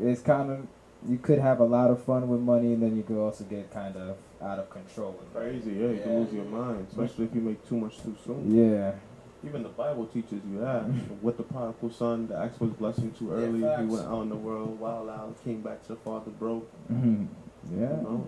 it's 0.00 0.20
kind 0.22 0.50
of 0.50 0.66
you 1.08 1.16
could 1.18 1.38
have 1.38 1.60
a 1.60 1.64
lot 1.64 1.90
of 1.90 2.02
fun 2.02 2.28
with 2.28 2.40
money, 2.40 2.74
and 2.74 2.82
then 2.82 2.96
you 2.96 3.02
could 3.02 3.16
also 3.18 3.44
get 3.44 3.70
kind 3.72 3.96
of 3.96 4.16
out 4.42 4.58
of 4.58 4.68
control 4.70 5.12
with 5.18 5.32
money. 5.34 5.58
Crazy, 5.60 5.72
yeah. 5.72 5.86
You 5.88 5.94
Yeah. 5.94 6.02
can 6.02 6.20
lose 6.24 6.32
your 6.34 6.44
mind, 6.44 6.86
especially 6.90 7.24
if 7.26 7.34
you 7.34 7.40
make 7.40 7.66
too 7.66 7.76
much 7.76 7.98
too 8.02 8.14
soon. 8.24 8.54
Yeah. 8.54 8.92
Even 9.42 9.62
the 9.62 9.70
Bible 9.70 10.04
teaches 10.06 10.42
you 10.52 10.60
that. 10.60 10.84
With 11.22 11.38
the 11.38 11.42
prodigal 11.44 11.90
son, 11.90 12.26
the 12.28 12.36
axe 12.36 12.60
was 12.60 12.72
blessing 12.72 13.12
too 13.12 13.32
early. 13.32 13.60
he 13.60 13.86
went 13.86 14.06
out 14.06 14.20
in 14.22 14.28
the 14.28 14.36
world, 14.36 14.78
wild 14.78 15.08
out, 15.08 15.34
came 15.42 15.62
back 15.62 15.82
to 15.84 15.88
the 15.94 15.96
father 15.96 16.30
broke. 16.32 16.68
Mhm. 16.92 17.26
You 17.72 17.80
Yeah. 17.80 17.86
know, 18.02 18.26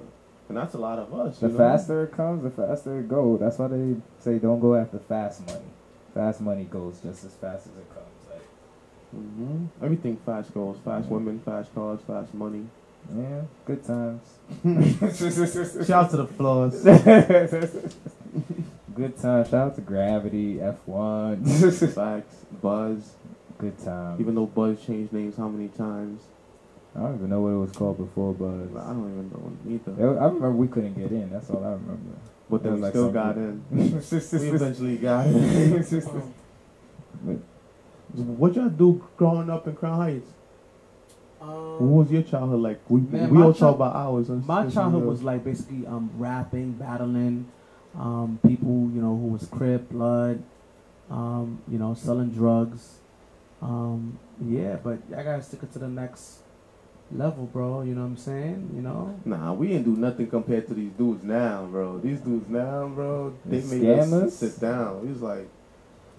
and 0.48 0.56
that's 0.56 0.72
a 0.72 0.78
lot 0.78 0.98
of 0.98 1.12
us. 1.12 1.38
The 1.40 1.48
you 1.48 1.52
know? 1.52 1.58
faster 1.58 2.04
it 2.04 2.12
comes, 2.12 2.42
the 2.42 2.50
faster 2.50 2.98
it 3.00 3.08
goes. 3.08 3.40
That's 3.40 3.58
why 3.58 3.66
they 3.68 3.96
say 4.20 4.38
don't 4.38 4.60
go 4.60 4.74
after 4.74 4.98
fast 4.98 5.46
money. 5.46 5.60
Fast 6.14 6.40
money 6.40 6.64
goes 6.64 7.00
just 7.02 7.24
as 7.26 7.34
fast 7.34 7.66
as 7.66 7.72
it 7.72 7.88
comes. 7.88 7.88
Like, 7.90 7.91
hmm 9.12 9.66
Everything 9.82 10.16
fast 10.24 10.52
goes. 10.54 10.76
Fast 10.84 11.06
Yeah. 11.06 11.12
women, 11.14 11.40
fast 11.40 11.74
cars, 11.74 12.00
fast 12.06 12.32
money. 12.34 12.66
yeah, 13.16 13.42
good 13.66 13.84
times. 13.84 14.22
Shout 15.86 16.04
out 16.04 16.10
to 16.10 16.16
the 16.18 16.26
floors. 16.26 16.82
good 18.94 19.16
times. 19.18 19.48
Shout 19.50 19.54
out 19.54 19.74
to 19.76 19.80
Gravity, 19.80 20.56
F1. 20.56 21.94
Facts, 21.94 22.36
Buzz. 22.62 23.12
good 23.58 23.78
times. 23.78 24.20
Even 24.20 24.34
though 24.34 24.46
Buzz 24.46 24.84
changed 24.84 25.12
names 25.12 25.36
how 25.36 25.48
many 25.48 25.68
times? 25.68 26.22
I 26.94 27.00
don't 27.00 27.14
even 27.16 27.30
know 27.30 27.40
what 27.40 27.48
it 27.50 27.56
was 27.56 27.72
called 27.72 27.96
before, 27.98 28.34
Buzz. 28.34 28.68
I 28.76 28.92
don't 28.92 29.10
even 29.10 29.30
know 29.30 29.52
either. 29.74 30.20
I 30.20 30.24
remember 30.26 30.52
we 30.52 30.68
couldn't 30.68 30.94
get 30.94 31.10
in. 31.10 31.30
That's 31.30 31.48
all 31.50 31.64
I 31.64 31.70
remember. 31.72 32.16
But 32.50 32.62
then 32.62 32.74
we 32.74 32.80
like 32.82 32.92
still 32.92 33.10
got 33.10 33.36
in. 33.36 33.64
We 33.72 34.48
eventually 34.50 34.98
got 34.98 35.26
in. 35.26 35.82
What 38.14 38.54
y'all 38.54 38.68
do 38.68 39.02
growing 39.16 39.50
up 39.50 39.66
in 39.66 39.74
Crown 39.74 39.96
Heights? 39.98 40.28
Um, 41.40 41.48
What 41.90 42.04
was 42.04 42.10
your 42.12 42.22
childhood 42.22 42.60
like? 42.60 42.80
We, 42.88 43.00
Man, 43.00 43.30
we 43.30 43.38
all 43.42 43.52
child- 43.52 43.58
talk 43.58 43.74
about 43.76 43.96
ours. 43.96 44.28
Let's- 44.28 44.46
My 44.46 44.68
childhood 44.68 45.04
was 45.04 45.22
like 45.22 45.44
basically 45.44 45.86
um, 45.86 46.10
rapping, 46.16 46.72
battling, 46.72 47.46
um, 47.98 48.38
people 48.46 48.90
you 48.94 49.00
know 49.02 49.16
who 49.16 49.26
was 49.28 49.46
Crip, 49.46 49.90
Blood, 49.90 50.42
um, 51.10 51.58
you 51.68 51.78
know, 51.78 51.94
selling 51.94 52.30
drugs. 52.30 52.98
Um, 53.60 54.18
yeah, 54.44 54.76
but 54.82 54.98
I 55.16 55.22
gotta 55.22 55.42
stick 55.42 55.62
it 55.62 55.72
to 55.72 55.78
the 55.78 55.88
next 55.88 56.38
level, 57.10 57.46
bro. 57.46 57.82
You 57.82 57.94
know 57.94 58.02
what 58.02 58.06
I'm 58.08 58.16
saying? 58.16 58.70
You 58.74 58.82
know. 58.82 59.14
Nah, 59.24 59.52
we 59.52 59.68
didn't 59.68 59.84
do 59.94 60.00
nothing 60.00 60.26
compared 60.28 60.66
to 60.68 60.74
these 60.74 60.92
dudes 60.92 61.22
now, 61.24 61.66
bro. 61.70 61.98
These 61.98 62.20
dudes 62.20 62.48
now, 62.48 62.88
bro, 62.88 63.32
they 63.44 63.60
The 63.60 63.74
made 63.76 63.82
scammers? 63.98 64.22
us 64.24 64.34
sit 64.34 64.60
down. 64.60 65.02
We 65.02 65.08
was 65.12 65.22
like, 65.22 65.48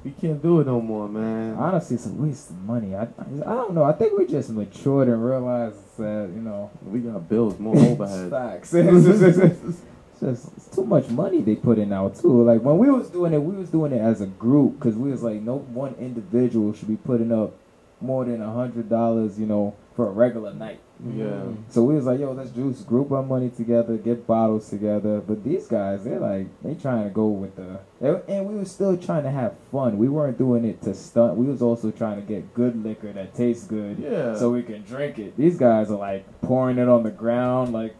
we 0.04 0.12
can't 0.12 0.42
do 0.42 0.60
it 0.60 0.68
no 0.68 0.82
more, 0.82 1.08
man. 1.08 1.56
Honestly, 1.56 1.96
it's 1.96 2.06
a 2.06 2.10
waste 2.10 2.50
of 2.50 2.58
money. 2.64 2.96
I, 2.96 3.04
I 3.04 3.56
don't 3.56 3.74
know. 3.74 3.84
I 3.84 3.94
think 3.94 4.18
we 4.18 4.26
just 4.26 4.50
matured 4.50 5.08
and 5.08 5.24
realized 5.24 5.98
that 5.98 6.30
you 6.34 6.42
know 6.42 6.72
We 6.84 7.00
got 7.00 7.30
bills, 7.30 7.58
more 7.60 7.78
overhead. 7.78 8.30
Facts. 8.30 8.74
it's, 8.74 9.06
just, 9.06 9.40
it's 9.40 9.82
just 10.20 10.52
it's 10.58 10.76
too 10.76 10.86
much 10.86 11.10
money 11.10 11.42
they 11.42 11.56
put 11.56 11.78
in 11.78 11.90
now 11.90 12.10
too. 12.10 12.44
Like 12.44 12.62
when 12.62 12.78
we 12.78 12.90
was 12.90 13.10
doing 13.10 13.34
it, 13.34 13.40
we 13.40 13.56
was 13.56 13.70
doing 13.70 13.94
it 13.94 14.02
as 14.02 14.22
a 14.22 14.28
group 14.28 14.80
because 14.80 14.96
we 14.96 15.12
was 15.12 15.24
like, 15.24 15.42
no 15.42 15.58
one 15.58 15.96
individual 16.00 16.74
should 16.74 16.90
be 16.90 16.98
putting 16.98 17.32
up 17.32 17.54
more 18.02 18.26
than 18.26 18.42
a 18.42 18.52
hundred 18.52 18.90
dollars, 18.90 19.40
you 19.40 19.46
know, 19.46 19.76
for 19.96 20.08
a 20.08 20.12
regular 20.12 20.54
night. 20.54 20.80
Yeah. 21.06 21.42
So 21.70 21.84
we 21.84 21.96
was 21.96 22.06
like, 22.06 22.20
yo, 22.20 22.32
let's 22.32 22.52
just 22.52 22.88
group 22.88 23.12
our 23.12 23.24
money 23.24 23.50
together, 23.50 23.98
get 23.98 24.26
bottles 24.26 24.70
together. 24.70 25.20
But 25.20 25.44
these 25.44 25.68
guys, 25.68 26.04
they're 26.06 26.20
like, 26.20 26.48
they 26.62 26.76
trying 26.76 27.04
to 27.04 27.10
go 27.10 27.28
with 27.28 27.56
the, 27.58 27.80
they- 28.00 28.22
and 28.38 28.46
we 28.48 28.56
was 28.56 28.72
still 28.72 28.96
trying 28.96 29.24
to 29.24 29.32
have 29.32 29.54
fun. 29.72 29.98
We 29.98 30.08
weren't 30.08 30.38
doing 30.38 30.64
it 30.64 30.82
to 30.84 30.94
stunt. 30.94 31.36
We 31.36 31.46
was 31.46 31.62
also 31.62 31.92
trying 31.92 32.16
to 32.18 32.22
get 32.22 32.54
good 32.54 32.82
liquor 32.84 33.12
that 33.12 33.36
tastes 33.36 33.66
good, 33.68 34.00
Yeah. 34.00 34.36
so 34.38 34.52
we 34.52 34.64
can 34.64 34.84
drink 34.84 35.20
it. 35.20 35.36
These 35.36 35.58
guys 35.58 35.92
are 35.92 35.98
like 35.98 36.26
pouring 36.42 36.78
it 36.78 36.88
on 36.88 37.04
the 37.04 37.12
ground, 37.12 37.74
like 37.74 37.96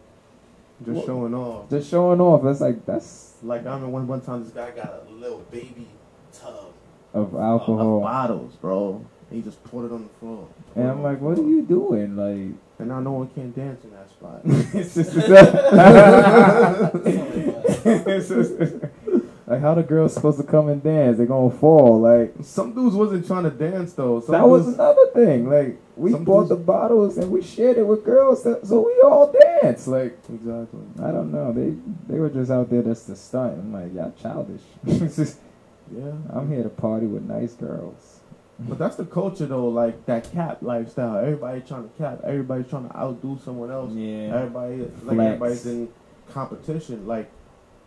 just 0.84 1.04
showing 1.06 1.34
off. 1.34 1.68
just 1.70 1.90
showing 1.90 2.20
off. 2.20 2.42
That's 2.42 2.60
like 2.60 2.84
that's 2.86 3.34
Like 3.42 3.62
I 3.62 3.74
remember 3.74 3.88
one 3.88 4.06
one 4.06 4.20
time 4.22 4.42
this 4.44 4.52
guy 4.52 4.70
got 4.70 5.02
a 5.08 5.12
little 5.12 5.44
baby 5.50 5.88
tub 6.32 6.72
of 7.12 7.34
of- 7.34 7.40
alcohol, 7.40 7.98
of 7.98 8.02
bottles, 8.02 8.54
bro. 8.56 9.04
And 9.34 9.42
he 9.42 9.50
just 9.50 9.62
poured 9.64 9.86
it 9.86 9.92
on 9.92 10.04
the 10.04 10.08
floor. 10.20 10.46
and 10.76 10.88
I'm 10.88 11.02
like, 11.02 11.20
what 11.20 11.36
are 11.36 11.42
you 11.42 11.62
doing? 11.62 12.14
Like, 12.16 12.54
And 12.78 12.88
now 12.88 13.00
no 13.00 13.12
one 13.12 13.28
can 13.30 13.50
dance 13.52 13.82
in 13.82 13.90
that 13.90 14.08
spot. 14.08 14.40
it's 14.44 14.94
just 14.94 15.10
it's 18.06 18.28
just- 18.28 18.54
like 19.46 19.60
how 19.60 19.74
the 19.74 19.82
girls 19.82 20.14
supposed 20.14 20.38
to 20.38 20.44
come 20.44 20.68
and 20.68 20.82
dance? 20.82 21.16
They're 21.18 21.26
gonna 21.26 21.50
fall. 21.50 22.00
Like 22.00 22.32
Some 22.42 22.72
dudes 22.74 22.94
wasn't 22.94 23.26
trying 23.26 23.42
to 23.44 23.50
dance 23.50 23.92
though. 23.92 24.20
Some 24.20 24.32
that 24.32 24.48
was 24.48 24.64
dudes- 24.66 24.78
another 24.78 25.06
thing. 25.12 25.50
Like 25.50 25.76
we 25.96 26.14
bought 26.14 26.42
dudes- 26.44 26.48
the 26.50 26.56
bottles 26.56 27.18
and 27.18 27.30
we 27.30 27.42
shared 27.42 27.76
it 27.76 27.86
with 27.86 28.04
girls, 28.04 28.42
so 28.44 28.58
so 28.62 28.80
we 28.86 28.98
all 29.02 29.30
dance. 29.60 29.86
Like 29.88 30.16
exactly. 30.32 30.80
I 31.02 31.10
don't 31.10 31.30
know, 31.32 31.52
they 31.52 31.74
they 32.08 32.18
were 32.20 32.30
just 32.30 32.50
out 32.52 32.70
there 32.70 32.82
just 32.82 33.06
to 33.08 33.16
stunt. 33.16 33.58
I'm 33.58 33.72
like, 33.72 33.92
y'all 33.92 34.12
childish. 34.22 34.62
Yeah. 35.94 36.12
I'm 36.32 36.48
here 36.50 36.62
to 36.62 36.70
party 36.70 37.04
with 37.04 37.24
nice 37.24 37.52
girls. 37.52 38.13
But 38.58 38.78
that's 38.78 38.96
the 38.96 39.04
culture 39.04 39.46
though, 39.46 39.68
like 39.68 40.06
that 40.06 40.30
cap 40.32 40.58
lifestyle. 40.62 41.18
Everybody 41.18 41.60
trying 41.60 41.88
to 41.88 41.98
cap. 41.98 42.20
Everybody 42.24 42.64
trying 42.64 42.88
to 42.88 42.96
outdo 42.96 43.38
someone 43.44 43.70
else. 43.70 43.92
Yeah. 43.92 44.36
Everybody 44.36 44.76
like 44.78 44.90
Flex. 45.02 45.20
everybody's 45.20 45.66
in 45.66 45.88
competition. 46.30 47.06
Like 47.06 47.30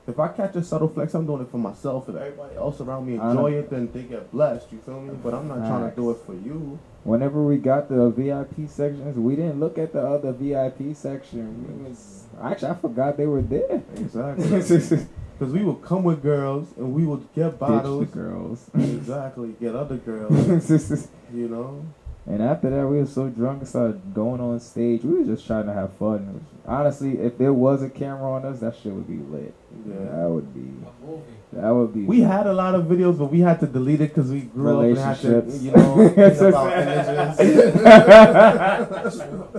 if 0.07 0.19
I 0.19 0.29
catch 0.29 0.55
a 0.55 0.63
subtle 0.63 0.89
flex, 0.89 1.13
I'm 1.13 1.25
doing 1.25 1.41
it 1.41 1.51
for 1.51 1.57
myself. 1.57 2.09
If 2.09 2.15
everybody 2.15 2.55
else 2.55 2.81
around 2.81 3.07
me 3.07 3.15
enjoy 3.15 3.53
it, 3.53 3.69
then 3.69 3.91
they 3.91 4.03
get 4.03 4.31
blessed. 4.31 4.71
You 4.71 4.79
feel 4.79 5.01
me? 5.01 5.17
But 5.21 5.33
I'm 5.33 5.47
not 5.47 5.59
trying 5.59 5.89
to 5.89 5.95
do 5.95 6.11
it 6.11 6.17
for 6.25 6.33
you. 6.33 6.79
Whenever 7.03 7.43
we 7.43 7.57
got 7.57 7.87
the 7.87 8.09
VIP 8.09 8.69
sections, 8.69 9.17
we 9.17 9.35
didn't 9.35 9.59
look 9.59 9.77
at 9.77 9.93
the 9.93 10.01
other 10.01 10.33
VIP 10.33 10.95
section. 10.95 11.83
We 11.83 11.89
was 11.89 12.23
actually 12.41 12.69
I 12.69 12.75
forgot 12.75 13.17
they 13.17 13.25
were 13.25 13.41
there. 13.41 13.81
Exactly. 13.95 15.07
Ditch 15.37 15.39
Because 15.39 15.53
we 15.53 15.63
would 15.63 15.81
come 15.83 16.03
with 16.03 16.21
girls 16.21 16.67
and 16.77 16.93
we 16.93 17.05
would 17.05 17.27
get 17.35 17.51
the 17.51 17.57
bottles. 17.57 18.07
girls. 18.07 18.69
exactly. 18.75 19.55
Get 19.59 19.75
other 19.75 19.97
girls. 19.97 21.07
You 21.33 21.49
know. 21.49 21.83
And 22.25 22.41
after 22.41 22.69
that, 22.69 22.87
we 22.87 22.97
were 22.97 23.05
so 23.05 23.27
drunk 23.29 23.59
and 23.59 23.67
started 23.67 24.13
going 24.13 24.39
on 24.41 24.59
stage. 24.61 25.03
We 25.03 25.19
were 25.19 25.25
just 25.25 25.45
trying 25.47 25.65
to 25.65 25.73
have 25.73 25.91
fun. 25.93 26.45
Honestly, 26.65 27.17
if 27.19 27.37
there 27.37 27.51
was 27.53 27.81
a 27.83 27.89
camera 27.89 28.31
on 28.31 28.45
us, 28.45 28.59
that 28.61 28.75
shit 28.75 28.91
would 28.93 29.07
be 29.07 29.17
lit. 29.17 29.53
Yeah. 29.85 29.93
That 29.95 30.29
would 30.29 30.53
be. 30.53 30.59
A 30.61 31.05
movie. 31.05 31.21
That 31.53 31.69
would 31.71 31.93
be. 31.93 32.03
We 32.03 32.21
had 32.21 32.47
a 32.47 32.53
lot 32.53 32.75
of 32.75 32.85
videos, 32.85 33.17
but 33.17 33.25
we 33.31 33.39
had 33.41 33.59
to 33.61 33.67
delete 33.67 34.01
it 34.01 34.13
because 34.13 34.29
we 34.31 34.41
grew 34.41 34.79
up 34.79 34.85
and 34.85 34.97
had 34.97 35.17
to, 35.19 35.27
Relationships. 35.27 35.63
you 35.63 35.71
know, 35.71 36.09
think 36.09 36.41
about 36.41 37.39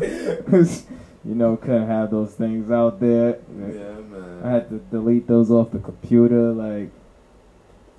images. 0.03 0.85
You 1.24 1.35
know, 1.35 1.57
couldn't 1.57 1.87
have 1.88 2.11
those 2.11 2.33
things 2.35 2.70
out 2.70 3.00
there. 3.00 3.38
Yeah, 3.50 4.00
man. 4.00 4.40
I 4.44 4.50
had 4.50 4.68
to 4.70 4.78
delete 4.78 5.26
those 5.26 5.50
off 5.50 5.70
the 5.72 5.78
computer. 5.78 6.52
Like, 6.52 6.90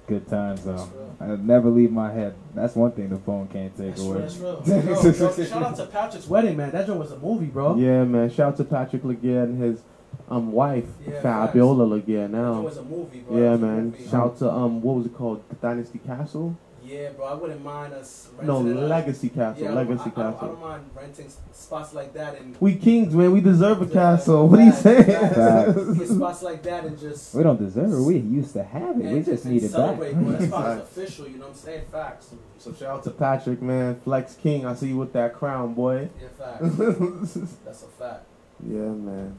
good 0.07 0.27
times 0.27 0.63
though. 0.63 0.89
I 1.19 1.27
never 1.35 1.69
leave 1.69 1.91
my 1.91 2.11
head. 2.11 2.33
That's 2.55 2.75
one 2.75 2.91
thing 2.93 3.09
the 3.09 3.17
phone 3.17 3.47
can't 3.47 3.75
take 3.77 3.95
That's 3.95 4.01
real. 4.01 4.11
away. 4.13 4.21
That's 4.21 4.37
real. 4.37 4.63
Yo, 4.65 5.11
yo, 5.11 5.43
shout 5.45 5.63
out 5.63 5.75
to 5.75 5.85
Patrick's 5.85 6.27
wedding, 6.27 6.57
man. 6.57 6.71
That 6.71 6.87
joint 6.87 6.99
was 6.99 7.11
a 7.11 7.17
movie, 7.19 7.45
bro. 7.47 7.75
Yeah, 7.75 8.03
man. 8.05 8.29
Shout 8.29 8.53
out 8.53 8.57
to 8.57 8.63
Patrick 8.63 9.03
Laguerre 9.03 9.43
and 9.43 9.61
his 9.61 9.81
um 10.29 10.51
wife, 10.51 10.85
Yeah, 11.07 11.21
Fabiola. 11.21 11.99
That 11.99 12.07
Now, 12.31 12.53
joint 12.53 12.63
was 12.65 12.77
a 12.77 12.83
movie, 12.83 13.19
bro. 13.19 13.37
yeah, 13.37 13.51
That 13.51 13.57
man. 13.59 13.85
movie. 13.91 14.03
Shout 14.07 14.13
out 14.27 14.37
to 14.39 14.51
um, 14.51 14.81
what 14.81 14.95
was 14.95 15.05
it 15.05 15.13
called? 15.15 15.43
The 15.49 15.55
Dynasty 15.55 15.99
Castle? 15.99 16.57
Yeah, 16.89 17.09
bro. 17.11 17.25
I 17.25 17.33
wouldn't 17.35 17.63
mind 17.63 17.93
us. 17.93 18.29
No, 18.41 18.57
renting 18.63 18.77
it 18.77 18.83
out. 18.83 18.89
Legacy 18.89 19.29
Castle. 19.29 19.63
Yeah, 19.63 19.71
I 19.71 19.75
don't- 19.75 19.87
Legacy 19.89 20.11
I, 20.15 20.19
I, 20.19 20.23
don't- 20.23 20.25
I 20.27 20.31
Castle. 20.33 20.47
don't 20.49 20.61
mind 20.61 20.89
renting 20.95 21.31
spots 21.51 21.93
like 21.93 22.13
that 22.13 22.39
and. 22.39 22.57
We 22.59 22.75
kings, 22.75 23.13
man. 23.13 23.31
We 23.31 23.41
deserve 23.41 23.81
a 23.81 23.85
Yeah, 23.85 23.93
castle. 23.93 24.47
What 24.49 24.59
are 24.59 24.63
you 24.63 24.71
facts, 24.71 24.83
saying? 24.83 25.97
Get 25.99 26.07
spots 26.07 26.41
like 26.41 26.63
that 26.63 26.85
and 26.85 26.97
just. 26.99 27.35
We 27.35 27.43
don't 27.43 27.59
deserve 27.59 27.91
it. 27.93 27.99
We 28.01 28.17
used 28.17 28.53
to 28.53 28.63
have 28.63 28.99
it. 28.99 29.13
We 29.13 29.21
just 29.21 29.45
need 29.45 29.57
it 29.63 29.71
back. 29.71 29.71
celebrate, 29.71 30.13
bro. 30.13 30.31
That's 30.31 30.51
Facts. 30.51 30.81
official. 30.81 31.27
You 31.27 31.37
know 31.37 31.45
what 31.45 31.49
I'm 31.51 31.55
saying? 31.55 31.85
Facts. 31.91 32.33
So 32.57 32.73
shout 32.73 32.89
out 32.89 33.03
to 33.03 33.11
Patrick, 33.11 33.61
man. 33.61 33.99
Flex 34.01 34.35
King. 34.35 34.65
I 34.65 34.73
see 34.75 34.87
you 34.87 34.97
with 34.97 35.13
that 35.13 35.33
crown, 35.35 35.73
boy. 35.75 36.09
Yeah, 36.19 36.27
facts. 36.37 37.33
That's 37.65 37.83
a 37.83 37.87
fact. 37.87 38.25
Yeah, 38.67 38.79
man. 38.79 39.37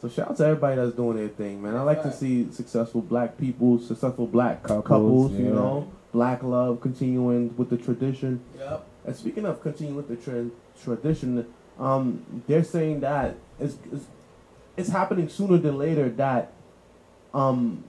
So 0.00 0.08
shout 0.08 0.30
out 0.30 0.36
to 0.36 0.44
everybody 0.46 0.76
that's 0.76 0.94
doing 0.94 1.16
their 1.16 1.26
thing, 1.28 1.60
man. 1.60 1.74
I 1.76 1.82
like 1.82 2.02
to 2.04 2.12
see 2.12 2.52
successful 2.52 3.00
black 3.02 3.36
people, 3.36 3.80
successful 3.80 4.28
black 4.28 4.62
Couples, 4.62 4.84
couples, 4.86 5.32
you 5.32 5.46
know, 5.50 5.90
black 6.12 6.42
love 6.42 6.80
continuing 6.80 7.56
with 7.56 7.70
the 7.70 7.76
tradition. 7.76 8.40
Yep. 8.58 8.86
And 9.04 9.16
speaking 9.16 9.44
of 9.44 9.60
continuing 9.62 9.96
with 9.96 10.08
the 10.08 10.16
tra- 10.16 10.50
tradition, 10.82 11.46
um, 11.78 12.42
they're 12.46 12.64
saying 12.64 13.00
that 13.00 13.36
it's, 13.60 13.76
it's 13.92 14.04
it's 14.76 14.88
happening 14.90 15.28
sooner 15.28 15.58
than 15.58 15.76
later 15.76 16.08
that 16.10 16.52
um, 17.34 17.84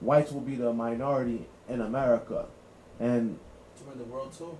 whites 0.00 0.32
will 0.32 0.40
be 0.40 0.56
the 0.56 0.72
minority 0.72 1.46
in 1.68 1.80
America, 1.80 2.46
and 2.98 3.38
To 3.78 3.84
win 3.84 3.98
the 3.98 4.04
world 4.04 4.32
too. 4.36 4.56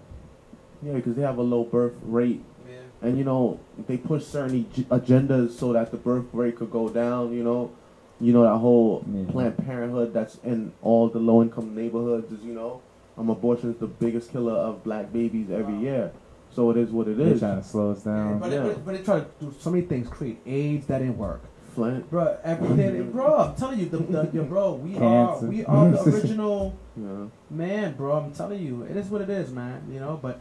yeah, 0.82 0.92
because 0.94 1.14
they 1.16 1.22
have 1.22 1.38
a 1.38 1.42
low 1.42 1.64
birth 1.64 1.94
rate 2.02 2.42
Yeah. 2.68 2.76
and 3.02 3.18
you 3.18 3.24
know 3.24 3.58
they 3.88 3.96
push 3.96 4.24
certain 4.24 4.66
ag- 4.76 4.88
agendas 4.90 5.52
so 5.52 5.72
that 5.72 5.90
the 5.90 5.96
birth 5.96 6.26
rate 6.32 6.56
could 6.56 6.70
go 6.70 6.88
down. 6.88 7.32
You 7.32 7.42
know, 7.42 7.72
you 8.20 8.32
know 8.32 8.42
that 8.42 8.58
whole 8.58 9.04
Yeah. 9.12 9.30
Planned 9.30 9.56
Parenthood 9.58 10.12
that's 10.12 10.36
in 10.44 10.72
all 10.82 11.08
the 11.08 11.18
low 11.18 11.42
income 11.42 11.74
neighborhoods 11.74 12.30
is 12.32 12.42
you 12.44 12.52
know, 12.52 12.80
um, 13.18 13.30
abortion 13.30 13.70
is 13.72 13.78
the 13.78 13.86
biggest 13.86 14.30
killer 14.32 14.52
of 14.54 14.84
black 14.84 15.12
babies 15.12 15.50
every 15.50 15.74
Wow. 15.74 15.80
year. 15.80 16.12
So 16.52 16.70
it 16.70 16.76
is 16.76 16.90
what 16.90 17.06
it 17.08 17.16
They're 17.16 17.28
is. 17.28 17.40
trying 17.40 17.58
to 17.62 17.66
slow 17.66 17.92
us 17.92 18.02
down. 18.02 18.38
But, 18.40 18.50
yeah. 18.50 18.58
they, 18.62 18.68
but, 18.70 18.84
but 18.86 18.96
they 18.96 19.02
try 19.04 19.20
to 19.20 19.26
do 19.40 19.54
so 19.58 19.70
many 19.70 19.84
things. 19.84 20.08
Create 20.08 20.40
AIDS 20.46 20.86
that 20.88 20.98
didn't 20.98 21.16
work. 21.18 21.42
Flint, 21.74 22.10
Bro, 22.10 22.38
everything, 22.42 23.10
bro. 23.12 23.36
I'm 23.36 23.54
telling 23.54 23.78
you, 23.78 23.86
the, 23.86 23.98
the, 23.98 24.22
the 24.24 24.42
bro, 24.42 24.72
we 24.74 24.94
Cancer. 24.94 25.46
are, 25.46 25.48
we 25.48 25.64
are 25.64 25.90
the 25.92 26.02
original 26.16 26.74
yeah, 26.96 27.26
man, 27.48 27.94
bro. 27.94 28.16
I'm 28.18 28.32
telling 28.32 28.60
you, 28.60 28.82
it 28.82 28.96
is 28.96 29.06
what 29.06 29.20
it 29.20 29.30
is, 29.30 29.52
man. 29.52 29.84
You 29.88 30.00
know, 30.00 30.18
but 30.20 30.40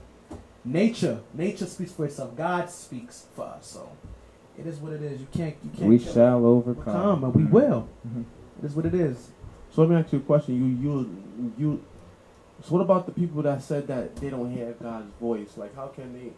nature, 0.65 1.19
nature 1.35 1.67
speaks 1.67 1.91
for 1.91 2.05
itself. 2.05 2.35
God 2.35 2.71
speaks 2.71 3.25
for 3.35 3.45
us, 3.45 3.67
so 3.67 3.89
it 4.59 4.67
is 4.67 4.77
what 4.79 4.93
it 4.93 5.01
is. 5.01 5.19
You 5.21 5.27
can't, 5.31 5.55
you 5.63 5.69
can't. 5.71 5.89
We 5.89 5.99
kill 5.99 6.07
it. 6.09 6.13
shall 6.13 6.45
overcome. 6.45 6.95
overcome, 6.95 7.23
and 7.23 7.35
we 7.35 7.43
will. 7.45 7.87
Mhm. 8.07 8.25
It 8.61 8.65
is 8.65 8.75
what 8.75 8.85
it 8.85 8.93
is. 8.93 9.29
So 9.71 9.81
let 9.81 9.89
me 9.89 9.95
ask 9.95 10.11
you 10.11 10.19
a 10.19 10.21
question. 10.21 10.55
You 10.55 10.89
you 10.91 11.53
you. 11.57 11.83
So 12.63 12.73
what 12.75 12.81
about 12.81 13.05
the 13.05 13.13
people 13.13 13.41
that 13.43 13.61
said 13.61 13.87
that 13.87 14.15
they 14.17 14.29
don't 14.29 14.51
hear 14.51 14.73
God's 14.81 15.11
voice? 15.21 15.55
Like, 15.57 15.73
how 15.75 15.87
can 15.87 16.11
they 16.13 16.31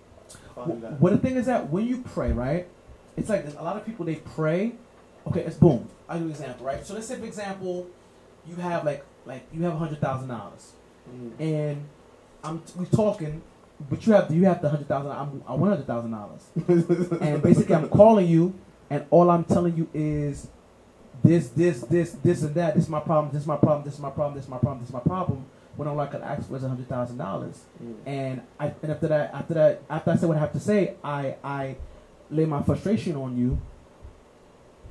find 0.53 0.81
that? 0.83 0.99
What 1.01 1.13
the 1.13 1.17
thing 1.17 1.35
is 1.35 1.47
that 1.47 1.69
when 1.71 1.87
you 1.87 2.03
pray, 2.13 2.31
right? 2.31 2.67
It's 3.17 3.27
like 3.29 3.45
a 3.57 3.63
lot 3.63 3.75
of 3.75 3.85
people 3.85 4.05
they 4.05 4.15
pray. 4.15 4.73
Okay, 5.27 5.41
it's 5.41 5.55
boom. 5.57 5.87
I'll 6.07 6.17
give 6.17 6.27
you 6.27 6.33
an 6.33 6.39
example, 6.39 6.65
right? 6.65 6.85
So 6.85 6.93
let's 6.93 7.07
say, 7.07 7.15
for 7.17 7.25
example, 7.25 7.87
you 8.47 8.55
have 8.55 8.85
like 8.85 9.03
like 9.25 9.43
you 9.53 9.63
have 9.63 9.73
a 9.73 9.77
hundred 9.77 9.99
thousand 9.99 10.27
dollars, 10.29 10.73
Mm. 11.11 11.31
and 11.39 11.83
I'm 12.43 12.61
we 12.77 12.85
talking, 12.85 13.41
but 13.89 14.05
you 14.05 14.13
have 14.13 14.33
you 14.33 14.45
have 14.45 14.61
the 14.61 14.69
hundred 14.69 14.87
thousand. 14.87 15.11
I'm 15.11 15.43
I 15.47 15.53
want 15.53 15.71
hundred 15.71 15.87
thousand 15.87 16.11
dollars, 16.11 17.19
and 17.21 17.41
basically 17.41 17.75
I'm 17.75 17.89
calling 17.89 18.27
you, 18.27 18.53
and 18.89 19.05
all 19.09 19.29
I'm 19.29 19.43
telling 19.43 19.75
you 19.77 19.89
is 19.93 20.47
this 21.23 21.49
this 21.49 21.81
this 21.81 22.11
this 22.23 22.41
and 22.43 22.55
that. 22.55 22.75
This 22.75 22.85
is 22.85 22.89
my 22.89 22.99
problem. 22.99 23.33
This 23.33 23.43
is 23.43 23.47
my 23.47 23.57
problem. 23.57 23.83
This 23.85 23.95
is 23.95 23.99
my 23.99 24.09
problem. 24.09 24.35
This 24.35 24.45
is 24.45 24.49
my 24.49 24.57
problem. 24.57 24.79
This 24.79 24.89
is 24.89 24.93
my 24.93 24.99
problem. 25.01 25.45
When 25.75 25.87
all 25.87 25.99
I 25.99 26.07
could 26.07 26.21
ask 26.21 26.47
for 26.47 26.57
is 26.57 26.63
a 26.63 26.69
hundred 26.69 26.89
thousand 26.89 27.17
dollars. 27.17 27.61
Mm. 27.83 27.95
And 28.05 28.41
I 28.59 28.73
and 28.81 28.91
after 28.91 29.07
that 29.07 29.33
after 29.33 29.53
that 29.53 29.81
after 29.89 30.11
I 30.11 30.15
said 30.15 30.27
what 30.27 30.37
I 30.37 30.41
have 30.41 30.53
to 30.53 30.59
say, 30.59 30.95
I 31.03 31.35
I 31.43 31.75
lay 32.29 32.45
my 32.45 32.61
frustration 32.63 33.15
on 33.15 33.37
you. 33.37 33.59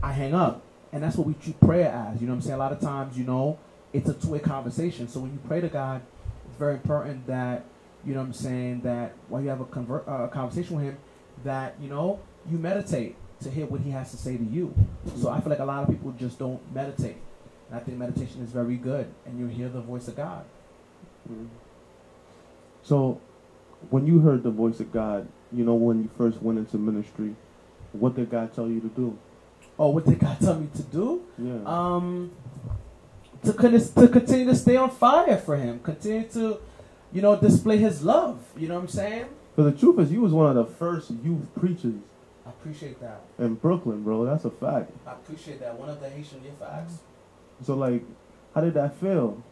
I 0.03 0.13
hang 0.13 0.35
up, 0.35 0.63
and 0.93 1.03
that's 1.03 1.17
what 1.17 1.27
we 1.27 1.35
treat 1.35 1.61
prayer 1.61 1.89
as. 1.89 2.21
You 2.21 2.27
know 2.27 2.33
what 2.33 2.37
I'm 2.37 2.43
saying? 2.43 2.55
A 2.55 2.59
lot 2.59 2.73
of 2.73 2.81
times, 2.81 3.19
you 3.19 3.25
know, 3.25 3.59
it's 3.93 4.09
a 4.09 4.15
two 4.15 4.29
way 4.29 4.39
conversation. 4.39 5.09
So 5.09 5.21
when 5.21 5.33
you 5.33 5.39
pray 5.47 5.61
to 5.61 5.69
God, 5.69 6.01
it's 6.49 6.57
very 6.59 6.75
important 6.75 7.27
that 7.27 7.65
you 8.05 8.15
know 8.15 8.21
what 8.21 8.27
I'm 8.27 8.33
saying 8.33 8.81
that 8.83 9.15
while 9.29 9.43
you 9.43 9.49
have 9.49 9.61
a 9.61 9.65
convert 9.65 10.07
uh, 10.09 10.27
conversation 10.29 10.77
with 10.77 10.85
Him, 10.87 10.99
that 11.45 11.77
you 11.81 11.89
know 11.89 12.21
you 12.51 12.59
meditate 12.59 13.17
to 13.43 13.51
hear 13.51 13.67
what 13.67 13.81
He 13.81 13.91
has 13.91 14.11
to 14.11 14.17
say 14.17 14.37
to 14.37 14.45
you. 14.45 14.75
So 15.17 15.31
I 15.31 15.41
feel 15.41 15.51
like 15.51 15.59
a 15.59 15.65
lot 15.65 15.83
of 15.83 15.89
people 15.89 16.13
just 16.13 16.39
don't 16.39 16.61
meditate, 16.75 17.17
and 17.69 17.79
I 17.79 17.83
think 17.83 17.99
meditation 17.99 18.43
is 18.43 18.51
very 18.51 18.77
good, 18.77 19.13
and 19.27 19.39
you 19.39 19.47
hear 19.47 19.69
the 19.69 19.81
voice 19.81 20.09
of 20.09 20.17
God. 20.17 20.45
Mm. 21.31 21.49
So, 22.83 23.21
when 23.91 24.07
you 24.07 24.21
heard 24.21 24.43
the 24.43 24.51
voice 24.51 24.81
of 24.81 24.93
God, 24.93 25.29
you 25.53 25.65
know, 25.65 25.75
when 25.75 26.03
you 26.03 26.11
first 26.17 26.43
went 26.43 26.59
into 26.59 26.79
ministry, 26.79 27.35
what 27.93 28.15
did 28.15 28.31
God 28.31 28.55
tell 28.55 28.69
you 28.69 28.81
to 28.81 28.89
do? 28.89 29.19
Oh, 29.79 29.91
what 29.91 30.07
did 30.07 30.19
God 30.19 30.39
tell 30.41 30.59
me 30.59 30.69
to 30.77 30.83
do? 30.83 31.23
Yeah. 31.39 31.61
um, 31.67 32.33
to 33.45 33.53
con- 33.53 33.73
to 33.73 34.09
continue 34.09 34.47
to 34.47 34.55
stay 34.55 34.77
on 34.77 34.91
fire 34.91 35.39
for 35.39 35.57
him, 35.57 35.81
continue 35.81 36.29
to, 36.29 36.59
you 37.13 37.23
know, 37.23 37.37
display 37.37 37.77
his 37.79 38.03
love. 38.03 38.39
You 38.57 38.69
know 38.69 38.75
what 38.75 38.83
I'm 38.83 38.89
saying? 38.89 39.27
But 39.57 39.65
the 39.65 39.73
truth 39.73 39.99
is, 40.01 40.13
you 40.13 40.21
was 40.21 40.33
one 40.33 40.57
of 40.57 40.57
the 40.57 40.73
first 40.75 41.11
youth 41.11 41.49
preachers 41.59 41.95
I 42.47 42.51
appreciate 42.51 43.01
that. 43.01 43.21
in 43.39 43.55
Brooklyn, 43.57 44.03
bro. 44.03 44.25
That's 44.25 44.45
a 44.45 44.51
fact. 44.51 44.91
I 45.07 45.13
appreciate 45.13 45.61
that. 45.61 45.79
One 45.79 45.89
of 45.89 46.01
the 46.01 46.09
Haitian 46.09 46.43
youth 46.45 46.59
facts. 46.59 46.99
So, 47.63 47.75
like, 47.75 48.03
how 48.55 48.61
did 48.63 48.75
that 48.75 48.95
feel? 48.95 49.43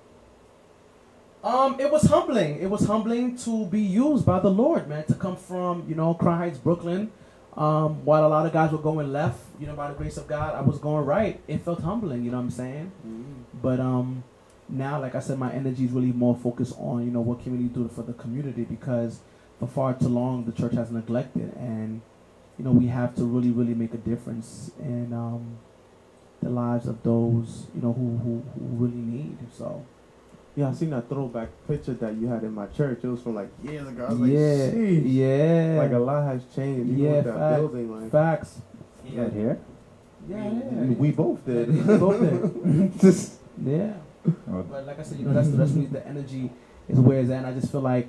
Um, 1.44 1.78
it 1.78 1.90
was 1.90 2.02
humbling. 2.02 2.58
It 2.60 2.68
was 2.68 2.84
humbling 2.86 3.36
to 3.38 3.66
be 3.66 3.80
used 3.80 4.26
by 4.26 4.40
the 4.40 4.50
Lord, 4.50 4.88
man. 4.88 5.04
To 5.06 5.14
come 5.14 5.36
from, 5.36 5.84
you 5.88 5.94
know, 5.94 6.14
Crown 6.14 6.38
Heights, 6.38 6.58
Brooklyn. 6.58 7.12
Um, 7.56 8.04
while 8.04 8.24
a 8.24 8.28
lot 8.28 8.46
of 8.46 8.52
guys 8.52 8.70
were 8.70 8.78
going 8.78 9.12
left, 9.12 9.40
you 9.58 9.66
know, 9.66 9.74
by 9.74 9.88
the 9.88 9.94
grace 9.94 10.16
of 10.16 10.26
God, 10.28 10.54
I 10.54 10.60
was 10.60 10.78
going 10.78 11.04
right. 11.04 11.40
It 11.48 11.62
felt 11.62 11.80
humbling. 11.80 12.24
You 12.24 12.30
know 12.30 12.36
what 12.38 12.44
I'm 12.44 12.50
saying? 12.50 12.92
But 13.60 13.80
um, 13.80 14.22
now, 14.68 15.00
like 15.00 15.14
I 15.14 15.20
said, 15.20 15.38
my 15.38 15.52
energy 15.52 15.84
is 15.84 15.90
really 15.92 16.12
more 16.12 16.36
focused 16.36 16.74
on 16.78 17.04
you 17.04 17.10
know 17.10 17.20
what 17.20 17.42
can 17.42 17.56
we 17.58 17.64
do 17.64 17.88
for 17.88 18.02
the 18.02 18.12
community 18.12 18.64
because 18.64 19.20
for 19.58 19.66
far 19.66 19.94
too 19.94 20.08
long 20.08 20.44
the 20.44 20.52
church 20.52 20.74
has 20.74 20.90
neglected, 20.90 21.54
and 21.56 22.00
you 22.58 22.64
know 22.64 22.72
we 22.72 22.86
have 22.88 23.14
to 23.16 23.24
really 23.24 23.50
really 23.50 23.74
make 23.74 23.94
a 23.94 23.98
difference 23.98 24.70
in 24.80 25.12
um, 25.12 25.58
the 26.42 26.50
lives 26.50 26.86
of 26.86 27.02
those 27.02 27.66
you 27.74 27.80
know 27.82 27.92
who 27.92 28.16
who, 28.18 28.42
who 28.58 28.84
really 28.84 28.96
need. 28.96 29.38
So 29.56 29.84
Yeah, 30.54 30.68
I 30.70 30.72
seen 30.74 30.90
that 30.90 31.08
throwback 31.08 31.48
picture 31.66 31.94
that 31.94 32.14
you 32.16 32.26
had 32.28 32.42
in 32.42 32.52
my 32.52 32.66
church. 32.66 33.00
It 33.02 33.08
was 33.08 33.22
from 33.22 33.36
like 33.36 33.48
years 33.62 33.86
ago. 33.88 34.04
I 34.06 34.10
was 34.10 34.18
like, 34.20 34.30
yeah, 34.32 34.70
"Sheesh." 34.70 35.02
yeah. 35.06 35.78
Like 35.78 35.92
a 35.92 35.98
lot 35.98 36.24
has 36.24 36.42
changed. 36.54 36.90
Even 36.90 36.98
Yeah, 36.98 37.10
with 37.16 37.24
that 37.24 37.34
fact. 37.38 37.56
building, 37.60 38.00
like 38.02 38.10
facts. 38.12 38.60
You 39.06 39.22
got 39.22 39.32
here? 39.32 39.58
Yeah, 40.28 40.44
I 40.44 40.48
yeah. 40.48 40.98
we 40.98 41.10
both 41.12 41.44
did. 41.46 41.68
We 41.72 41.96
both 41.96 42.20
did. 42.20 43.00
Just 43.00 43.38
Yeah. 43.64 43.94
But 44.46 44.86
like 44.86 44.98
I 44.98 45.02
said, 45.02 45.18
you 45.18 45.26
know, 45.26 45.34
that's 45.34 45.50
that's 45.50 45.72
really 45.72 45.86
the 45.86 46.06
energy 46.06 46.50
is 46.88 46.98
where 46.98 47.20
it's 47.20 47.30
at. 47.30 47.38
And 47.38 47.46
I 47.46 47.52
just 47.52 47.70
feel 47.70 47.80
like 47.80 48.08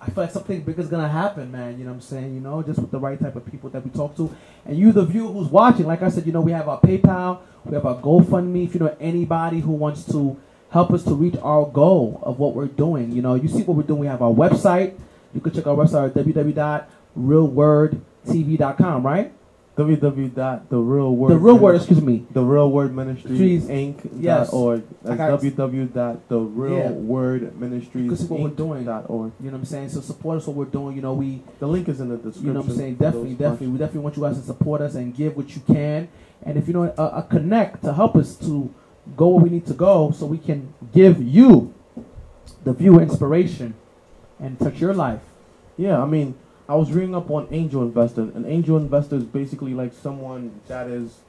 I 0.00 0.06
feel 0.06 0.24
like 0.24 0.32
something 0.32 0.62
big 0.62 0.78
is 0.78 0.88
gonna 0.88 1.08
happen, 1.08 1.50
man. 1.52 1.78
You 1.78 1.84
know 1.84 1.90
what 1.90 1.96
I'm 1.96 2.02
saying? 2.02 2.34
You 2.34 2.40
know, 2.40 2.62
just 2.62 2.78
with 2.78 2.90
the 2.90 2.98
right 2.98 3.20
type 3.20 3.36
of 3.36 3.46
people 3.46 3.70
that 3.70 3.84
we 3.84 3.90
talk 3.90 4.16
to. 4.16 4.34
And 4.64 4.78
you, 4.78 4.92
the 4.92 5.04
viewer 5.04 5.32
who's 5.32 5.48
watching, 5.48 5.86
like 5.86 6.02
I 6.02 6.08
said, 6.08 6.26
you 6.26 6.32
know, 6.32 6.40
we 6.40 6.52
have 6.52 6.68
our 6.68 6.80
PayPal, 6.80 7.40
we 7.64 7.74
have 7.74 7.86
our 7.86 8.00
GoFundMe. 8.00 8.64
If 8.64 8.74
you 8.74 8.80
know 8.80 8.96
anybody 9.00 9.60
who 9.60 9.72
wants 9.72 10.04
to 10.12 10.36
help 10.70 10.90
us 10.92 11.04
to 11.04 11.14
reach 11.14 11.36
our 11.42 11.66
goal 11.66 12.20
of 12.22 12.38
what 12.38 12.54
we're 12.54 12.66
doing, 12.66 13.12
you 13.12 13.22
know, 13.22 13.34
you 13.34 13.48
see 13.48 13.62
what 13.62 13.76
we're 13.76 13.84
doing. 13.84 14.00
We 14.00 14.06
have 14.08 14.22
our 14.22 14.32
website. 14.32 14.98
You 15.34 15.40
can 15.40 15.52
check 15.52 15.66
our 15.66 15.76
website 15.76 16.16
at 16.16 16.24
www.realwordtv.com, 17.16 19.06
right? 19.06 19.32
www.therealword. 19.76 21.28
The 21.28 21.36
real 21.36 21.58
word, 21.58 21.76
excuse 21.76 22.00
me. 22.00 22.24
The 22.30 22.42
Real 22.42 22.70
Word 22.70 22.94
Trees. 23.20 23.66
Inc. 23.66 24.08
Yes. 24.18 24.46
Dot 24.46 24.54
org. 24.54 24.82
That's 25.02 25.20
what 25.20 25.42
we're 25.42 25.50
doing. 25.50 25.86
Dot 28.84 29.04
org. 29.08 29.32
You 29.38 29.46
know 29.46 29.52
what 29.52 29.58
I'm 29.58 29.64
saying? 29.66 29.90
So 29.90 30.00
support 30.00 30.38
us 30.38 30.46
what 30.46 30.56
we're 30.56 30.64
doing. 30.64 30.96
You 30.96 31.02
know, 31.02 31.12
we 31.12 31.42
The 31.58 31.68
link 31.68 31.88
is 31.88 32.00
in 32.00 32.08
the 32.08 32.16
description. 32.16 32.46
You 32.46 32.52
know 32.54 32.60
what 32.60 32.70
I'm 32.70 32.76
saying? 32.76 32.94
Definitely, 32.94 33.34
definitely. 33.34 33.66
We 33.68 33.78
definitely 33.78 34.00
want 34.00 34.16
you 34.16 34.22
guys 34.22 34.38
to 34.38 34.44
support 34.44 34.80
us 34.80 34.94
and 34.94 35.14
give 35.14 35.36
what 35.36 35.54
you 35.54 35.60
can. 35.66 36.08
And 36.42 36.56
if 36.56 36.66
you 36.68 36.72
know 36.72 36.94
a, 36.96 37.02
a 37.18 37.22
connect 37.28 37.82
to 37.84 37.92
help 37.92 38.16
us 38.16 38.34
to 38.38 38.72
go 39.14 39.28
where 39.28 39.44
we 39.44 39.50
need 39.50 39.66
to 39.66 39.74
go 39.74 40.10
so 40.10 40.24
we 40.26 40.38
can 40.38 40.72
give 40.92 41.22
you 41.22 41.72
the 42.64 42.72
viewer 42.72 43.02
inspiration 43.02 43.74
and 44.40 44.58
touch 44.58 44.80
your 44.80 44.94
life. 44.94 45.20
Yeah, 45.76 46.02
I 46.02 46.06
mean, 46.06 46.34
I 46.68 46.74
was 46.74 46.90
reading 46.90 47.14
up 47.14 47.30
on 47.30 47.46
angel 47.52 47.82
investor. 47.82 48.22
An 48.22 48.44
angel 48.44 48.76
investor 48.76 49.14
is 49.16 49.24
basically 49.24 49.72
like 49.72 49.92
someone 49.92 50.60
that 50.66 50.88
is 50.88 51.20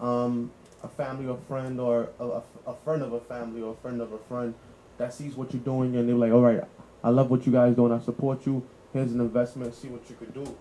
um, 0.00 0.50
a 0.82 0.88
family 0.88 1.26
or 1.26 1.36
friend 1.46 1.78
or 1.78 2.08
a, 2.18 2.40
a, 2.66 2.74
friend 2.82 3.02
of 3.02 3.12
a 3.12 3.20
family 3.20 3.60
or 3.60 3.72
a 3.72 3.76
friend 3.76 4.00
of 4.00 4.10
a 4.12 4.18
friend 4.20 4.54
that 4.96 5.12
sees 5.12 5.34
what 5.34 5.52
you're 5.52 5.62
doing 5.62 5.96
and 5.96 6.08
they're 6.08 6.16
like, 6.16 6.32
all 6.32 6.40
right, 6.40 6.64
I 7.04 7.10
love 7.10 7.30
what 7.30 7.44
you 7.44 7.52
guys 7.52 7.76
doing. 7.76 7.92
I 7.92 8.00
support 8.00 8.46
you. 8.46 8.66
Here's 8.94 9.12
an 9.12 9.20
investment. 9.20 9.74
See 9.74 9.88
what 9.88 10.08
you 10.08 10.16
could 10.16 10.32
do. 10.32 10.56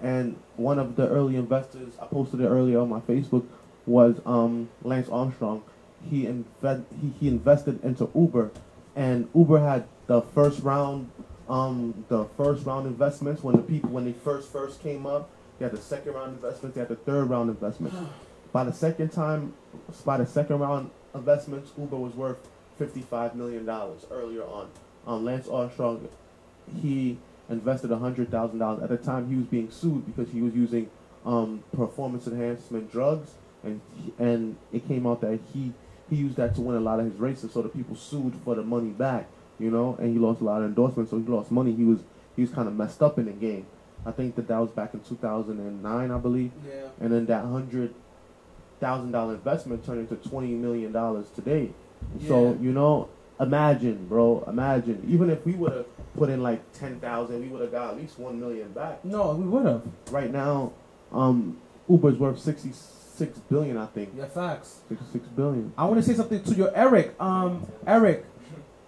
And 0.00 0.36
one 0.56 0.78
of 0.78 0.96
the 0.96 1.06
early 1.06 1.36
investors, 1.36 1.92
I 2.00 2.06
posted 2.06 2.40
it 2.40 2.46
earlier 2.46 2.80
on 2.80 2.88
my 2.88 3.00
Facebook, 3.00 3.44
was 3.84 4.18
um, 4.24 4.70
Lance 4.82 5.10
Armstrong. 5.10 5.62
He, 6.08 6.24
inve- 6.24 6.84
he 7.00 7.12
he 7.18 7.28
invested 7.28 7.82
into 7.82 8.08
Uber, 8.14 8.52
and 8.94 9.28
Uber 9.34 9.58
had 9.58 9.88
the 10.06 10.22
first 10.22 10.62
round 10.62 11.10
um, 11.48 12.04
the 12.08 12.26
first 12.36 12.66
round 12.66 12.86
investments 12.86 13.42
when 13.42 13.56
the 13.56 13.62
people 13.62 13.90
when 13.90 14.04
they 14.04 14.12
first 14.12 14.50
first 14.52 14.82
came 14.82 15.06
up. 15.06 15.30
They 15.58 15.64
had 15.64 15.72
the 15.72 15.80
second 15.80 16.12
round 16.12 16.34
investments. 16.34 16.74
They 16.74 16.80
had 16.80 16.88
the 16.88 16.96
third 16.96 17.30
round 17.30 17.50
investments. 17.50 17.96
by 18.52 18.64
the 18.64 18.72
second 18.72 19.10
time, 19.10 19.54
by 20.04 20.18
the 20.18 20.26
second 20.26 20.58
round 20.60 20.90
investments, 21.14 21.72
Uber 21.78 21.96
was 21.96 22.14
worth 22.14 22.38
fifty 22.78 23.00
five 23.00 23.34
million 23.34 23.64
dollars 23.64 24.06
earlier 24.10 24.44
on. 24.44 24.68
Um, 25.06 25.24
Lance 25.24 25.48
Armstrong, 25.48 26.08
he 26.82 27.18
invested 27.48 27.90
hundred 27.90 28.30
thousand 28.30 28.58
dollars 28.58 28.82
at 28.82 28.90
the 28.90 28.98
time. 28.98 29.28
He 29.28 29.36
was 29.36 29.46
being 29.46 29.70
sued 29.70 30.04
because 30.06 30.32
he 30.32 30.42
was 30.42 30.54
using 30.54 30.90
um, 31.24 31.64
performance 31.74 32.26
enhancement 32.26 32.92
drugs, 32.92 33.32
and 33.64 33.80
and 34.18 34.56
it 34.72 34.86
came 34.86 35.06
out 35.06 35.22
that 35.22 35.40
he 35.54 35.72
he 36.10 36.16
used 36.16 36.36
that 36.36 36.54
to 36.54 36.60
win 36.60 36.76
a 36.76 36.80
lot 36.80 37.00
of 37.00 37.06
his 37.06 37.16
races. 37.16 37.52
So 37.52 37.62
the 37.62 37.68
people 37.68 37.96
sued 37.96 38.34
for 38.44 38.54
the 38.54 38.62
money 38.62 38.90
back 38.90 39.28
you 39.58 39.70
know, 39.70 39.96
and 39.98 40.12
he 40.12 40.18
lost 40.18 40.40
a 40.40 40.44
lot 40.44 40.62
of 40.62 40.68
endorsements, 40.68 41.10
so 41.10 41.18
he 41.18 41.24
lost 41.24 41.50
money. 41.50 41.72
He 41.74 41.84
was 41.84 42.00
he 42.36 42.42
was 42.42 42.50
kind 42.50 42.68
of 42.68 42.74
messed 42.74 43.02
up 43.02 43.18
in 43.18 43.26
the 43.26 43.32
game. 43.32 43.66
I 44.06 44.12
think 44.12 44.36
that 44.36 44.46
that 44.48 44.58
was 44.58 44.70
back 44.70 44.94
in 44.94 45.00
2009, 45.00 46.10
I 46.10 46.18
believe, 46.18 46.52
Yeah. 46.66 46.86
and 47.00 47.12
then 47.12 47.26
that 47.26 47.44
hundred 47.44 47.94
thousand 48.80 49.10
dollar 49.12 49.34
investment 49.34 49.84
turned 49.84 50.00
into 50.08 50.14
20 50.28 50.48
million 50.54 50.92
dollars 50.92 51.26
today. 51.34 51.70
Yeah. 52.20 52.28
So 52.28 52.58
you 52.60 52.72
know, 52.72 53.08
imagine, 53.40 54.06
bro, 54.06 54.44
imagine. 54.46 55.04
Even 55.08 55.30
if 55.30 55.44
we 55.44 55.52
would 55.54 55.72
have 55.72 55.86
put 56.16 56.28
in 56.30 56.42
like 56.42 56.60
10,000, 56.72 57.40
we 57.40 57.48
would 57.48 57.60
have 57.62 57.72
got 57.72 57.90
at 57.90 57.96
least 57.96 58.18
one 58.18 58.38
million 58.40 58.70
back. 58.72 59.04
No, 59.04 59.32
we 59.34 59.44
would 59.46 59.66
have. 59.66 59.82
Right 60.10 60.30
now, 60.32 60.72
um, 61.12 61.56
Uber's 61.88 62.16
worth 62.18 62.38
66 62.38 63.38
billion, 63.50 63.76
I 63.76 63.86
think. 63.86 64.10
Yeah, 64.16 64.26
facts. 64.26 64.80
66 64.88 65.26
billion. 65.36 65.72
I 65.76 65.84
want 65.86 65.96
to 65.96 66.02
say 66.02 66.14
something 66.14 66.42
to 66.44 66.54
your 66.54 66.70
Eric. 66.74 67.14
Um, 67.20 67.66
Eric, 67.86 68.24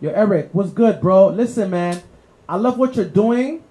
your 0.01 0.15
Eric, 0.15 0.51
what's 0.53 0.71
good, 0.71 1.01
bro? 1.01 1.29
Listen, 1.29 1.71
man, 1.71 2.03
I 2.49 2.57
love 2.57 2.79
what 2.79 2.97
you're 2.97 3.05
doing. 3.05 3.63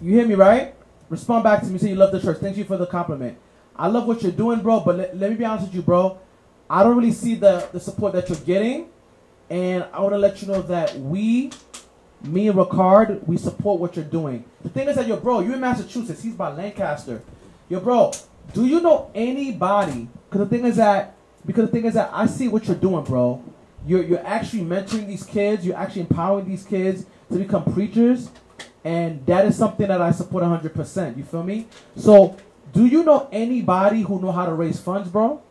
You 0.00 0.14
hear 0.14 0.26
me, 0.26 0.34
right? 0.34 0.74
Respond 1.08 1.44
back 1.44 1.62
to 1.62 1.68
me. 1.68 1.78
Say 1.78 1.90
you 1.90 1.96
love 1.96 2.12
the 2.12 2.20
church. 2.20 2.38
Thank 2.38 2.56
you 2.56 2.64
for 2.64 2.76
the 2.76 2.86
compliment. 2.86 3.38
I 3.76 3.88
love 3.88 4.06
what 4.06 4.22
you're 4.22 4.32
doing, 4.32 4.60
bro. 4.60 4.80
But 4.80 4.96
let, 4.96 5.16
let 5.16 5.30
me 5.30 5.36
be 5.36 5.44
honest 5.44 5.66
with 5.66 5.74
you, 5.74 5.82
bro. 5.82 6.18
I 6.68 6.82
don't 6.82 6.96
really 6.96 7.12
see 7.12 7.34
the 7.34 7.68
the 7.72 7.80
support 7.80 8.12
that 8.14 8.28
you're 8.28 8.38
getting, 8.38 8.88
and 9.50 9.84
I 9.92 10.00
want 10.00 10.14
to 10.14 10.18
let 10.18 10.42
you 10.42 10.48
know 10.48 10.62
that 10.62 10.98
we, 10.98 11.50
me 12.22 12.48
and 12.48 12.58
Rickard, 12.58 13.26
we 13.28 13.36
support 13.36 13.80
what 13.80 13.96
you're 13.96 14.04
doing. 14.04 14.44
The 14.62 14.70
thing 14.70 14.88
is 14.88 14.96
that, 14.96 15.06
yo, 15.06 15.16
bro, 15.16 15.40
you're 15.40 15.54
in 15.54 15.60
Massachusetts. 15.60 16.22
He's 16.22 16.34
by 16.34 16.52
Lancaster. 16.52 17.22
Yo, 17.68 17.80
bro, 17.80 18.12
do 18.52 18.66
you 18.66 18.80
know 18.80 19.10
anybody? 19.14 20.08
Because 20.28 20.48
the 20.48 20.56
thing 20.56 20.64
is 20.64 20.76
that, 20.76 21.14
because 21.46 21.66
the 21.66 21.72
thing 21.72 21.84
is 21.84 21.94
that 21.94 22.10
I 22.12 22.26
see 22.26 22.48
what 22.48 22.66
you're 22.66 22.76
doing, 22.76 23.04
bro. 23.04 23.42
You're 23.86 24.02
you're 24.02 24.26
actually 24.26 24.62
mentoring 24.62 25.06
these 25.06 25.24
kids. 25.24 25.64
You're 25.66 25.76
actually 25.76 26.02
empowering 26.02 26.48
these 26.48 26.64
kids 26.64 27.04
to 27.30 27.38
become 27.38 27.64
preachers, 27.72 28.30
and 28.84 29.24
that 29.26 29.44
is 29.46 29.56
something 29.56 29.88
that 29.88 30.00
I 30.00 30.10
support 30.10 30.42
100%. 30.44 31.16
You 31.16 31.24
feel 31.24 31.42
me? 31.42 31.66
So, 31.96 32.36
do 32.72 32.86
you 32.86 33.04
know 33.04 33.28
anybody 33.32 34.02
who 34.02 34.20
know 34.20 34.32
how 34.32 34.46
to 34.46 34.54
raise 34.54 34.80
funds, 34.80 35.08
bro? 35.08 35.42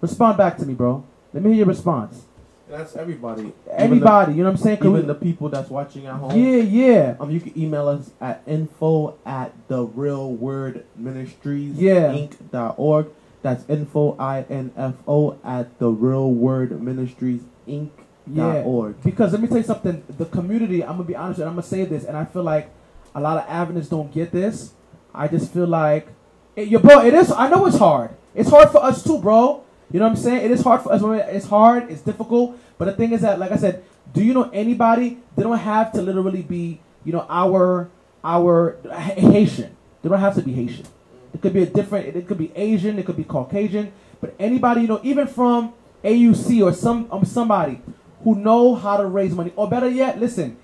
Respond 0.00 0.38
back 0.38 0.56
to 0.58 0.66
me, 0.66 0.74
bro. 0.74 1.04
Let 1.32 1.42
me 1.42 1.50
hear 1.50 1.58
your 1.58 1.66
response. 1.66 2.24
That's 2.68 2.94
everybody. 2.94 3.52
Everybody, 3.72 4.32
the- 4.32 4.38
you 4.38 4.44
know 4.44 4.50
what 4.50 4.58
I'm 4.58 4.62
saying? 4.62 4.78
Even 4.78 4.92
we- 4.92 5.00
the 5.00 5.14
people 5.14 5.48
that's 5.48 5.68
watching 5.68 6.06
at 6.06 6.14
home. 6.14 6.30
yeah, 6.38 6.56
yeah. 6.58 7.14
Um, 7.18 7.30
you 7.32 7.40
can 7.40 7.58
email 7.60 7.88
us 7.88 8.12
at 8.20 8.42
info 8.46 9.14
at 9.26 9.52
the 9.66 9.82
real 9.82 10.32
word 10.32 10.84
ministries 10.96 11.74
Yeah. 11.76 12.12
inc 12.12 12.34
dot 12.52 12.74
org. 12.78 13.06
That's 13.42 13.64
info 13.68 14.14
i 14.20 14.44
n 14.48 14.70
f 14.76 14.94
o 15.08 15.36
at 15.42 15.78
the 15.80 15.88
real 15.90 16.30
word 16.32 16.80
ministries 16.80 17.40
inc 17.70 17.90
Yeah. 18.32 18.62
org. 18.64 18.94
Because 19.02 19.32
let 19.32 19.40
me 19.40 19.48
tell 19.48 19.58
you 19.58 19.62
something. 19.64 20.02
The 20.18 20.26
community, 20.26 20.82
I'm 20.82 20.92
gonna 20.92 21.04
be 21.04 21.16
honest, 21.16 21.40
and 21.40 21.48
I'm 21.48 21.54
gonna 21.54 21.66
say 21.66 21.84
this, 21.84 22.04
and 22.04 22.16
I 22.16 22.24
feel 22.24 22.42
like 22.42 22.70
a 23.14 23.20
lot 23.20 23.38
of 23.38 23.44
Adventists 23.48 23.88
don't 23.88 24.12
get 24.12 24.30
this. 24.32 24.74
I 25.14 25.26
just 25.28 25.52
feel 25.52 25.66
like, 25.66 26.08
it, 26.56 26.68
yo, 26.68 26.78
bro, 26.78 27.00
it 27.04 27.14
is. 27.14 27.32
I 27.32 27.48
know 27.48 27.66
it's 27.66 27.78
hard. 27.78 28.10
It's 28.34 28.50
hard 28.50 28.70
for 28.70 28.82
us 28.82 29.02
too, 29.02 29.18
bro. 29.18 29.62
You 29.90 29.98
know 29.98 30.06
what 30.06 30.10
I'm 30.12 30.16
saying? 30.16 30.44
It 30.44 30.50
is 30.52 30.62
hard 30.62 30.82
for 30.82 30.92
us. 30.92 31.02
It's 31.02 31.46
hard. 31.46 31.90
It's 31.90 32.02
difficult. 32.02 32.56
But 32.78 32.84
the 32.84 32.92
thing 32.92 33.12
is 33.12 33.22
that, 33.22 33.38
like 33.40 33.50
I 33.50 33.56
said, 33.56 33.82
do 34.12 34.22
you 34.22 34.34
know 34.34 34.48
anybody? 34.52 35.18
They 35.36 35.42
don't 35.42 35.58
have 35.58 35.92
to 35.92 36.02
literally 36.02 36.42
be, 36.42 36.80
you 37.04 37.12
know, 37.12 37.26
our 37.28 37.90
our 38.22 38.76
Haitian. 38.92 39.74
They 40.02 40.08
don't 40.08 40.20
have 40.20 40.34
to 40.36 40.42
be 40.42 40.52
Haitian. 40.52 40.86
It 41.34 41.40
could 41.42 41.52
be 41.52 41.62
a 41.62 41.66
different. 41.66 42.14
It 42.14 42.26
could 42.28 42.38
be 42.38 42.52
Asian. 42.54 42.98
It 42.98 43.06
could 43.06 43.16
be 43.16 43.24
Caucasian. 43.24 43.92
But 44.20 44.34
anybody, 44.38 44.82
you 44.82 44.88
know, 44.88 45.00
even 45.02 45.26
from 45.26 45.72
AUC 46.04 46.62
or 46.64 46.72
some 46.72 47.08
um, 47.10 47.24
somebody 47.24 47.80
who 48.24 48.34
know 48.34 48.74
how 48.74 48.96
to 48.96 49.06
raise 49.06 49.32
money, 49.32 49.52
or 49.56 49.68
better 49.68 49.88
yet, 49.88 50.20
listen, 50.20 50.56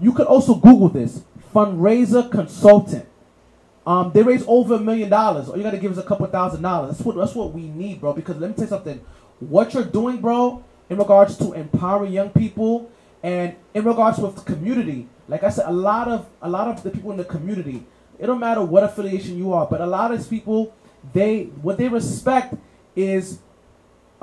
you 0.00 0.12
could 0.12 0.26
also 0.26 0.54
Google 0.54 0.88
this 0.88 1.22
fundraiser 1.54 2.30
consultant. 2.30 3.06
Um, 3.86 4.10
they 4.12 4.22
raise 4.22 4.44
over 4.46 4.74
a 4.74 4.78
million 4.78 5.10
dollars. 5.10 5.48
All 5.48 5.56
you 5.56 5.62
gotta 5.62 5.78
give 5.78 5.92
us 5.92 5.98
a 5.98 6.06
couple 6.06 6.26
thousand 6.26 6.62
dollars. 6.62 6.96
That's 6.96 7.06
what 7.06 7.16
that's 7.16 7.34
what 7.34 7.52
we 7.52 7.62
need, 7.62 8.00
bro. 8.00 8.12
Because 8.12 8.36
let 8.38 8.50
me 8.50 8.54
tell 8.54 8.64
you 8.64 8.70
something. 8.70 9.00
What 9.40 9.74
you're 9.74 9.84
doing, 9.84 10.20
bro, 10.20 10.64
in 10.88 10.96
regards 10.96 11.36
to 11.38 11.52
empowering 11.52 12.12
young 12.12 12.30
people 12.30 12.90
and 13.22 13.54
in 13.74 13.84
regards 13.84 14.18
with 14.18 14.36
the 14.36 14.42
community, 14.42 15.08
like 15.28 15.42
I 15.42 15.50
said, 15.50 15.66
a 15.66 15.72
lot 15.72 16.08
of 16.08 16.26
a 16.42 16.48
lot 16.48 16.68
of 16.68 16.82
the 16.82 16.90
people 16.90 17.10
in 17.10 17.16
the 17.16 17.24
community, 17.24 17.84
it 18.18 18.26
don't 18.26 18.40
matter 18.40 18.62
what 18.62 18.84
affiliation 18.84 19.36
you 19.38 19.52
are, 19.52 19.66
but 19.66 19.80
a 19.80 19.86
lot 19.86 20.12
of 20.12 20.18
these 20.18 20.28
people, 20.28 20.74
they 21.12 21.44
what 21.62 21.78
they 21.78 21.88
respect 21.88 22.54
is 22.96 23.38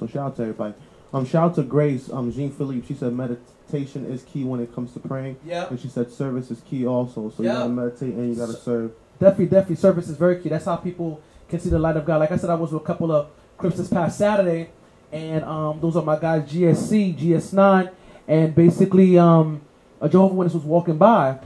So 0.00 0.06
shout 0.08 0.16
out 0.16 0.34
to 0.36 0.42
everybody. 0.42 0.74
Um, 1.12 1.24
shout 1.24 1.50
out 1.50 1.54
to 1.54 1.62
Grace, 1.62 2.10
um, 2.12 2.32
Jean 2.32 2.50
Philippe. 2.50 2.84
She 2.88 2.94
said 2.94 3.12
meditation 3.12 4.04
is 4.06 4.24
key 4.24 4.42
when 4.42 4.58
it 4.58 4.74
comes 4.74 4.92
to 4.94 4.98
praying, 4.98 5.36
Yeah. 5.46 5.68
and 5.70 5.78
she 5.78 5.86
said 5.86 6.10
service 6.10 6.50
is 6.50 6.62
key 6.62 6.84
also. 6.84 7.30
So 7.30 7.44
Yeah. 7.44 7.52
you 7.52 7.58
gotta 7.58 7.68
meditate 7.70 8.14
and 8.14 8.28
you 8.30 8.34
gotta 8.34 8.54
serve. 8.54 8.90
Definitely, 9.20 9.46
definitely, 9.46 9.76
service 9.76 10.08
is 10.08 10.16
very 10.16 10.40
key. 10.40 10.48
That's 10.48 10.64
how 10.64 10.74
people 10.74 11.20
can 11.48 11.60
see 11.60 11.70
the 11.70 11.78
light 11.78 11.96
of 11.96 12.04
God. 12.04 12.18
Like 12.18 12.32
I 12.32 12.36
said, 12.36 12.50
I 12.50 12.56
was 12.56 12.72
with 12.72 12.82
a 12.82 12.84
couple 12.84 13.12
of 13.12 13.28
This 13.70 13.88
past 13.88 14.18
Saturday, 14.18 14.68
and 15.10 15.42
um, 15.42 15.80
those 15.80 15.96
are 15.96 16.02
my 16.02 16.18
guys, 16.18 16.42
GSC, 16.52 17.18
GS9, 17.18 17.90
and 18.28 18.54
basically, 18.54 19.16
um, 19.18 19.62
a 20.02 20.08
Jehovah 20.08 20.34
Witness 20.34 20.52
was 20.52 20.64
walking 20.64 20.98
by, 20.98 21.38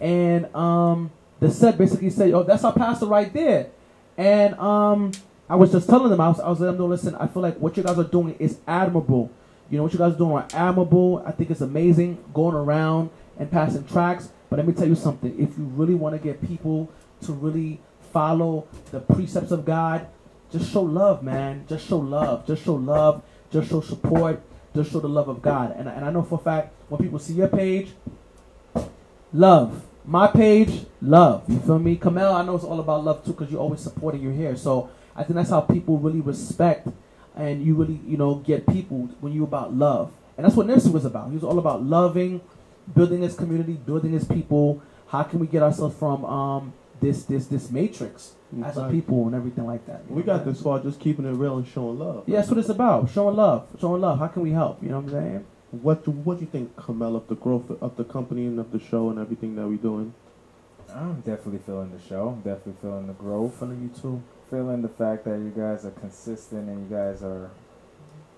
and 0.00 0.46
um, 0.56 1.10
the 1.40 1.50
set 1.50 1.76
basically 1.76 2.08
said, 2.08 2.32
"Oh, 2.32 2.42
that's 2.42 2.64
our 2.64 2.72
pastor 2.72 3.04
right 3.04 3.30
there," 3.34 3.68
and 4.16 4.54
um, 4.58 5.12
I 5.46 5.56
was 5.56 5.70
just 5.70 5.90
telling 5.90 6.08
them, 6.08 6.22
I 6.22 6.28
was, 6.28 6.40
I 6.40 6.48
was 6.48 6.60
letting 6.60 6.78
them 6.78 6.86
know, 6.86 6.88
listen, 6.88 7.14
I 7.16 7.26
feel 7.26 7.42
like 7.42 7.58
what 7.58 7.76
you 7.76 7.82
guys 7.82 7.98
are 7.98 8.04
doing 8.04 8.34
is 8.38 8.58
admirable. 8.66 9.30
You 9.70 9.76
know 9.76 9.82
what 9.82 9.92
you 9.92 9.98
guys 9.98 10.14
are 10.14 10.18
doing 10.18 10.32
are 10.32 10.48
admirable. 10.54 11.22
I 11.26 11.32
think 11.32 11.50
it's 11.50 11.60
amazing 11.60 12.24
going 12.32 12.54
around 12.54 13.10
and 13.38 13.50
passing 13.50 13.86
tracks. 13.86 14.30
But 14.48 14.56
let 14.56 14.66
me 14.66 14.72
tell 14.72 14.88
you 14.88 14.94
something. 14.94 15.38
If 15.38 15.58
you 15.58 15.64
really 15.64 15.94
want 15.94 16.14
to 16.14 16.18
get 16.18 16.46
people 16.46 16.90
to 17.22 17.32
really 17.32 17.80
follow 18.10 18.66
the 18.90 19.00
precepts 19.00 19.50
of 19.50 19.66
God, 19.66 20.06
just 20.50 20.72
show 20.72 20.82
love, 20.82 21.22
man. 21.22 21.64
Just 21.68 21.88
show 21.88 21.98
love. 21.98 22.46
Just 22.46 22.64
show 22.64 22.74
love. 22.74 23.22
Just 23.50 23.70
show 23.70 23.80
support. 23.80 24.42
Just 24.74 24.92
show 24.92 25.00
the 25.00 25.08
love 25.08 25.28
of 25.28 25.42
God. 25.42 25.74
And, 25.76 25.88
and 25.88 26.04
I 26.04 26.10
know 26.10 26.22
for 26.22 26.36
a 26.36 26.42
fact 26.42 26.72
when 26.88 27.00
people 27.00 27.18
see 27.18 27.34
your 27.34 27.48
page, 27.48 27.88
love. 29.32 29.84
My 30.04 30.26
page, 30.26 30.86
love. 31.02 31.44
You 31.48 31.58
feel 31.58 31.78
me? 31.78 31.96
Kamel, 31.96 32.32
I 32.32 32.42
know 32.42 32.54
it's 32.54 32.64
all 32.64 32.80
about 32.80 33.04
love 33.04 33.24
too 33.24 33.32
because 33.32 33.50
you're 33.50 33.60
always 33.60 33.80
supporting 33.80 34.22
your 34.22 34.32
hair. 34.32 34.56
So 34.56 34.90
I 35.14 35.22
think 35.22 35.34
that's 35.34 35.50
how 35.50 35.60
people 35.60 35.98
really 35.98 36.20
respect 36.20 36.88
and 37.36 37.62
you 37.62 37.74
really, 37.74 38.00
you 38.06 38.16
know, 38.16 38.36
get 38.36 38.66
people 38.66 39.10
when 39.20 39.32
you're 39.32 39.44
about 39.44 39.74
love. 39.74 40.12
And 40.36 40.44
that's 40.44 40.56
what 40.56 40.66
Nipsey 40.66 40.92
was 40.92 41.04
about. 41.04 41.28
He 41.28 41.34
was 41.34 41.44
all 41.44 41.58
about 41.58 41.82
loving, 41.82 42.40
building 42.94 43.22
his 43.22 43.34
community, 43.34 43.74
building 43.74 44.12
his 44.12 44.24
people. 44.24 44.80
How 45.08 45.24
can 45.24 45.40
we 45.40 45.46
get 45.46 45.62
ourselves 45.62 45.96
from 45.98 46.24
um, 46.24 46.72
this 47.00 47.24
this 47.24 47.46
this 47.46 47.70
matrix 47.70 48.34
as 48.64 48.76
a 48.76 48.88
people 48.88 49.26
and 49.26 49.34
everything 49.34 49.66
like 49.66 49.86
that? 49.86 50.08
We 50.10 50.20
know 50.20 50.26
got 50.26 50.44
this 50.44 50.60
far 50.62 50.80
just 50.80 51.00
keeping 51.00 51.24
it 51.26 51.32
real 51.32 51.56
and 51.58 51.66
showing 51.66 51.98
love. 51.98 52.24
Yeah, 52.26 52.38
that's 52.38 52.48
what 52.50 52.58
it's 52.58 52.68
about. 52.68 53.10
Showing 53.10 53.36
love. 53.36 53.68
Showing 53.80 54.00
love. 54.00 54.18
How 54.18 54.28
can 54.28 54.42
we 54.42 54.52
help? 54.52 54.82
You 54.82 54.90
know 54.90 55.00
what 55.00 55.12
I'm 55.14 55.20
saying? 55.20 55.46
What 55.70 56.04
do, 56.04 56.12
what 56.12 56.38
do 56.38 56.46
you 56.46 56.50
think, 56.50 56.74
Kamel, 56.76 57.14
of 57.14 57.28
the 57.28 57.34
growth 57.34 57.70
of 57.82 57.96
the 57.96 58.04
company 58.04 58.46
and 58.46 58.58
of 58.58 58.72
the 58.72 58.78
show 58.80 59.10
and 59.10 59.18
everything 59.18 59.54
that 59.56 59.68
we're 59.68 59.76
doing? 59.76 60.14
I'm 60.94 61.16
definitely 61.16 61.58
feeling 61.58 61.92
the 61.92 62.00
show. 62.00 62.28
I'm 62.28 62.40
definitely 62.40 62.76
feeling 62.80 63.06
the 63.06 63.12
growth. 63.12 63.58
Feeling 63.58 63.82
you 63.82 64.00
too. 64.00 64.22
Feeling 64.48 64.80
the 64.80 64.88
fact 64.88 65.24
that 65.26 65.38
you 65.38 65.52
guys 65.54 65.84
are 65.84 65.90
consistent 65.90 66.68
and 66.70 66.88
you 66.88 66.96
guys 66.96 67.22
are 67.22 67.50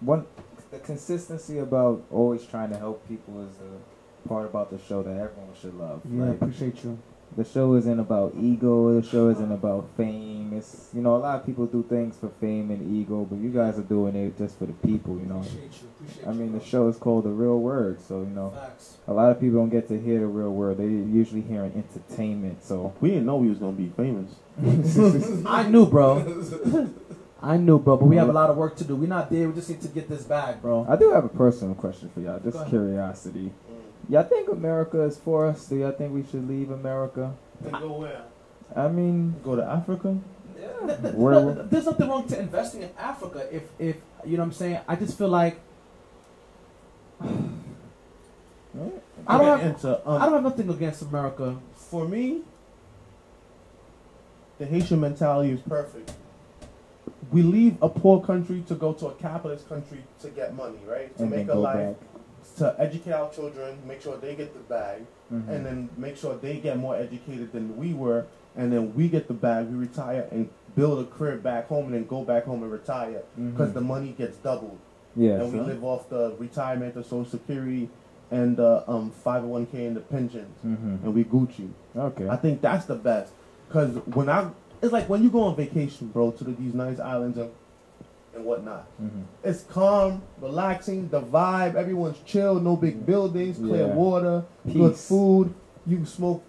one. 0.00 0.26
The 0.72 0.78
consistency 0.80 1.58
about 1.58 2.04
always 2.10 2.44
trying 2.44 2.70
to 2.70 2.78
help 2.78 3.06
people 3.08 3.40
is 3.42 3.56
the 3.58 4.28
part 4.28 4.46
about 4.46 4.70
the 4.70 4.78
show 4.78 5.02
that 5.02 5.10
everyone 5.10 5.54
should 5.60 5.74
love. 5.74 6.02
Yeah, 6.10 6.24
Like, 6.24 6.40
appreciate 6.40 6.82
you. 6.82 6.98
The 7.36 7.44
show 7.44 7.74
isn't 7.76 7.98
about 8.00 8.34
ego. 8.38 9.00
The 9.00 9.06
show 9.06 9.28
isn't 9.30 9.52
about 9.52 9.88
fame. 9.96 10.52
It's 10.56 10.88
you 10.92 11.00
know 11.00 11.16
a 11.16 11.18
lot 11.18 11.40
of 11.40 11.46
people 11.46 11.66
do 11.66 11.84
things 11.88 12.16
for 12.16 12.28
fame 12.40 12.70
and 12.70 12.96
ego, 12.96 13.24
but 13.28 13.38
you 13.38 13.50
guys 13.50 13.78
are 13.78 13.82
doing 13.82 14.16
it 14.16 14.36
just 14.36 14.58
for 14.58 14.66
the 14.66 14.72
people. 14.72 15.18
You 15.18 15.26
know. 15.26 15.38
Appreciate 15.38 15.82
you. 15.82 15.88
Appreciate 16.00 16.28
I 16.28 16.32
mean, 16.32 16.52
the 16.58 16.64
show 16.64 16.88
is 16.88 16.96
called 16.96 17.24
The 17.24 17.30
Real 17.30 17.58
Word, 17.58 18.00
so 18.00 18.20
you 18.20 18.26
know 18.26 18.50
Facts. 18.50 18.98
a 19.06 19.12
lot 19.12 19.30
of 19.30 19.40
people 19.40 19.58
don't 19.60 19.70
get 19.70 19.88
to 19.88 20.00
hear 20.00 20.20
the 20.20 20.26
real 20.26 20.52
word. 20.52 20.78
They 20.78 20.84
usually 20.84 21.42
hear 21.42 21.64
an 21.64 21.72
entertainment. 21.76 22.64
So 22.64 22.92
We 23.00 23.10
didn't 23.10 23.26
know 23.26 23.36
we 23.36 23.48
was 23.48 23.58
gonna 23.58 23.72
be 23.72 23.92
famous. 23.96 24.34
I 25.46 25.68
knew, 25.68 25.86
bro. 25.86 26.90
I 27.42 27.56
knew, 27.56 27.78
bro, 27.78 27.96
but 27.96 28.04
we 28.04 28.16
have 28.16 28.28
a 28.28 28.32
lot 28.32 28.50
of 28.50 28.56
work 28.58 28.76
to 28.76 28.84
do. 28.84 28.94
We're 28.96 29.08
not 29.08 29.30
there. 29.30 29.48
We 29.48 29.54
just 29.54 29.70
need 29.70 29.80
to 29.80 29.88
get 29.88 30.10
this 30.10 30.24
bag, 30.24 30.60
bro. 30.60 30.86
I 30.86 30.96
do 30.96 31.10
have 31.12 31.24
a 31.24 31.28
personal 31.28 31.74
question 31.74 32.10
for 32.12 32.20
y'all, 32.20 32.38
just 32.38 32.66
curiosity. 32.68 33.50
Y'all 34.10 34.24
think 34.24 34.48
America 34.48 35.00
is 35.02 35.16
for 35.16 35.46
us? 35.46 35.66
Do 35.66 35.76
y'all 35.76 35.92
think 35.92 36.12
we 36.12 36.24
should 36.24 36.48
leave 36.48 36.72
America? 36.72 37.32
And 37.62 37.72
go 37.72 37.92
where? 37.92 38.22
I 38.74 38.88
mean, 38.88 39.36
Go 39.44 39.54
to 39.56 39.62
Africa? 39.64 40.18
Th- 40.56 41.00
th- 41.00 41.14
Where- 41.14 41.54
There's 41.54 41.86
nothing 41.86 42.08
wrong 42.08 42.26
to 42.28 42.38
investing 42.40 42.82
in 42.82 42.90
Africa 42.98 43.46
if, 43.54 43.62
if 43.78 43.96
you 44.24 44.36
know 44.36 44.42
what 44.42 44.46
I'm 44.48 44.52
saying. 44.52 44.80
I 44.88 44.96
just 44.96 45.16
feel 45.16 45.28
like 45.28 45.60
I 47.22 47.26
don't 49.38 49.58
have, 49.58 49.62
into, 49.62 50.08
um, 50.08 50.20
I 50.20 50.24
don't 50.24 50.34
have 50.34 50.42
nothing 50.42 50.68
against 50.70 51.02
America. 51.02 51.56
for 51.74 52.06
me, 52.08 52.42
the 54.58 54.66
Haitian 54.66 55.00
mentality 55.00 55.52
is 55.52 55.60
perfect. 55.60 56.12
We 57.30 57.42
leave 57.42 57.76
a 57.80 57.88
poor 57.88 58.20
country 58.22 58.62
to 58.68 58.74
go 58.74 58.92
to 58.94 59.06
a 59.06 59.14
capitalist 59.14 59.68
country 59.68 60.02
to 60.20 60.28
get 60.30 60.54
money, 60.56 60.78
right? 60.86 61.14
To 61.18 61.22
and 61.22 61.30
make 61.30 61.48
a 61.48 61.54
life, 61.54 61.76
back. 61.76 61.96
To 62.60 62.74
educate 62.78 63.12
our 63.12 63.30
children, 63.32 63.78
make 63.88 64.02
sure 64.02 64.16
they 64.18 64.34
get 64.34 64.52
the 64.52 64.60
bag, 64.60 65.00
Mhm. 65.32 65.48
and 65.48 65.64
then 65.66 65.88
make 65.96 66.16
sure 66.16 66.36
they 66.36 66.56
get 66.58 66.76
more 66.78 66.94
educated 66.94 67.52
than 67.52 67.74
we 67.76 67.94
were, 67.94 68.26
and 68.54 68.70
then 68.70 68.92
we 68.94 69.08
get 69.08 69.28
the 69.28 69.34
bag, 69.34 69.68
we 69.70 69.76
retire 69.78 70.26
and 70.30 70.48
build 70.76 70.98
a 71.00 71.04
crib 71.04 71.42
back 71.42 71.68
home, 71.68 71.86
and 71.86 71.94
then 71.94 72.04
go 72.06 72.22
back 72.22 72.44
home 72.44 72.62
and 72.62 72.70
retire 72.70 73.22
because 73.34 73.70
Mhm. 73.70 73.74
the 73.74 73.80
money 73.80 74.14
gets 74.16 74.36
doubled, 74.38 74.76
yeah, 75.16 75.40
and 75.40 75.52
we 75.54 75.58
live 75.60 75.82
off 75.82 76.08
the 76.10 76.34
retirement, 76.38 76.94
the 76.94 77.02
Social 77.02 77.24
Security, 77.24 77.88
and 78.30 78.58
the 78.58 78.84
um, 78.86 79.10
501k 79.10 79.86
and 79.86 79.96
the 79.96 80.00
pensions, 80.00 80.58
Mhm. 80.64 81.02
and 81.02 81.14
we 81.14 81.24
Gucci. 81.24 81.70
Okay. 81.96 82.28
I 82.28 82.36
think 82.36 82.60
that's 82.60 82.84
the 82.84 82.94
best. 82.94 83.32
Cause 83.70 83.90
when 84.14 84.28
I, 84.28 84.50
it's 84.82 84.92
like 84.92 85.08
when 85.08 85.22
you 85.22 85.30
go 85.30 85.40
on 85.44 85.56
vacation, 85.56 86.08
bro, 86.08 86.30
to 86.32 86.44
the, 86.44 86.50
these 86.52 86.74
nice 86.74 87.00
islands 87.00 87.38
and 87.38 87.50
and 88.34 88.44
whatnot. 88.44 88.86
Mhm. 89.02 89.24
It's 89.42 89.62
calm, 89.64 90.22
relaxing, 90.40 91.08
the 91.08 91.20
vibe. 91.20 91.74
Everyone's 91.74 92.18
chill, 92.24 92.60
no 92.60 92.76
big 92.76 93.04
buildings, 93.04 93.58
clear 93.58 93.86
Yeah. 93.88 93.94
water, 93.94 94.44
good 94.72 94.94
food. 94.96 95.52
You 95.86 95.96
can 95.98 96.06
smoke 96.06 96.42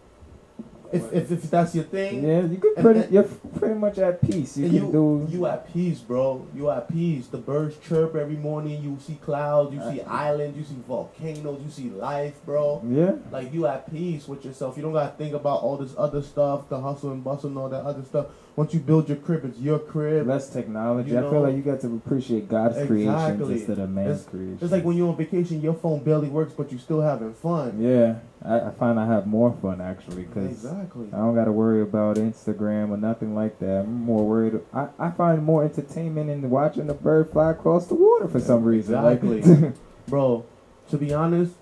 if, 0.91 1.11
if 1.13 1.31
if 1.31 1.49
that's 1.49 1.73
your 1.73 1.85
thing. 1.85 2.21
Yeah, 2.21 2.41
you 2.41 2.57
could 2.57 2.75
pretty. 2.75 2.99
and- 2.99 3.11
you're 3.13 3.23
pretty 3.23 3.75
much 3.75 3.97
at 3.97 4.21
peace. 4.21 4.57
You 4.57 4.65
can 4.67 4.75
you, 4.75 4.91
do. 4.91 5.27
you 5.29 5.45
at 5.45 5.71
peace, 5.73 5.99
bro. 6.01 6.45
You 6.53 6.69
at 6.69 6.89
peace. 6.89 7.27
The 7.27 7.37
birds 7.37 7.77
chirp 7.77 8.13
every 8.13 8.35
morning. 8.35 8.83
You 8.83 8.97
see 8.99 9.15
clouds. 9.15 9.73
You 9.73 9.79
see 9.89 10.01
Uh, 10.01 10.11
islands. 10.11 10.57
You 10.57 10.65
see 10.65 10.75
volcanoes. 10.85 11.61
You 11.63 11.71
see 11.71 11.89
life, 11.91 12.41
bro. 12.45 12.81
yeah. 12.85 13.13
Like 13.31 13.53
you 13.53 13.67
at 13.67 13.89
peace 13.89 14.27
with 14.27 14.43
yourself. 14.43 14.75
You 14.75 14.83
don't 14.83 14.91
gotta 14.91 15.15
think 15.17 15.33
about 15.33 15.61
all 15.63 15.77
this 15.77 15.95
other 15.97 16.21
stuff, 16.21 16.67
the 16.67 16.79
hustle 16.81 17.11
and 17.11 17.23
bustle 17.23 17.49
and 17.49 17.57
all 17.57 17.69
that 17.69 17.85
other 17.85 18.03
stuff. 18.03 18.25
Once 18.57 18.73
you 18.73 18.81
build 18.81 19.07
your 19.07 19.17
crib, 19.17 19.45
it's 19.45 19.57
your 19.59 19.79
crib. 19.79 20.27
Less 20.27 20.49
technology. 20.49 21.11
You 21.11 21.19
I 21.19 21.21
feel 21.29 21.41
like 21.41 21.55
you 21.55 21.61
got 21.61 21.79
to 21.81 21.87
appreciate 21.95 22.49
God's 22.49 22.77
Exactly. 22.77 23.53
instead 23.53 23.79
of 23.79 23.89
man's 23.89 24.23
creation. 24.25 24.57
It's 24.61 24.71
like 24.73 24.83
when 24.83 24.97
you're 24.97 25.07
on 25.07 25.15
vacation, 25.15 25.61
your 25.61 25.73
phone 25.73 26.03
barely 26.03 26.27
works, 26.27 26.53
but 26.53 26.69
you're 26.69 26.79
still 26.81 26.99
having 26.99 27.33
fun. 27.33 27.81
Yeah, 27.81 28.15
I, 28.43 28.67
I 28.67 28.71
find 28.71 28.99
I 28.99 29.05
have 29.07 29.25
more 29.25 29.55
fun 29.61 29.79
actually 29.79 30.23
because 30.23 30.51
Exactly. 30.51 31.07
I 31.13 31.17
don't 31.17 31.33
got 31.33 31.45
to 31.45 31.51
worry 31.53 31.81
about 31.81 32.17
Instagram 32.17 32.89
or 32.89 32.97
nothing 32.97 33.33
like 33.33 33.57
that. 33.59 33.85
I'm 33.85 34.01
more 34.01 34.27
worried. 34.27 34.59
I, 34.73 34.87
I 34.99 35.11
find 35.11 35.43
more 35.45 35.63
entertainment 35.63 36.29
in 36.29 36.49
watching 36.49 36.89
a 36.89 36.93
bird 36.93 37.31
fly 37.31 37.51
across 37.51 37.87
the 37.87 37.95
water 37.95 38.27
for 38.27 38.41
some 38.41 38.63
reason. 38.65 39.01
Like- 39.01 39.23
Exactly. 39.23 39.71
Bro, 40.07 40.45
to 40.89 40.97
be 40.97 41.13
honest, 41.13 41.53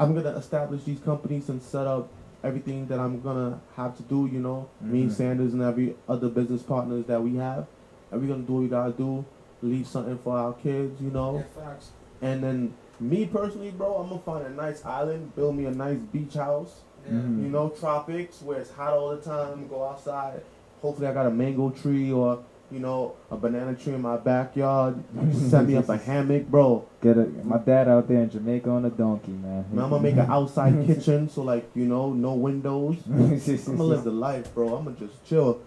I'm 0.00 0.14
gonna 0.16 0.30
establish 0.36 0.82
these 0.82 0.98
companies 0.98 1.48
and 1.48 1.62
set 1.62 1.86
up 1.86 2.08
everything 2.42 2.86
that 2.86 2.98
I'm 2.98 3.20
gonna 3.20 3.60
have 3.76 3.96
to 3.96 4.02
do. 4.02 4.28
You 4.30 4.40
know, 4.40 4.68
me, 4.80 5.04
Mhm. 5.04 5.10
Sanders, 5.10 5.52
and 5.52 5.62
every 5.62 5.96
other 6.08 6.28
business 6.28 6.62
partners 6.62 7.04
that 7.06 7.22
we 7.22 7.36
have, 7.36 7.66
and 8.10 8.20
we're 8.20 8.28
gonna 8.28 8.42
do 8.42 8.54
what 8.54 8.62
we 8.62 8.68
gotta 8.68 8.92
do. 8.92 9.24
Leave 9.62 9.86
something 9.86 10.18
for 10.18 10.36
our 10.36 10.52
kids. 10.54 11.00
You 11.00 11.10
know. 11.10 11.42
facts. 11.54 11.90
And 12.20 12.42
then 12.42 12.74
me 13.00 13.26
personally, 13.26 13.70
bro, 13.70 13.94
I'm 13.96 14.08
gonna 14.08 14.20
find 14.20 14.46
a 14.46 14.50
nice 14.50 14.84
island, 14.84 15.34
build 15.34 15.56
me 15.56 15.66
a 15.66 15.70
nice 15.70 15.98
beach 15.98 16.34
house. 16.34 16.82
Mhm. 17.08 17.42
You 17.42 17.48
know, 17.48 17.68
tropics 17.68 18.42
where 18.42 18.58
it's 18.58 18.70
hot 18.72 18.92
all 18.92 19.10
the 19.10 19.16
time. 19.22 19.66
Go 19.68 19.84
outside. 19.84 20.42
Hopefully, 20.80 21.06
I 21.08 21.14
got 21.14 21.26
a 21.26 21.30
mango 21.30 21.70
tree 21.70 22.12
or 22.12 22.40
you 22.72 22.78
know 22.80 23.14
a 23.30 23.36
banana 23.36 23.74
tree 23.74 23.92
in 23.94 24.00
my 24.02 24.16
backyard. 24.16 25.02
Set 25.50 25.66
me 25.66 25.76
up 25.76 25.88
a 25.88 25.96
hammock, 25.96 26.46
bro. 26.48 26.86
Get 27.02 27.18
a, 27.18 27.26
my 27.44 27.58
dad 27.58 27.88
out 27.88 28.08
there 28.08 28.22
in 28.22 28.30
Jamaica 28.30 28.70
on 28.70 28.84
a 28.84 28.90
donkey, 28.90 29.32
man. 29.32 29.66
Man, 29.70 29.84
I'm 29.84 29.90
gonna 29.90 30.02
make 30.02 30.14
an 30.14 30.20
outside 30.30 30.86
kitchen, 30.86 31.28
so 31.28 31.42
like 31.42 31.68
you 31.74 31.84
know, 31.84 32.12
no 32.12 32.34
windows. 32.34 32.96
I'm 33.06 33.38
gonna 33.38 33.82
live 33.82 34.04
the 34.04 34.10
life, 34.10 34.52
bro. 34.54 34.74
I'm 34.74 34.84
gonna 34.84 34.96
just 34.96 35.24
chill. 35.26 35.60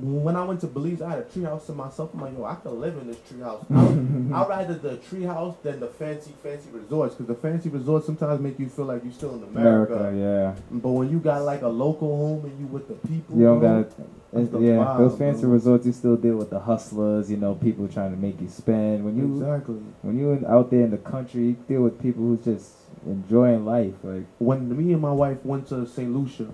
When 0.00 0.36
I 0.36 0.44
went 0.44 0.60
to 0.62 0.68
Belize, 0.68 1.02
I 1.02 1.10
had 1.10 1.18
a 1.18 1.24
tree 1.24 1.42
house 1.42 1.66
to 1.66 1.72
myself. 1.72 2.14
I'm 2.14 2.20
like, 2.22 2.32
yo, 2.32 2.44
I 2.44 2.54
could 2.54 2.72
live 2.72 2.96
in 2.96 3.08
this 3.08 3.18
tree 3.28 3.40
house. 3.40 3.62
I'd 3.70 4.48
rather 4.48 4.74
the 4.74 4.96
tree 4.96 5.24
house 5.24 5.54
than 5.62 5.80
the 5.80 5.88
fancy, 5.88 6.32
fancy 6.42 6.70
resorts, 6.70 7.14
because 7.14 7.26
the 7.26 7.34
fancy 7.34 7.68
resorts 7.68 8.06
sometimes 8.06 8.40
make 8.40 8.58
you 8.58 8.70
feel 8.70 8.86
like 8.86 9.04
you're 9.04 9.12
still 9.12 9.34
in 9.34 9.42
America. 9.42 9.94
America, 9.94 10.16
yeah. 10.16 10.62
But 10.70 10.90
when 10.90 11.10
you 11.10 11.18
got 11.18 11.42
like 11.42 11.60
a 11.60 11.68
local 11.68 12.16
home 12.16 12.44
and 12.46 12.58
you 12.58 12.66
with 12.68 12.88
the 12.88 12.94
people, 13.06 13.36
You 13.36 13.44
don't 13.44 13.60
got 13.60 13.92
yeah. 14.32 14.76
vibe, 14.84 14.98
those 14.98 15.18
fancy 15.18 15.42
bro. 15.42 15.50
resorts, 15.50 15.86
you 15.86 15.92
still 15.92 16.16
deal 16.16 16.36
with 16.36 16.50
the 16.50 16.60
hustlers. 16.60 17.30
You 17.30 17.36
know, 17.36 17.54
people 17.54 17.86
trying 17.88 18.10
to 18.12 18.16
make 18.16 18.40
you 18.40 18.48
spend. 18.48 19.04
When 19.04 19.16
you 19.16 19.36
exactly. 19.36 19.76
when 20.02 20.18
you 20.18 20.32
in- 20.32 20.46
out 20.46 20.70
there 20.70 20.82
in 20.82 20.90
the 20.90 20.98
country, 20.98 21.42
you 21.42 21.52
deal 21.68 21.82
with 21.82 22.00
people 22.00 22.22
who's 22.22 22.44
just 22.44 22.72
enjoying 23.06 23.64
life. 23.64 23.94
Like 24.02 24.24
When 24.38 24.74
me 24.76 24.92
and 24.92 25.02
my 25.02 25.12
wife 25.12 25.44
went 25.44 25.66
to 25.68 25.86
St. 25.86 26.10
Lucia, 26.14 26.48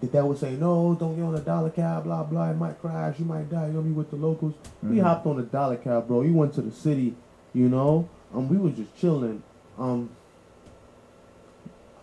the 0.00 0.06
dad 0.06 0.24
would 0.24 0.38
say, 0.38 0.54
no, 0.56 0.94
don't 0.98 1.16
get 1.16 1.22
on 1.24 1.34
the 1.34 1.40
dollar 1.40 1.70
cab, 1.70 2.04
blah 2.04 2.22
blah. 2.22 2.50
It 2.50 2.54
might 2.56 2.80
crash, 2.80 3.18
you 3.18 3.24
might 3.24 3.50
die. 3.50 3.70
You'll 3.72 3.82
be 3.82 3.90
with 3.92 4.10
the 4.10 4.16
locals. 4.16 4.54
We 4.82 4.96
Mhm. 4.96 5.02
hopped 5.02 5.26
on 5.26 5.36
the 5.36 5.42
dollar 5.42 5.76
cab, 5.76 6.08
bro. 6.08 6.20
We 6.20 6.30
went 6.30 6.52
to 6.54 6.62
the 6.62 6.70
city, 6.72 7.14
you 7.54 7.68
know. 7.68 8.08
Um, 8.34 8.48
we 8.48 8.56
was 8.56 8.74
just 8.74 8.94
chilling. 8.96 9.42
Um, 9.78 10.10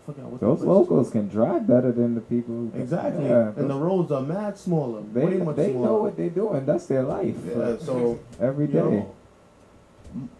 forgot 0.06 0.26
what 0.26 0.40
Those 0.40 0.62
locals 0.62 1.10
can 1.10 1.28
drive 1.28 1.66
better 1.66 1.92
than 1.92 2.14
the 2.14 2.20
people. 2.20 2.70
Exactly, 2.74 3.24
Yeah, 3.26 3.52
and 3.56 3.68
the 3.70 3.74
roads 3.74 4.10
are 4.12 4.22
mad 4.22 4.56
smaller. 4.58 5.02
they 5.12 5.26
they 5.26 5.36
smaller. 5.72 5.86
know 5.86 5.96
what 6.02 6.16
they're 6.16 6.30
doing. 6.30 6.66
That's 6.66 6.86
their 6.86 7.02
life. 7.02 7.36
Yeah, 7.46 7.76
so 7.78 8.18
Every 8.40 8.66
day. 8.66 8.74
know, 8.80 9.14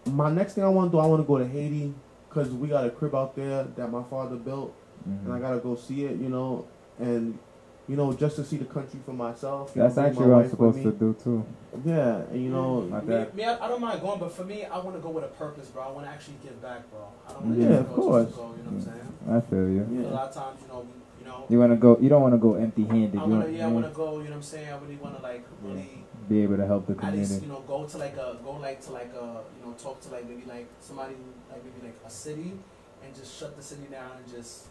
my 0.05 0.31
next 0.31 0.53
thing 0.53 0.63
I 0.63 0.69
want 0.69 0.91
to 0.91 0.97
do, 0.97 0.99
I 0.99 1.05
want 1.05 1.21
to 1.21 1.27
go 1.27 1.37
to 1.37 1.47
Haiti 1.47 1.93
because 2.29 2.49
we 2.51 2.67
got 2.67 2.85
a 2.85 2.89
crib 2.89 3.15
out 3.15 3.35
there 3.35 3.63
that 3.75 3.91
my 3.91 4.03
father 4.03 4.35
built, 4.35 4.73
Mhm. 5.07 5.25
and 5.25 5.33
I 5.33 5.39
gotta 5.39 5.59
go 5.59 5.75
see 5.75 6.05
it. 6.05 6.17
You 6.19 6.29
know, 6.29 6.65
and 6.99 7.37
you 7.87 7.95
know 7.95 8.13
just 8.13 8.35
to 8.37 8.43
see 8.43 8.57
the 8.57 8.65
country 8.65 8.99
for 9.05 9.13
myself. 9.13 9.71
you 9.75 9.81
That's 9.81 9.95
bring 9.95 10.07
actually 10.07 10.27
what 10.27 10.43
I'm 10.43 10.49
supposed 10.49 10.81
to 10.83 10.91
do 10.91 11.15
too. 11.23 11.45
Yeah, 11.85 12.21
and 12.31 12.41
you 12.43 12.49
know, 12.49 12.81
My 12.81 13.01
me, 13.01 13.25
me, 13.33 13.43
I, 13.43 13.63
I 13.65 13.67
don't 13.67 13.81
mind 13.81 14.01
going, 14.01 14.19
but 14.19 14.31
for 14.31 14.43
me, 14.45 14.63
I 14.65 14.77
want 14.79 14.95
to 14.95 15.01
go 15.01 15.09
with 15.09 15.25
a 15.25 15.27
purpose, 15.27 15.67
bro. 15.67 15.83
I 15.83 15.91
want 15.91 16.05
to 16.07 16.11
actually 16.11 16.37
give 16.43 16.61
back, 16.61 16.89
bro. 16.89 17.01
I 17.27 17.33
don't 17.33 17.43
want 17.45 17.55
to 17.55 17.61
Yeah, 17.61 17.67
just 17.69 17.79
of 17.81 17.89
go 17.89 17.95
course. 18.01 18.25
just 18.25 18.35
to 18.37 18.41
go. 18.41 18.47
You 18.57 18.63
know 18.63 18.63
what 18.63 18.73
I'm 18.73 18.81
saying? 18.81 19.37
I 19.37 19.39
feel 19.49 19.69
you. 19.69 19.83
Yeah. 19.91 20.09
A 20.09 20.15
lot 20.15 20.27
of 20.29 20.33
times, 20.35 20.59
you 20.61 20.67
know, 20.69 20.79
we, 20.79 20.93
you 21.19 21.25
know, 21.29 21.45
You 21.49 21.59
wanna 21.59 21.75
go? 21.75 21.97
You 21.99 22.09
don't 22.09 22.21
wanna 22.21 22.37
go 22.37 22.55
empty-handed. 22.55 23.19
I 23.19 23.23
You 23.25 23.29
want 23.29 23.43
to, 23.43 23.47
want 23.47 23.53
yeah, 23.57 23.65
I 23.67 23.71
want 23.71 23.85
to 23.85 23.91
go. 23.91 24.05
You 24.17 24.23
know 24.23 24.29
what 24.29 24.35
I'm 24.37 24.41
saying? 24.43 24.69
I 24.73 24.77
really 24.77 24.95
want 24.95 25.17
to 25.17 25.21
like 25.21 25.43
Yeah. 25.63 25.69
really. 25.69 26.03
be 26.29 26.41
able 26.41 26.57
to 26.57 26.65
help 26.65 26.87
the 26.87 26.93
At 26.93 27.13
least 27.13 27.37
community. 27.37 27.45
you 27.45 27.51
know, 27.53 27.61
go 27.67 27.85
to 27.85 27.97
like 27.99 28.15
a 28.17 28.37
go 28.43 28.51
like 28.53 28.79
to 28.85 28.91
like 28.93 29.11
a 29.13 29.25
you 29.59 29.61
know 29.65 29.73
talk 29.77 30.01
to 30.01 30.09
like 30.15 30.27
maybe 30.29 30.43
like 30.49 30.65
somebody 30.79 31.15
like 31.51 31.61
maybe 31.63 31.85
like 31.87 31.97
a 32.05 32.09
city 32.09 32.53
and 33.03 33.13
just 33.13 33.37
shut 33.37 33.55
the 33.55 33.61
city 33.61 33.85
down 33.91 34.11
and 34.17 34.25
just 34.33 34.65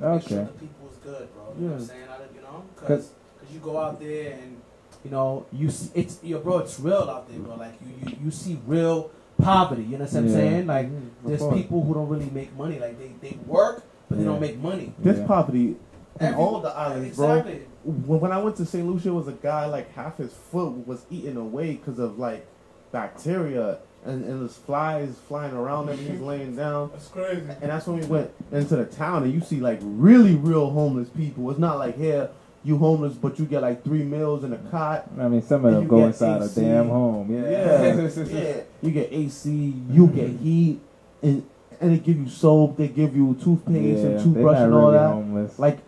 make 0.00 0.22
sure 0.22 0.38
Okay. 0.40 0.44
the 0.52 0.58
people 0.66 0.88
is 0.90 0.96
good, 1.02 1.28
bro. 1.34 1.54
You 1.58 1.64
know 1.68 1.72
what 1.72 1.74
I'm 1.74 1.80
Yeah. 1.80 1.86
saying? 1.86 2.02
I 2.10 2.34
you 2.36 2.42
know, 2.42 2.62
'Cause- 2.76 3.10
because 3.40 3.54
you 3.54 3.60
go 3.60 3.78
out 3.78 4.00
there 4.00 4.32
and 4.32 4.56
you 5.04 5.10
know 5.10 5.46
you 5.52 5.70
see 5.70 5.90
it's 5.94 6.18
yo 6.22 6.38
bro, 6.40 6.58
it's 6.58 6.78
real 6.80 7.08
out 7.10 7.28
there, 7.28 7.38
bro. 7.40 7.56
Like 7.56 7.74
you 7.80 8.10
you, 8.10 8.16
you 8.24 8.30
see 8.30 8.58
real 8.66 9.10
poverty. 9.40 9.82
You 9.82 9.98
know 9.98 10.04
what 10.04 10.14
I'm 10.14 10.26
Yeah. 10.26 10.32
saying? 10.34 10.66
Like 10.66 10.86
Mhm, 10.90 11.00
there's 11.24 11.40
course. 11.40 11.54
people 11.56 11.84
who 11.84 11.94
don't 11.94 12.08
really 12.08 12.30
make 12.30 12.56
money. 12.56 12.78
Like 12.80 12.98
they 12.98 13.12
they 13.28 13.38
work 13.46 13.82
but 14.08 14.18
they 14.18 14.24
don't 14.24 14.40
make 14.40 14.58
money. 14.60 14.94
There's 14.98 15.18
Yeah. 15.18 15.26
poverty 15.26 15.76
in 16.20 16.34
all 16.34 16.60
the 16.60 16.70
islands, 16.76 17.16
bro. 17.16 17.30
exactly. 17.36 17.62
when, 17.84 18.20
when 18.20 18.32
I 18.32 18.42
went 18.42 18.56
to 18.56 18.66
St. 18.66 18.86
Lucia, 18.86 19.12
was 19.12 19.28
a 19.28 19.32
guy 19.32 19.66
like 19.66 19.92
half 19.92 20.16
his 20.18 20.32
foot 20.32 20.86
was 20.86 21.06
eaten 21.10 21.36
away 21.36 21.72
because 21.76 21.98
of 21.98 22.18
like 22.18 22.44
bacteria 22.92 23.78
and, 24.04 24.24
and 24.24 24.40
there's 24.42 24.56
flies 24.56 25.16
flying 25.28 25.52
around 25.54 25.88
him. 25.88 25.98
He's 25.98 26.20
laying 26.20 26.56
down, 26.56 26.90
That's 26.92 27.08
crazy. 27.08 27.42
and 27.60 27.70
that's 27.70 27.86
when 27.86 28.00
we 28.00 28.06
went 28.06 28.30
into 28.52 28.76
the 28.76 28.84
town 28.84 29.22
and 29.24 29.32
you 29.32 29.40
see 29.40 29.60
like 29.60 29.78
really 29.82 30.34
real 30.34 30.70
homeless 30.70 31.08
people. 31.08 31.50
It's 31.50 31.58
not 31.58 31.78
like 31.78 31.96
here 31.96 32.30
you 32.64 32.76
homeless 32.76 33.14
but 33.14 33.38
you 33.38 33.44
get 33.44 33.62
like 33.62 33.84
three 33.84 34.02
meals 34.02 34.44
in 34.44 34.52
a 34.52 34.58
cot. 34.58 35.08
I 35.18 35.28
mean, 35.28 35.42
some 35.42 35.64
of 35.64 35.72
them 35.74 35.82
You 35.84 35.88
go 35.88 35.98
get 35.98 36.06
inside 36.08 36.42
a 36.42 36.48
damn 36.48 36.88
home. 36.88 37.32
Yeah. 37.32 37.50
Yeah, 37.94 38.08
yeah. 38.24 38.60
You 38.82 38.90
get 38.90 39.12
AC, 39.12 39.50
you 39.90 40.06
get 40.08 40.30
heat, 40.30 40.80
and 41.22 41.46
and 41.80 41.92
they 41.92 41.98
give 41.98 42.16
you 42.18 42.28
soap, 42.28 42.76
they 42.76 42.88
give 42.88 43.14
you 43.14 43.34
toothpaste 43.42 44.02
Yeah, 44.02 44.10
and 44.10 44.20
toothbrush 44.24 44.58
and 44.58 44.74
all 44.74 44.86
really 44.86 44.92
that. 44.98 45.08
homeless. 45.08 45.58
Like, 45.60 45.78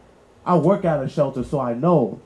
I 0.47 0.57
work 0.57 0.85
at 0.85 1.03
a 1.03 1.09
shelter, 1.09 1.43
so 1.43 1.59
I 1.59 1.75
know 1.75 2.21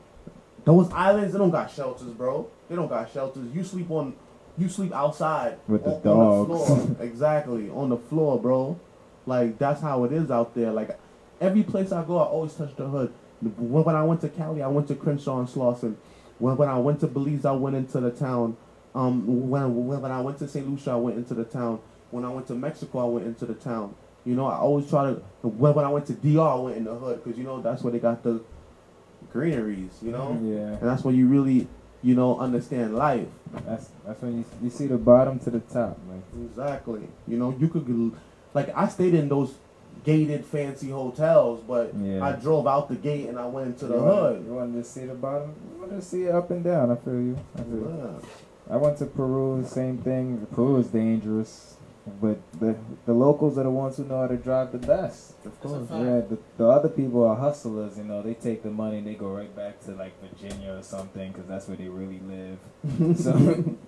those 0.64 0.90
islands. 0.92 1.32
They 1.32 1.38
don't 1.38 1.50
got 1.50 1.70
shelters, 1.70 2.08
bro. 2.08 2.46
They 2.68 2.76
don't 2.76 2.88
got 2.88 3.10
shelters. 3.10 3.46
You 3.54 3.64
sleep 3.64 3.90
on, 3.90 4.14
you 4.56 4.68
sleep 4.68 4.92
outside 4.92 5.58
With 5.66 5.84
the 5.84 5.90
on, 5.90 6.04
on 6.04 6.48
the 6.48 6.64
floor. 6.64 6.96
exactly 7.00 7.70
on 7.70 7.88
the 7.88 7.96
floor, 7.96 8.40
bro. 8.40 8.78
Like 9.26 9.58
that's 9.58 9.80
how 9.80 10.04
it 10.04 10.12
is 10.12 10.30
out 10.30 10.54
there. 10.54 10.70
Like 10.70 10.98
every 11.40 11.62
place 11.62 11.92
I 11.92 12.04
go, 12.04 12.18
I 12.18 12.24
always 12.24 12.54
touch 12.54 12.74
the 12.76 12.86
hood. 12.86 13.12
When, 13.40 13.84
when 13.84 13.96
I 13.96 14.02
went 14.04 14.20
to 14.22 14.28
Cali, 14.28 14.62
I 14.62 14.68
went 14.68 14.88
to 14.88 14.94
Crenshaw 14.94 15.38
and 15.40 15.48
Slauson. 15.48 15.96
When 16.38 16.56
when 16.56 16.68
I 16.68 16.78
went 16.78 17.00
to 17.00 17.06
Belize, 17.06 17.44
I 17.44 17.52
went 17.52 17.76
into 17.76 18.00
the 18.00 18.10
town. 18.10 18.56
Um, 18.94 19.48
when 19.50 19.74
when, 19.86 20.00
when 20.02 20.12
I 20.12 20.20
went 20.20 20.38
to 20.38 20.48
St. 20.48 20.68
Lucia, 20.68 20.92
I 20.92 20.96
went 20.96 21.16
into 21.16 21.34
the 21.34 21.44
town. 21.44 21.80
When 22.10 22.24
I 22.24 22.28
went 22.28 22.46
to 22.48 22.54
Mexico, 22.54 23.00
I 23.00 23.04
went 23.06 23.26
into 23.26 23.46
the 23.46 23.54
town. 23.54 23.94
You 24.24 24.34
know, 24.34 24.46
I 24.46 24.56
always 24.56 24.88
try 24.88 25.04
to. 25.04 25.14
When, 25.42 25.74
when 25.74 25.84
I 25.84 25.88
went 25.88 26.06
to 26.06 26.12
DR, 26.12 26.40
I 26.40 26.54
went 26.54 26.76
in 26.76 26.84
the 26.84 26.94
hood 26.94 27.22
because 27.22 27.38
you 27.38 27.44
know 27.44 27.60
that's 27.60 27.82
where 27.82 27.92
they 27.92 27.98
got 27.98 28.22
the 28.22 28.42
greeneries. 29.32 29.98
You 30.02 30.12
know, 30.12 30.38
yeah. 30.42 30.78
and 30.78 30.82
that's 30.82 31.02
where 31.04 31.14
you 31.14 31.26
really, 31.26 31.66
you 32.04 32.14
know, 32.14 32.38
understand 32.38 32.94
life. 32.94 33.26
That's 33.66 33.88
that's 34.06 34.20
when 34.22 34.38
you 34.38 34.44
you 34.62 34.70
see 34.70 34.86
the 34.86 34.98
bottom 34.98 35.38
to 35.40 35.50
the 35.50 35.60
top. 35.60 35.98
Like 36.08 36.22
Exactly. 36.48 37.08
You 37.26 37.38
know, 37.38 37.56
you 37.58 37.68
could 37.68 38.12
like 38.52 38.70
I 38.76 38.86
stayed 38.88 39.14
in 39.14 39.28
those 39.28 39.54
gated 40.04 40.44
fancy 40.44 40.90
hotels, 40.90 41.62
but 41.66 41.94
Yeah. 41.96 42.22
I 42.22 42.32
drove 42.32 42.66
out 42.66 42.88
the 42.88 42.96
gate 42.96 43.28
and 43.28 43.38
I 43.38 43.46
went 43.46 43.68
into 43.68 43.86
the 43.86 43.94
you 43.96 44.02
wanted- 44.02 44.36
hood. 44.36 44.46
You 44.46 44.54
wanted 44.54 44.82
to 44.82 44.84
see 44.84 45.06
the 45.06 45.14
bottom. 45.14 45.54
You 45.74 45.80
wanted 45.80 45.96
to 45.96 46.02
see 46.02 46.24
it 46.24 46.34
up 46.34 46.50
and 46.50 46.62
down. 46.62 46.90
I 46.90 46.96
feel 46.96 47.14
you. 47.14 47.38
I, 47.56 47.62
feel 47.62 47.78
you. 47.78 48.20
I 48.70 48.76
went 48.76 48.98
to 48.98 49.06
Peru. 49.06 49.64
Same 49.66 49.98
thing. 49.98 50.46
Peru 50.54 50.76
is 50.76 50.88
dangerous, 50.88 51.73
but 52.20 52.38
the 52.60 52.76
the 53.06 53.12
locals 53.14 53.56
are 53.56 53.62
the 53.62 53.70
ones 53.70 53.96
who 53.96 54.04
know 54.04 54.20
how 54.20 54.26
to 54.26 54.36
drive 54.36 54.72
the 54.72 54.78
best. 54.78 55.34
Of 55.46 55.58
course. 55.60 55.88
Yeah, 55.90 56.20
the, 56.20 56.38
the 56.58 56.66
other 56.68 56.88
people 56.90 57.24
are 57.24 57.34
hustlers. 57.36 57.96
You 57.96 58.04
know, 58.04 58.20
they 58.22 58.34
take 58.34 58.62
the 58.62 58.70
money 58.70 58.98
and 58.98 59.06
they 59.06 59.14
go 59.14 59.28
right 59.28 59.54
back 59.56 59.80
to 59.86 59.92
like 59.92 60.12
Virginia 60.20 60.74
or 60.74 60.82
something 60.82 61.32
because 61.32 61.46
that's 61.48 61.66
where 61.66 61.76
they 61.78 61.88
really 61.88 62.20
live. 62.20 62.58
So 63.18 63.36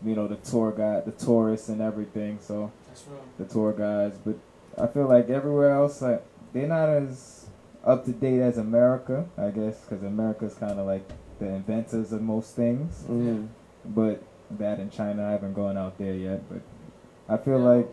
you 0.05 0.15
know, 0.15 0.29
the 0.29 0.37
tour 0.37 0.73
guide, 0.73 1.05
the 1.05 1.13
tourists, 1.13 1.69
and 1.69 1.81
everything. 1.83 2.39
So 2.41 2.73
That's 2.89 3.05
real. 3.07 3.21
the 3.39 3.45
tour 3.45 3.73
guides, 3.73 4.19
but 4.25 4.37
I 4.83 4.87
feel 4.87 5.09
like 5.09 5.29
everywhere 5.29 5.73
else, 5.73 6.01
like 6.01 6.25
they're 6.53 6.67
not 6.69 6.89
as 6.89 7.49
up 7.85 8.05
to 8.07 8.13
date 8.13 8.41
as 8.41 8.57
America, 8.59 9.27
I 9.39 9.51
guess, 9.51 9.81
because 9.81 10.03
America's 10.03 10.55
kind 10.55 10.81
of 10.81 10.87
like 10.87 11.07
the 11.39 11.47
inventors 11.49 12.13
of 12.13 12.23
most 12.23 12.57
things. 12.57 13.05
Mhm. 13.09 13.49
But 13.85 14.23
that 14.53 14.81
in 14.81 14.89
China, 14.91 15.27
I 15.29 15.33
haven't 15.33 15.53
gone 15.55 15.77
out 15.77 15.99
there 15.99 16.15
yet, 16.15 16.41
but 16.49 16.63
I 17.29 17.37
feel 17.37 17.59
Yeah. 17.59 17.65
like 17.77 17.89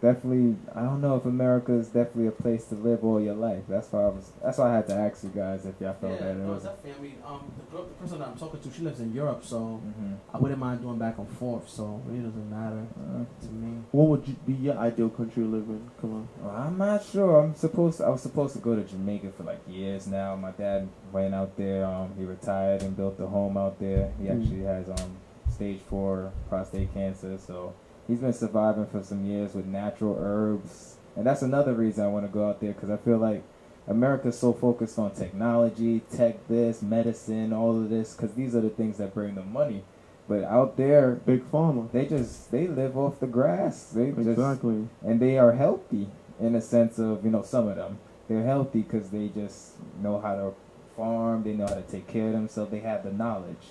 Definitely 0.00 0.54
I 0.76 0.82
don't 0.82 1.00
know 1.00 1.16
if 1.16 1.24
America 1.24 1.72
is 1.72 1.88
definitely 1.88 2.28
a 2.28 2.30
place 2.30 2.66
to 2.66 2.76
live 2.76 3.04
all 3.04 3.20
your 3.20 3.34
life. 3.34 3.64
That's 3.68 3.90
why 3.90 4.02
I 4.04 4.08
was. 4.08 4.30
That's 4.40 4.56
why 4.58 4.70
I 4.70 4.76
had 4.76 4.86
to 4.88 4.94
ask 4.94 5.24
you 5.24 5.30
guys 5.30 5.66
if 5.66 5.74
y'all 5.80 5.94
felt 5.94 6.12
yeah, 6.20 6.26
that 6.26 6.30
it 6.36 6.36
no, 6.38 6.52
was. 6.52 6.62
definitely. 6.62 6.92
I 6.92 7.02
mean, 7.02 7.14
um, 7.26 7.50
the, 7.58 7.76
girl, 7.76 7.84
the 7.84 7.94
person 7.94 8.20
that 8.20 8.28
I'm 8.28 8.36
talking 8.38 8.60
to, 8.60 8.70
she 8.72 8.82
lives 8.82 9.00
in 9.00 9.12
Europe, 9.12 9.44
so 9.44 9.58
hmm 9.58 10.14
I 10.32 10.38
wouldn't 10.38 10.60
mind 10.60 10.82
doing 10.82 10.98
back 10.98 11.18
and 11.18 11.28
forth. 11.28 11.68
So 11.68 12.00
it 12.08 12.12
doesn't 12.22 12.48
matter 12.48 12.86
Uh, 12.96 13.24
to 13.46 13.50
me. 13.52 13.82
What 13.90 14.06
would 14.08 14.28
you, 14.28 14.36
be 14.46 14.52
your 14.52 14.78
ideal 14.78 15.08
country 15.08 15.42
to 15.42 15.48
live 15.48 15.68
in? 15.68 15.90
Come 16.00 16.14
on. 16.14 16.28
well, 16.42 16.54
I'm 16.54 16.78
not 16.78 17.04
sure. 17.04 17.40
I'm 17.42 17.56
supposed. 17.56 17.98
To, 17.98 18.04
I 18.04 18.10
was 18.10 18.22
supposed 18.22 18.52
to 18.54 18.60
go 18.60 18.76
to 18.76 18.84
Jamaica 18.84 19.32
for 19.36 19.42
like 19.42 19.58
years 19.68 20.06
now. 20.06 20.36
My 20.36 20.52
dad 20.52 20.88
went 21.10 21.34
out 21.34 21.56
there. 21.56 21.84
Um, 21.84 22.12
he 22.16 22.24
retired 22.24 22.82
and 22.82 22.96
built 22.96 23.18
a 23.18 23.26
home 23.26 23.56
out 23.56 23.80
there. 23.80 24.12
He 24.20 24.26
Mm. 24.28 24.40
actually 24.40 24.62
has 24.62 24.88
um 24.90 25.16
stage 25.52 25.80
four 25.90 26.30
prostate 26.48 26.94
cancer, 26.94 27.36
so 27.36 27.74
he's 28.08 28.18
been 28.18 28.32
surviving 28.32 28.86
for 28.86 29.02
some 29.04 29.24
years 29.24 29.54
with 29.54 29.66
natural 29.66 30.18
herbs. 30.20 30.96
And 31.14 31.24
that's 31.26 31.42
another 31.42 31.74
reason 31.74 32.04
I 32.04 32.08
want 32.08 32.26
to 32.26 32.32
go 32.32 32.48
out 32.48 32.60
there 32.60 32.72
because 32.72 32.90
I 32.90 32.96
feel 32.96 33.18
like 33.18 33.42
America's 33.86 34.38
so 34.38 34.52
focused 34.52 34.98
on 34.98 35.12
technology, 35.12 36.00
tech 36.14 36.46
this, 36.48 36.82
medicine, 36.82 37.52
all 37.52 37.80
of 37.80 37.90
this, 37.90 38.14
because 38.14 38.34
these 38.34 38.54
are 38.56 38.60
the 38.60 38.70
things 38.70 38.98
that 38.98 39.14
bring 39.14 39.34
the 39.36 39.42
money. 39.42 39.84
But 40.28 40.44
out 40.44 40.76
there, 40.76 41.12
Big 41.14 41.50
Pharma. 41.50 41.90
they 41.92 42.04
just 42.06 42.50
they 42.50 42.66
live 42.66 42.98
off 42.98 43.18
the 43.20 43.26
grass. 43.26 43.84
They 43.84 44.10
just 44.10 44.28
Exactly. 44.28 44.88
and 45.02 45.20
they 45.20 45.38
are 45.38 45.52
healthy 45.52 46.08
in 46.40 46.54
a 46.54 46.60
sense 46.60 46.98
of 46.98 47.24
you 47.24 47.30
know 47.30 47.42
some 47.42 47.66
of 47.66 47.76
them 47.76 47.98
they're 48.28 48.44
healthy 48.44 48.82
because 48.82 49.10
they 49.10 49.28
just 49.28 49.72
know 50.00 50.20
how 50.20 50.36
to 50.36 50.52
farm 50.96 51.42
they 51.42 51.52
know 51.52 51.66
how 51.66 51.74
to 51.74 51.82
take 51.82 52.06
care 52.06 52.28
of 52.28 52.32
themselves 52.32 52.70
they 52.70 52.78
have 52.80 53.02
the 53.02 53.10
knowledge 53.12 53.66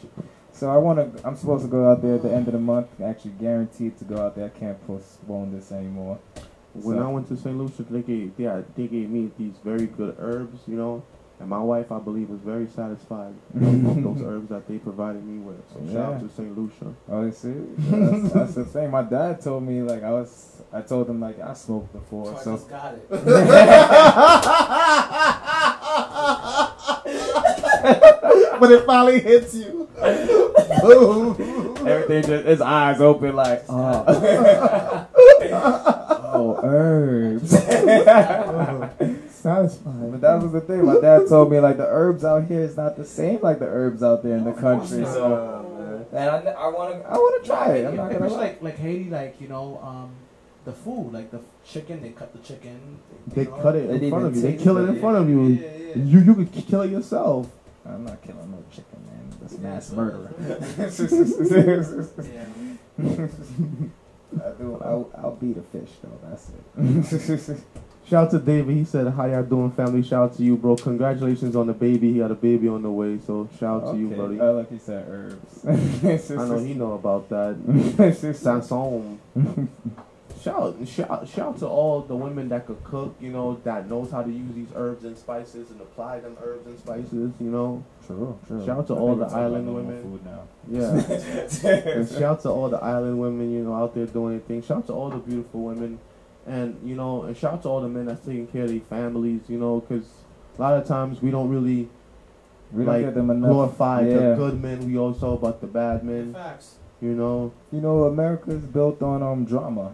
so 0.57 0.69
i 0.69 0.77
want 0.77 0.97
to 0.99 1.05
i'm 1.27 1.35
supposed 1.35 1.63
to 1.63 1.69
go 1.69 1.89
out 1.89 2.01
there 2.01 2.15
at 2.15 2.21
the 2.23 2.31
end 2.33 2.47
of 2.47 2.53
the 2.53 2.59
month 2.59 2.87
actually 3.03 3.31
guaranteed 3.39 3.97
to 3.97 4.03
go 4.05 4.17
out 4.17 4.35
there 4.35 4.45
i 4.45 4.49
can't 4.59 4.79
postpone 4.87 5.51
this 5.55 5.71
anymore 5.71 6.17
When 6.73 6.97
So- 6.97 7.07
I 7.07 7.11
went 7.11 7.27
to 7.29 7.37
St. 7.37 7.57
Lucia, 7.57 7.83
they 7.89 8.01
gave 8.01 8.35
they, 8.37 8.45
they 8.75 8.87
gave 8.87 9.09
me 9.09 9.31
these 9.37 9.55
very 9.63 9.87
good 9.87 10.15
herbs, 10.19 10.59
you 10.67 10.75
know, 10.77 11.01
and 11.39 11.49
my 11.49 11.59
wife, 11.71 11.91
I 11.91 11.99
believe, 11.99 12.29
was 12.29 12.41
very 12.41 12.67
satisfied 12.67 13.33
with 13.53 14.03
those 14.03 14.21
herbs 14.21 14.49
that 14.49 14.67
they 14.67 14.77
provided 14.77 15.23
me 15.25 15.39
with. 15.47 15.61
So 15.73 15.79
shout 15.93 16.13
out 16.13 16.19
to 16.21 16.29
St. 16.29 16.55
Lucia. 16.57 16.93
oh 17.09 17.23
you 17.25 17.31
see 17.31 17.53
that's, 17.77 18.33
that's 18.33 18.53
the 18.55 18.65
thing 18.65 18.91
my 18.91 19.03
dad 19.17 19.41
told 19.41 19.63
me 19.63 19.81
like 19.91 20.03
i 20.03 20.11
was 20.19 20.61
i 20.73 20.81
told 20.81 21.09
him 21.09 21.19
like 21.27 21.39
i 21.39 21.53
smoked 21.53 21.93
before 21.93 22.25
So 22.25 22.37
I 22.39 22.43
so 22.43 22.51
just 22.57 22.69
got 22.69 22.93
it. 22.95 23.07
but 28.59 28.71
it 28.71 28.85
finally 28.85 29.19
hits 29.19 29.55
you. 29.55 29.87
Boom. 30.87 31.77
everything 31.87 32.23
just 32.23 32.45
his 32.45 32.61
eyes 32.61 32.99
open 33.01 33.35
like 33.35 33.63
oh 33.69 34.05
oh 36.33 36.59
herbs 36.63 37.51
Satisfied. 39.37 40.11
But 40.11 40.21
that 40.21 40.41
was 40.41 40.51
the 40.51 40.61
thing. 40.61 40.85
My 40.85 40.99
dad 40.99 41.27
told 41.29 41.51
me 41.51 41.59
like 41.59 41.77
the 41.77 41.85
herbs 41.87 42.25
out 42.25 42.45
here 42.45 42.61
is 42.61 42.75
not 42.75 42.97
the 42.97 43.05
same 43.05 43.39
like 43.41 43.59
the 43.59 43.67
herbs 43.67 44.01
out 44.03 44.23
there 44.23 44.35
in 44.35 44.43
the 44.43 44.49
Of 44.49 44.57
course 44.59 44.89
country. 44.89 45.01
not. 45.03 45.13
So, 45.13 46.07
and 46.11 46.29
I, 46.29 46.51
I 46.51 46.67
want 46.69 46.93
to, 47.01 47.07
I 47.07 47.13
want 47.13 47.43
to 47.43 47.47
try 47.47 47.75
it. 47.75 47.85
I'm 47.85 47.95
not 47.95 48.11
gonna 48.11 48.25
Especially 48.25 48.35
lie. 48.37 48.43
like 48.43 48.61
like 48.63 48.77
Haiti, 48.77 49.09
like 49.09 49.39
you 49.39 49.47
know, 49.47 49.79
um, 49.83 50.09
the 50.65 50.73
food, 50.73 51.11
like 51.13 51.29
the 51.31 51.39
chicken. 51.65 52.01
They 52.01 52.09
cut 52.09 52.33
the 52.33 52.39
chicken. 52.39 52.99
They 53.27 53.43
you 53.43 53.49
know? 53.49 53.57
cut 53.61 53.75
it 53.75 53.87
They 53.99 54.07
in 54.07 54.09
front 54.09 54.25
of 54.25 54.35
you. 54.35 54.41
They 54.41 54.55
kill 54.57 54.77
it 54.77 54.83
it, 54.83 54.89
in 54.89 54.99
front 54.99 55.17
of 55.17 55.29
you. 55.29 55.43
Yeah, 55.47 55.69
yeah. 55.77 55.95
You 56.03 56.19
you 56.19 56.33
could 56.35 56.51
kill 56.67 56.81
it 56.81 56.89
yourself. 56.91 57.47
I'm 57.85 58.03
not 58.03 58.21
killing 58.23 58.51
no 58.51 58.63
chicken, 58.71 58.99
man. 59.05 59.06
That's 59.49 59.53
Yeah, 59.61 59.69
mass 59.69 59.87
so- 59.89 59.95
murder. 59.95 60.33
Yeah. 62.99 63.27
I 64.43 64.49
do. 64.57 64.77
I'll, 64.83 65.09
I'll 65.17 65.35
beat 65.35 65.57
a 65.57 65.61
fish 65.61 65.89
though. 66.01 66.19
That's 66.29 66.49
it. 66.49 67.63
Shout 68.09 68.25
out 68.25 68.31
to 68.31 68.39
David. 68.39 68.75
He 68.75 68.85
said, 68.85 69.07
"How 69.13 69.25
y'all 69.25 69.43
doing, 69.43 69.71
family? 69.71 70.01
Shout 70.01 70.31
out 70.31 70.37
to 70.37 70.43
you, 70.43 70.55
bro. 70.55 70.75
Congratulations 70.77 71.55
on 71.55 71.67
the 71.67 71.73
baby. 71.73 72.13
He 72.13 72.19
had 72.19 72.31
a 72.31 72.35
baby 72.35 72.67
on 72.69 72.81
the 72.81 72.91
way. 72.91 73.19
So 73.25 73.49
shout 73.59 73.83
out 73.83 73.91
to 73.93 73.97
you, 73.99 74.09
buddy. 74.09 74.39
I 74.39 74.49
like 74.49 74.71
you 74.71 74.79
said 74.79 75.05
herbs. 75.09 75.65
I 76.31 76.47
know 76.47 76.59
he 76.59 76.73
know 76.73 76.93
about 76.93 77.27
that. 77.29 77.57
Sanson. 78.35 79.19
Shout, 80.41 80.77
shout, 80.87 81.27
shout 81.27 81.57
to 81.59 81.67
all 81.67 82.01
the 82.01 82.15
women 82.15 82.47
that 82.49 82.67
could 82.67 82.81
cook, 82.83 83.15
you 83.19 83.29
know, 83.29 83.59
that 83.63 83.89
knows 83.89 84.11
how 84.11 84.21
to 84.21 84.31
use 84.31 84.53
these 84.53 84.67
herbs 84.75 85.03
and 85.03 85.17
spices 85.17 85.71
and 85.71 85.81
apply 85.81 86.19
them 86.19 86.37
herbs 86.41 86.67
and 86.67 86.77
spices, 86.79 87.33
you 87.41 87.49
know. 87.49 87.83
True, 88.07 88.39
true. 88.47 88.65
Shout 88.65 88.79
out 88.79 88.87
to 88.87 88.95
I 88.95 88.99
all 88.99 89.15
the 89.15 89.25
we're 89.25 89.29
talking 89.29 89.35
about 89.35 89.43
island 89.43 89.75
women. 89.75 90.01
Food 90.01 90.25
now. 90.25 90.43
Yeah. 90.69 91.91
and 91.93 92.09
shout 92.09 92.21
out 92.23 92.41
to 92.41 92.49
all 92.49 92.69
the 92.69 92.77
island 92.77 93.19
women, 93.19 93.51
you 93.51 93.63
know, 93.63 93.75
out 93.75 93.93
there 93.93 94.05
doing 94.05 94.37
their 94.37 94.47
thing. 94.47 94.61
Shout 94.63 94.77
out 94.79 94.87
to 94.87 94.93
all 94.93 95.09
the 95.09 95.17
beautiful 95.17 95.61
women. 95.61 95.99
And, 96.45 96.79
you 96.83 96.95
know, 96.95 97.23
and 97.23 97.35
shout 97.35 97.53
out 97.55 97.61
to 97.63 97.67
all 97.69 97.81
the 97.81 97.89
men 97.89 98.05
that's 98.05 98.25
taking 98.25 98.47
care 98.47 98.63
of 98.63 98.69
their 98.69 98.79
families, 98.79 99.41
you 99.49 99.57
know, 99.59 99.81
because 99.81 100.05
a 100.57 100.61
lot 100.61 100.73
of 100.81 100.87
times 100.87 101.21
we 101.21 101.29
don't 101.31 101.49
really 101.49 101.89
We 102.71 102.85
like 102.85 103.01
don't 103.01 103.01
get 103.09 103.15
them 103.15 103.29
enough. 103.29 103.51
glorify 103.51 104.03
the 104.05 104.35
good 104.37 104.61
men. 104.61 104.85
We 104.87 104.97
also 104.97 105.19
talk 105.31 105.39
about 105.41 105.59
the 105.61 105.67
bad 105.67 106.03
men, 106.05 106.33
Facts. 106.33 106.75
you 107.01 107.13
know. 107.13 107.51
You 107.73 107.81
know, 107.81 108.05
America 108.05 108.51
is 108.51 108.61
built 108.63 109.01
on 109.03 109.21
um 109.21 109.43
drama. 109.43 109.91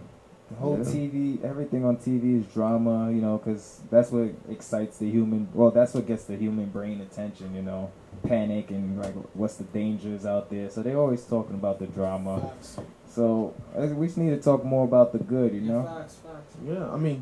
The 0.52 0.56
whole 0.58 0.78
Yeah. 0.78 0.84
TV, 0.84 1.44
everything 1.44 1.84
on 1.86 1.98
TV 1.98 2.40
is 2.42 2.46
drama. 2.54 3.10
You 3.12 3.22
know, 3.22 3.38
because 3.40 3.82
that's 3.90 4.12
what 4.12 4.30
excites 4.48 4.98
the 5.00 5.10
human. 5.10 5.48
Well, 5.56 5.72
that's 5.72 5.96
what 5.96 6.06
gets 6.06 6.26
the 6.26 6.36
human 6.36 6.66
brain 6.70 7.02
attention. 7.02 7.56
You 7.56 7.64
know, 7.64 7.90
panic 8.24 8.72
and 8.72 9.00
like 9.00 9.14
what's 9.34 9.56
the 9.56 9.64
dangers 9.66 10.26
out 10.26 10.50
there. 10.50 10.70
So 10.70 10.82
they're 10.82 10.98
always 10.98 11.24
talking 11.26 11.56
about 11.56 11.80
the 11.80 11.88
drama. 11.88 12.42
Facts. 12.42 12.80
So 13.08 13.54
we 13.76 14.08
just 14.08 14.18
need 14.18 14.32
to 14.32 14.42
talk 14.42 14.64
more 14.66 14.86
about 14.86 15.12
the 15.12 15.20
good. 15.20 15.54
You 15.54 15.62
know, 15.62 15.84
Facts. 15.84 16.16
Facts. 16.16 16.56
Yeah, 16.66 16.90
I 16.90 16.98
mean, 16.98 17.22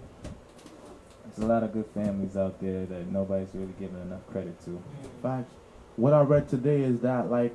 there's 1.25 1.39
a 1.39 1.45
lot 1.45 1.63
of 1.63 1.73
good 1.73 1.87
families 1.87 2.37
out 2.37 2.59
there 2.61 2.85
that 2.85 3.11
nobody's 3.11 3.49
really 3.53 3.73
giving 3.79 4.01
enough 4.01 4.25
credit 4.31 4.59
to. 4.65 4.81
Facts. 5.21 5.53
What 5.97 6.13
I 6.13 6.21
read 6.21 6.47
today 6.47 6.81
is 6.81 7.01
that 7.01 7.29
like, 7.29 7.53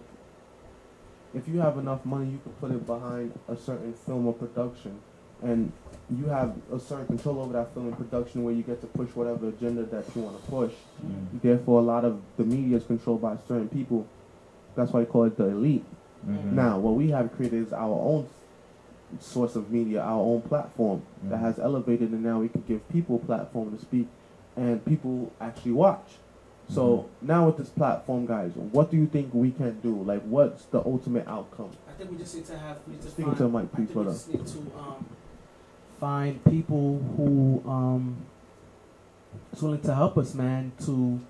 if 1.34 1.48
you 1.48 1.60
have 1.60 1.78
enough 1.78 2.04
money, 2.04 2.30
you 2.30 2.40
can 2.42 2.52
put 2.52 2.70
it 2.70 2.86
behind 2.86 3.38
a 3.48 3.56
certain 3.56 3.94
film 3.94 4.26
or 4.26 4.34
production, 4.34 5.00
and 5.42 5.72
you 6.16 6.26
have 6.26 6.54
a 6.72 6.78
certain 6.78 7.06
control 7.06 7.40
over 7.40 7.52
that 7.54 7.74
film 7.74 7.88
and 7.88 7.96
production 7.96 8.44
where 8.44 8.54
you 8.54 8.62
get 8.62 8.80
to 8.80 8.86
push 8.86 9.08
whatever 9.14 9.48
agenda 9.48 9.82
that 9.84 10.04
you 10.14 10.22
want 10.22 10.40
to 10.44 10.50
push. 10.50 10.72
Mm. 11.04 11.40
Therefore, 11.42 11.80
a 11.80 11.82
lot 11.82 12.04
of 12.04 12.20
the 12.36 12.44
media 12.44 12.76
is 12.76 12.84
controlled 12.84 13.22
by 13.22 13.36
certain 13.48 13.68
people. 13.68 14.06
That's 14.76 14.92
why 14.92 15.00
they 15.00 15.06
call 15.06 15.24
it 15.24 15.36
the 15.36 15.46
elite. 15.46 15.84
Mhm. 16.26 16.52
Now, 16.52 16.78
what 16.78 16.94
we 16.94 17.10
have 17.10 17.32
created 17.34 17.66
is 17.66 17.72
our 17.72 17.94
own 17.94 18.26
source 19.20 19.56
of 19.56 19.70
media, 19.70 20.02
our 20.02 20.20
own 20.20 20.42
platform 20.42 21.02
that 21.24 21.38
Mhm. 21.38 21.40
has 21.40 21.58
elevated, 21.58 22.10
and 22.12 22.22
now 22.22 22.40
we 22.40 22.48
can 22.48 22.62
give 22.66 22.86
people 22.88 23.16
a 23.16 23.18
platform 23.26 23.70
to 23.76 23.78
speak, 23.78 24.08
and 24.56 24.84
people 24.84 25.30
actually 25.40 25.72
watch. 25.72 26.18
So 26.68 27.06
now 27.22 27.46
with 27.46 27.58
this 27.58 27.68
platform, 27.68 28.26
guys, 28.26 28.50
what 28.56 28.90
do 28.90 28.96
you 28.96 29.06
think 29.06 29.32
we 29.32 29.52
can 29.52 29.78
do? 29.80 30.02
Like, 30.02 30.22
what's 30.22 30.64
the 30.66 30.84
ultimate 30.84 31.26
outcome? 31.28 31.70
I 31.88 31.92
think 31.92 32.10
we 32.10 32.16
just 32.18 32.34
need 32.34 32.44
to 32.46 32.58
have. 32.58 32.78
We 32.88 32.96
just 32.96 33.10
Speaking 33.10 33.26
find, 33.26 33.36
to 33.36 33.42
the 33.44 33.48
mic, 33.48 33.62
I 33.72 33.76
please, 33.76 33.86
think 33.86 33.96
we 33.98 34.04
just 34.12 34.28
need 34.34 34.46
to 34.46 34.58
um, 34.76 35.04
find 36.00 36.42
people 36.44 36.98
who 37.16 37.62
um, 37.68 38.16
is 39.52 39.62
willing 39.62 39.80
to 39.82 39.94
help 39.94 40.16
us, 40.18 40.34
man, 40.34 40.72
to 40.84 41.20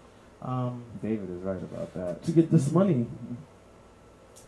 um, 0.43 0.85
David 1.03 1.31
is 1.31 1.43
right 1.43 1.63
about 1.63 1.93
that. 1.95 2.23
to 2.25 2.33
get 2.33 2.51
this 2.51 2.71
money. 2.73 3.07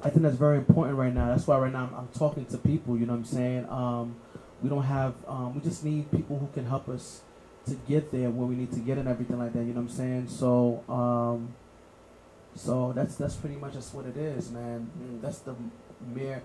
I 0.03 0.11
think 0.11 0.23
that's 0.23 0.37
very 0.37 0.59
important 0.59 0.97
right 0.97 1.13
now. 1.13 1.29
That's 1.29 1.47
why 1.47 1.59
right 1.59 1.73
now 1.73 1.89
I'm, 1.91 1.95
I'm 1.95 2.09
talking 2.09 2.45
to 2.47 2.59
people. 2.59 2.97
You 2.97 3.07
know 3.07 3.15
what 3.15 3.21
I'm 3.21 3.25
saying? 3.25 3.69
Um, 3.69 4.17
we 4.63 4.69
don't 4.69 4.85
have. 4.85 5.15
Um, 5.27 5.55
we 5.55 5.61
just 5.61 5.85
need 5.85 6.11
people 6.11 6.39
who 6.39 6.47
can 6.55 6.67
help 6.67 6.89
us 6.89 7.23
to 7.67 7.75
get 7.89 8.13
there 8.13 8.31
where 8.31 8.47
we 8.47 8.55
need 8.55 8.73
to 8.73 8.81
get 8.81 8.99
and 8.99 9.09
everything 9.09 9.39
like 9.39 9.53
that. 9.55 9.61
You 9.61 9.75
know 9.75 9.81
what 9.81 9.91
I'm 9.91 9.97
saying? 9.97 10.29
So, 10.29 10.85
um, 10.89 11.55
so 12.55 12.93
that's 12.95 13.17
that's 13.17 13.35
pretty 13.35 13.57
much 13.57 13.73
just 13.75 13.95
what 13.95 14.07
it 14.07 14.17
is, 14.17 14.51
man. 14.51 14.91
Mm, 15.01 15.21
That's 15.21 15.39
the 15.41 15.55
mere 16.15 16.43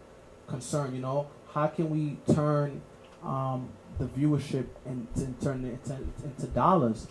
concern. 0.48 0.96
You 0.96 1.02
know, 1.02 1.28
how 1.54 1.68
can 1.68 1.90
we 1.90 2.18
turn 2.34 2.82
um, 3.24 3.70
the 4.00 4.06
viewership 4.06 4.68
and 4.86 5.08
to 5.16 5.28
turn 5.44 5.66
it 5.66 5.80
into, 5.84 6.04
into 6.24 6.48
dollars? 6.48 7.08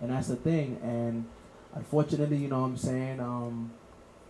And 0.00 0.10
that's 0.10 0.28
the 0.28 0.36
thing. 0.36 0.78
And 0.82 1.26
unfortunately, 1.74 2.36
you 2.36 2.48
know 2.48 2.60
what 2.60 2.66
I'm 2.66 2.76
saying. 2.76 3.20
Um, 3.20 3.72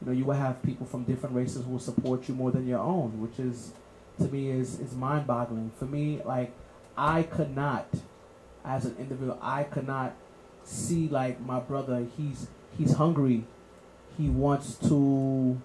you 0.00 0.06
know, 0.06 0.12
you 0.12 0.24
will 0.24 0.34
have 0.34 0.62
people 0.62 0.86
from 0.86 1.04
different 1.04 1.34
races 1.34 1.64
who 1.64 1.72
will 1.72 1.78
support 1.78 2.28
you 2.28 2.34
more 2.34 2.50
than 2.50 2.66
your 2.66 2.80
own, 2.80 3.20
which 3.20 3.38
is, 3.38 3.72
to 4.18 4.24
me, 4.24 4.50
is 4.50 4.78
is 4.78 4.94
mind-boggling. 4.94 5.72
For 5.78 5.86
me, 5.86 6.20
like, 6.24 6.52
I 6.96 7.22
could 7.22 7.54
not, 7.56 7.86
as 8.64 8.84
an 8.84 8.96
individual, 8.98 9.38
I 9.40 9.64
could 9.64 9.86
not 9.86 10.14
see 10.62 11.08
like 11.08 11.40
my 11.40 11.60
brother. 11.60 12.06
He's 12.16 12.48
he's 12.76 12.94
hungry. 12.94 13.44
He 14.16 14.28
wants 14.28 14.76
to, 14.88 15.60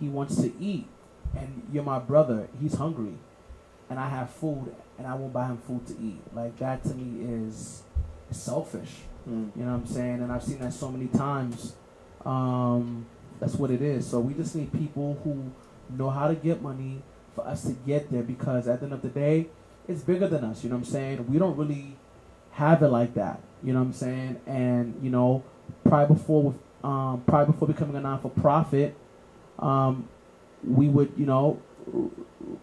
he 0.00 0.08
wants 0.08 0.36
to 0.36 0.52
eat, 0.60 0.88
and 1.36 1.68
you're 1.72 1.84
my 1.84 2.00
brother. 2.00 2.48
He's 2.60 2.74
hungry, 2.74 3.14
and 3.88 4.00
I 4.00 4.08
have 4.08 4.30
food, 4.30 4.74
and 4.98 5.06
I 5.06 5.14
won't 5.14 5.32
buy 5.32 5.46
him 5.46 5.58
food 5.58 5.86
to 5.86 5.92
eat. 5.94 6.20
Like 6.34 6.58
that 6.58 6.82
to 6.84 6.94
me 6.94 7.24
is 7.46 7.82
selfish. 8.30 8.90
Mm. 9.28 9.50
You 9.56 9.64
know 9.64 9.72
what 9.72 9.78
I'm 9.78 9.86
saying? 9.86 10.22
And 10.22 10.32
I've 10.32 10.42
seen 10.42 10.58
that 10.58 10.72
so 10.72 10.90
many 10.90 11.06
times. 11.06 11.74
Um, 12.24 13.06
that's 13.40 13.54
what 13.54 13.70
it 13.70 13.80
is. 13.80 14.06
So 14.06 14.20
we 14.20 14.34
just 14.34 14.54
need 14.54 14.72
people 14.72 15.18
who 15.22 15.52
know 15.96 16.10
how 16.10 16.28
to 16.28 16.34
get 16.34 16.60
money 16.60 17.02
for 17.34 17.46
us 17.46 17.62
to 17.64 17.72
get 17.72 18.10
there 18.10 18.22
because 18.22 18.66
at 18.66 18.80
the 18.80 18.86
end 18.86 18.92
of 18.92 19.02
the 19.02 19.08
day, 19.08 19.46
it's 19.86 20.02
bigger 20.02 20.28
than 20.28 20.44
us. 20.44 20.64
You 20.64 20.70
know 20.70 20.76
what 20.76 20.86
I'm 20.86 20.92
saying? 20.92 21.26
We 21.30 21.38
don't 21.38 21.56
really 21.56 21.96
have 22.52 22.82
it 22.82 22.88
like 22.88 23.14
that. 23.14 23.40
You 23.62 23.72
know 23.72 23.78
what 23.80 23.86
I'm 23.86 23.92
saying? 23.92 24.40
And 24.46 24.98
you 25.02 25.10
know, 25.10 25.44
prior 25.84 26.06
before 26.06 26.54
um, 26.84 27.22
prior 27.26 27.46
before 27.46 27.68
becoming 27.68 27.96
a 27.96 28.00
non 28.00 28.20
for 28.20 28.30
profit, 28.30 28.96
um, 29.58 30.08
we 30.66 30.88
would 30.88 31.12
you 31.16 31.26
know 31.26 31.60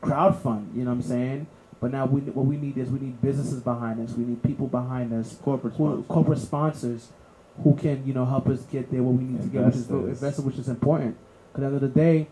crowd 0.02 0.42
fund. 0.42 0.72
You 0.76 0.84
know 0.84 0.92
what 0.92 0.98
I'm 0.98 1.02
saying? 1.02 1.48
But 1.86 1.92
now 1.92 2.08
we 2.08 2.22
what 2.22 2.48
we 2.48 2.58
need 2.58 2.80
is 2.80 2.90
we 2.90 2.98
need 2.98 3.22
businesses 3.22 3.62
behind 3.62 4.00
us. 4.00 4.16
We 4.18 4.26
need 4.26 4.42
people 4.42 4.66
behind 4.66 5.14
us 5.14 5.36
Corporate 5.44 5.76
who, 5.76 5.86
sponsors. 5.86 6.06
corporate 6.08 6.40
sponsors 6.40 7.08
who 7.64 7.76
can 7.76 8.02
you 8.08 8.12
know 8.12 8.26
help 8.26 8.48
us 8.50 8.62
get 8.72 8.90
there 8.92 9.04
where 9.04 9.14
we 9.14 9.24
need 9.24 9.40
to 9.44 9.48
get, 9.50 9.66
which 9.66 9.76
is 9.76 9.88
Investors. 9.88 10.18
investors, 10.20 10.46
which 10.46 10.58
is 10.58 10.68
important. 10.68 11.16
Because 11.54 11.66
at 11.66 11.70
the 11.70 11.76
end 11.76 11.76
of 11.76 11.82
the 11.94 12.00
day, 12.00 12.28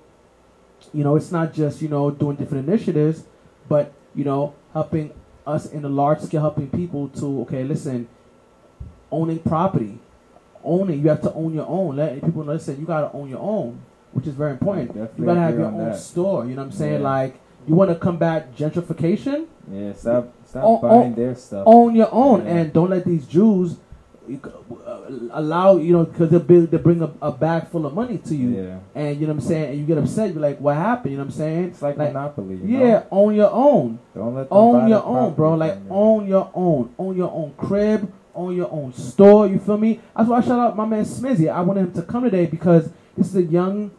you 0.91 1.03
know, 1.03 1.15
it's 1.15 1.31
not 1.31 1.53
just 1.53 1.83
you 1.83 1.87
know 1.87 2.09
doing 2.09 2.35
different 2.35 2.67
initiatives, 2.67 3.25
but 3.69 3.93
you 4.15 4.23
know 4.23 4.55
helping 4.73 5.11
us 5.45 5.67
in 5.71 5.85
a 5.85 5.89
large 5.89 6.21
scale, 6.21 6.41
helping 6.41 6.71
people 6.71 7.09
to 7.09 7.41
okay, 7.41 7.63
listen, 7.63 8.07
owning 9.11 9.37
property, 9.37 9.99
owning 10.63 10.99
you 10.99 11.09
have 11.09 11.21
to 11.21 11.33
own 11.35 11.53
your 11.53 11.67
own. 11.67 11.95
Let 11.97 12.23
people 12.25 12.43
know, 12.43 12.53
listen, 12.53 12.79
you 12.79 12.87
gotta 12.87 13.15
own 13.15 13.29
your 13.29 13.39
own, 13.39 13.83
which 14.13 14.25
is 14.25 14.33
very 14.33 14.53
important. 14.53 14.87
Definitely 14.87 15.19
You 15.19 15.25
gotta 15.25 15.39
have 15.41 15.53
your 15.59 15.65
own 15.65 15.77
that. 15.89 15.99
store. 15.99 16.43
You 16.45 16.55
know 16.55 16.63
what 16.63 16.71
I'm 16.71 16.71
saying? 16.71 17.01
Yeah. 17.03 17.07
Like 17.09 17.39
you 17.67 17.75
want 17.75 17.89
to 17.89 17.95
combat 17.95 18.55
gentrification 18.55 19.45
Yeah, 19.71 19.93
stop, 19.93 20.33
stop 20.45 20.81
buying 20.81 21.15
their 21.15 21.35
stuff. 21.35 21.63
own 21.65 21.95
your 21.95 22.09
own 22.13 22.45
Yeah. 22.45 22.51
and 22.57 22.73
don't 22.73 22.89
let 22.89 23.05
these 23.05 23.25
Jews 23.27 23.77
uh, 24.31 24.99
allow 25.31 25.75
you 25.77 25.91
know 25.91 26.05
because 26.05 26.29
they 26.29 26.37
bring 26.39 26.65
they 26.67 26.77
bring 26.77 27.01
a, 27.01 27.11
a 27.21 27.31
bag 27.31 27.67
full 27.67 27.85
of 27.85 27.93
money 27.93 28.17
to 28.19 28.33
you 28.35 28.49
Yeah, 28.51 28.79
and 28.95 29.19
you 29.19 29.27
know 29.27 29.33
what 29.33 29.43
I'm 29.43 29.47
saying 29.49 29.69
and 29.71 29.79
you 29.79 29.85
get 29.85 29.97
upset 29.97 30.31
you're 30.33 30.41
like 30.41 30.59
what 30.59 30.77
happened 30.77 31.11
you 31.11 31.17
know 31.17 31.25
what 31.25 31.33
I'm 31.33 31.37
saying 31.37 31.63
it's 31.65 31.81
like, 31.81 31.97
Like, 31.97 32.13
monopoly. 32.13 32.59
Yeah 32.63 32.79
know? 32.79 33.07
own 33.11 33.35
your 33.35 33.51
own 33.51 33.99
don't 34.15 34.33
let 34.35 34.47
own 34.49 34.87
your 34.87 35.03
own 35.03 35.33
bro 35.33 35.55
like 35.55 35.73
from 35.73 35.83
you. 35.87 35.91
own 35.93 36.27
your 36.27 36.51
own 36.53 36.93
own 36.97 37.17
your 37.17 37.31
own 37.31 37.53
crib 37.57 38.11
own 38.33 38.55
your 38.55 38.71
own 38.71 38.93
store 38.93 39.47
you 39.47 39.59
feel 39.59 39.77
me 39.77 39.99
that's 40.15 40.29
why 40.29 40.37
I 40.37 40.41
shout 40.41 40.59
out 40.59 40.77
my 40.77 40.85
man 40.85 41.03
Smizzy 41.03 41.51
I 41.53 41.59
wanted 41.61 41.81
him 41.81 41.93
to 41.93 42.01
come 42.03 42.23
today 42.23 42.45
because 42.45 42.89
this 43.17 43.27
is 43.27 43.35
a 43.35 43.43
young 43.43 43.91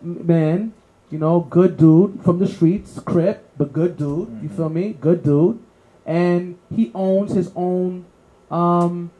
man 0.00 0.72
you 1.12 1.18
know 1.18 1.40
good 1.40 1.76
dude 1.76 2.18
from 2.24 2.38
the 2.40 2.46
streets 2.48 2.98
crip 3.00 3.46
but 3.58 3.72
good 3.72 3.96
dude 3.96 4.28
you 4.42 4.48
feel 4.48 4.68
me 4.70 4.94
good 5.00 5.22
dude 5.22 5.58
and 6.06 6.56
he 6.74 6.90
owns 6.94 7.34
his 7.34 7.52
own 7.54 8.04
um 8.50 9.10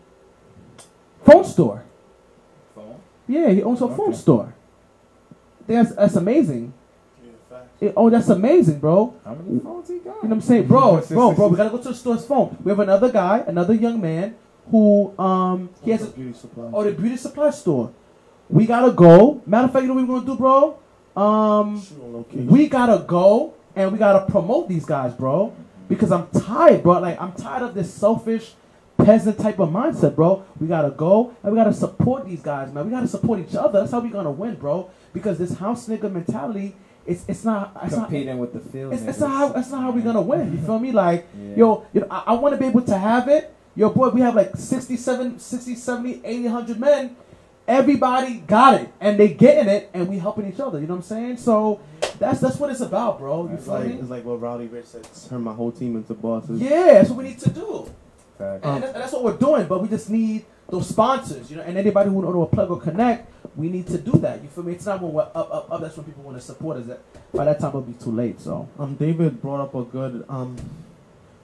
phone 1.24 1.45
store 1.45 1.84
Phone? 2.74 2.97
yeah 3.28 3.49
he 3.51 3.62
owns 3.62 3.80
a 3.82 3.88
phone 3.88 4.14
store 4.14 4.55
that's 5.66 5.95
that's 5.95 6.16
amazing 6.16 6.72
Yeah. 7.22 7.61
It- 7.88 7.95
oh 7.97 8.09
that's 8.11 8.28
amazing 8.28 8.78
bro 8.80 9.14
How 9.24 9.34
many 9.34 9.61
phones 9.61 9.88
he 9.88 9.99
got? 9.99 10.16
you 10.22 10.28
know 10.28 10.28
what 10.28 10.32
I'm 10.32 10.40
saying, 10.40 10.66
bro, 10.66 11.01
bro, 11.09 11.32
bro. 11.32 11.49
We 11.49 11.57
gotta 11.57 11.70
go 11.70 11.78
to 11.78 11.88
the 11.90 11.95
store's 11.95 12.24
phone. 12.24 12.57
We 12.64 12.70
have 12.70 12.80
another 12.80 13.11
guy, 13.12 13.45
another 13.47 13.74
young 13.74 14.01
man 14.01 14.36
who 14.70 15.12
um 15.18 15.68
he 15.84 15.90
has 15.90 16.03
a, 16.03 16.11
beauty 16.11 16.32
supply. 16.38 16.70
oh 16.72 16.82
the 16.84 16.93
beauty 16.93 17.16
supply 17.16 17.51
store. 17.51 17.93
We 18.49 18.66
gotta 18.66 18.93
go. 18.93 19.43
Matter 19.47 19.66
of 19.66 19.72
fact, 19.72 19.82
you 19.82 19.88
know 19.88 19.95
what 19.95 20.09
we're 20.09 20.14
gonna 20.20 20.26
do, 20.26 20.36
bro? 20.36 20.78
Um, 21.17 21.81
Shoot 21.83 22.03
on 22.03 22.13
location. 22.15 22.47
we 22.47 22.69
gotta 22.69 23.05
go 23.07 23.55
and 23.77 23.93
we 23.93 23.99
gotta 23.99 24.31
promote 24.31 24.69
these 24.69 24.85
guys, 24.85 25.13
bro, 25.15 25.55
because 25.89 26.11
I'm 26.13 26.27
tired, 26.29 26.83
bro. 26.83 27.01
Like 27.01 27.21
I'm 27.21 27.33
tired 27.33 27.63
of 27.63 27.75
this 27.75 27.93
selfish 27.93 28.53
peasant 28.99 29.39
type 29.39 29.59
of 29.59 29.69
mindset, 29.71 30.15
bro. 30.15 30.45
We 30.61 30.67
gotta 30.69 30.91
go 30.91 31.35
and 31.43 31.53
we 31.53 31.59
gotta 31.59 31.73
support 31.75 32.25
these 32.27 32.41
guys, 32.41 32.73
man. 32.73 32.87
We 32.87 32.91
gotta 32.93 33.09
support 33.09 33.41
each 33.41 33.55
other. 33.55 33.81
That's 33.81 33.93
how 33.93 34.01
we 34.01 34.09
gonna 34.09 34.31
win, 34.31 34.55
bro. 34.55 34.91
Because 35.13 35.39
this 35.39 35.59
house 35.59 35.87
nigga 35.89 36.11
mentality, 36.11 36.75
it's 37.07 37.25
it's 37.29 37.45
not 37.45 37.77
it's 37.83 37.95
not 37.97 38.07
Competing 38.09 38.39
with 38.39 38.53
the 38.55 38.61
field. 38.61 38.95
it's, 38.95 39.03
it's 39.03 39.19
not 39.21 39.31
how 39.31 39.49
that's 39.49 39.71
not 39.71 39.83
how 39.83 39.91
we 39.91 40.01
gonna 40.03 40.23
win. 40.23 40.53
You 40.53 40.59
feel 40.65 40.79
me? 40.79 40.93
Like 40.93 41.27
Yeah. 41.39 41.57
yo, 41.57 41.87
you 41.93 42.01
know, 42.01 42.07
I, 42.11 42.23
I 42.29 42.33
want 42.35 42.55
to 42.55 42.59
be 42.59 42.67
able 42.67 42.83
to 42.83 42.97
have 42.97 43.29
it. 43.29 43.55
Yo, 43.75 43.89
boy, 43.91 44.09
we 44.11 44.21
have 44.21 44.35
like 44.35 44.55
67, 44.55 45.39
60, 45.39 45.75
70, 45.75 46.21
80, 46.25 46.43
100 46.45 46.79
men. 46.81 47.17
Everybody 47.69 48.37
got 48.47 48.81
it, 48.81 48.93
and 49.01 49.19
they 49.19 49.29
getting 49.35 49.69
it, 49.69 49.89
and 49.95 50.09
we 50.09 50.19
helping 50.19 50.53
each 50.53 50.59
other. 50.61 50.81
You 50.81 50.87
know 50.87 50.95
what 50.95 50.99
I'm 51.01 51.03
saying? 51.09 51.37
So 51.37 51.81
that's 52.19 52.41
that's 52.41 52.57
what 52.59 52.71
it's 52.71 52.81
about, 52.81 53.19
bro. 53.19 53.49
You 53.49 53.55
It's 53.55 53.65
feel 53.65 53.75
like 53.75 53.87
me? 53.87 53.95
it's 53.95 54.11
like 54.11 54.25
what 54.25 54.41
Roddy 54.41 54.67
Ricch 54.69 54.87
said. 54.87 55.07
Turn 55.29 55.43
my 55.43 55.53
whole 55.55 55.71
team 55.71 55.95
into 55.97 56.15
bosses. 56.15 56.61
Yeah, 56.61 56.95
that's 56.95 57.09
what 57.11 57.19
we 57.19 57.25
need 57.25 57.39
to 57.39 57.51
do. 57.51 57.89
Fact. 58.37 58.65
And, 58.65 58.83
that's, 58.83 58.93
and 58.95 59.03
that's 59.03 59.13
what 59.13 59.23
we're 59.25 59.37
doing, 59.37 59.67
but 59.69 59.81
we 59.81 59.89
just 59.89 60.11
need 60.11 60.45
those 60.69 60.89
sponsors, 60.89 61.51
you 61.51 61.57
know, 61.57 61.63
and 61.63 61.77
anybody 61.79 62.11
who 62.11 62.21
know 62.23 62.33
to 62.33 62.47
plug 62.55 62.71
or 62.71 62.81
connect, 62.81 63.31
we 63.57 63.69
need 63.69 63.87
to 63.89 63.99
do 63.99 64.13
that. 64.13 64.43
You 64.43 64.49
feel 64.49 64.65
me? 64.65 64.73
It's 64.73 64.87
not 64.87 65.01
when 65.03 65.13
we're 65.13 65.23
up, 65.23 65.37
up, 65.37 65.71
up. 65.71 65.81
That's 65.83 65.97
when 65.97 66.07
people 66.07 66.25
want 66.25 66.39
to 66.39 66.43
support 66.43 66.79
us. 66.79 66.87
That 66.87 67.01
by 67.33 67.45
that 67.45 67.61
time 67.61 67.69
it'll 67.69 67.83
be 67.83 67.93
too 67.93 68.11
late. 68.11 68.41
So 68.41 68.69
Um, 68.79 68.95
David 68.97 69.41
brought 69.41 69.61
up 69.61 69.75
a 69.77 69.85
good 69.85 70.25
um 70.29 70.57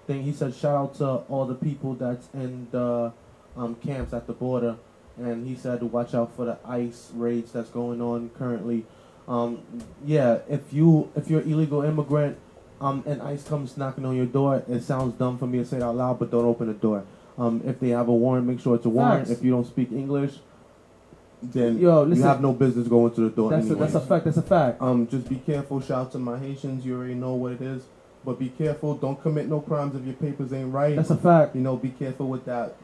thing. 0.09 0.23
He 0.23 0.33
said, 0.33 0.55
"Shout 0.55 0.75
out 0.75 0.95
to 0.97 1.07
all 1.29 1.45
the 1.47 1.55
people 1.55 1.95
that's 1.95 2.27
in 2.35 2.67
the 2.73 3.13
um 3.57 3.77
camps 3.77 4.13
at 4.13 4.27
the 4.27 4.33
border," 4.33 4.77
and 5.19 5.47
he 5.47 5.55
said, 5.55 5.81
to 5.81 5.87
"Watch 5.87 6.15
out 6.15 6.35
for 6.35 6.45
the 6.45 6.59
ICE 6.65 7.11
raids 7.15 7.53
that's 7.53 7.71
going 7.71 8.01
on 8.01 8.31
currently." 8.31 8.87
Um, 9.27 9.63
yeah, 10.05 10.39
if 10.49 10.73
you 10.73 11.11
if 11.15 11.29
you're 11.29 11.43
illegal 11.43 11.83
immigrant, 11.83 12.39
um, 12.81 13.03
and 13.07 13.21
ICE 13.21 13.43
comes 13.45 13.77
knocking 13.77 14.05
on 14.05 14.17
your 14.17 14.27
door, 14.27 14.63
it 14.69 14.83
sounds 14.83 15.15
dumb 15.15 15.39
for 15.39 15.47
me 15.47 15.59
to 15.59 15.65
say 15.65 15.79
it 15.79 15.83
out 15.83 15.97
loud, 15.97 16.19
but 16.19 16.31
don't 16.31 16.45
open 16.45 16.69
the 16.69 16.75
door. 16.75 17.05
Um, 17.37 17.63
if 17.65 17.79
they 17.79 17.91
have 17.91 18.09
a 18.09 18.15
warrant, 18.15 18.47
make 18.47 18.61
sure 18.61 18.75
it's 18.75 18.87
a 18.87 18.89
warrant. 18.89 19.29
Facts. 19.29 19.39
If 19.39 19.45
you 19.45 19.53
don't 19.53 19.67
speak 19.67 19.93
English, 19.93 20.35
then 21.43 21.79
Yo, 21.79 22.05
you 22.07 22.23
have 22.23 22.41
no 22.41 22.53
business 22.53 22.89
going 22.89 23.15
to 23.15 23.21
the 23.23 23.31
door. 23.31 23.51
that's 23.51 23.71
a, 23.71 23.75
that's 23.75 23.95
a 23.95 24.01
fact. 24.01 24.25
That's 24.25 24.39
a 24.39 24.43
fact. 24.43 24.83
Um, 24.83 25.07
just 25.07 25.29
be 25.29 25.37
careful. 25.37 25.81
Shout 25.81 26.07
out 26.07 26.13
to 26.13 26.19
my 26.19 26.39
Haitians. 26.39 26.85
You 26.85 26.97
already 26.97 27.15
know 27.15 27.35
what 27.35 27.53
it 27.53 27.63
is. 27.63 27.85
But 28.25 28.39
be 28.39 28.49
careful. 28.49 28.95
Don't 28.95 29.21
commit 29.23 29.49
no 29.49 29.61
crimes 29.61 29.95
if 29.95 30.05
your 30.05 30.15
papers 30.15 30.53
ain't 30.53 30.73
right. 30.73 30.97
That's 30.97 31.11
a 31.11 31.17
fact. 31.17 31.55
you 31.55 31.63
know, 31.63 31.77
be 31.77 31.91
careful 31.91 32.29
with 32.29 32.45
that 32.47 32.75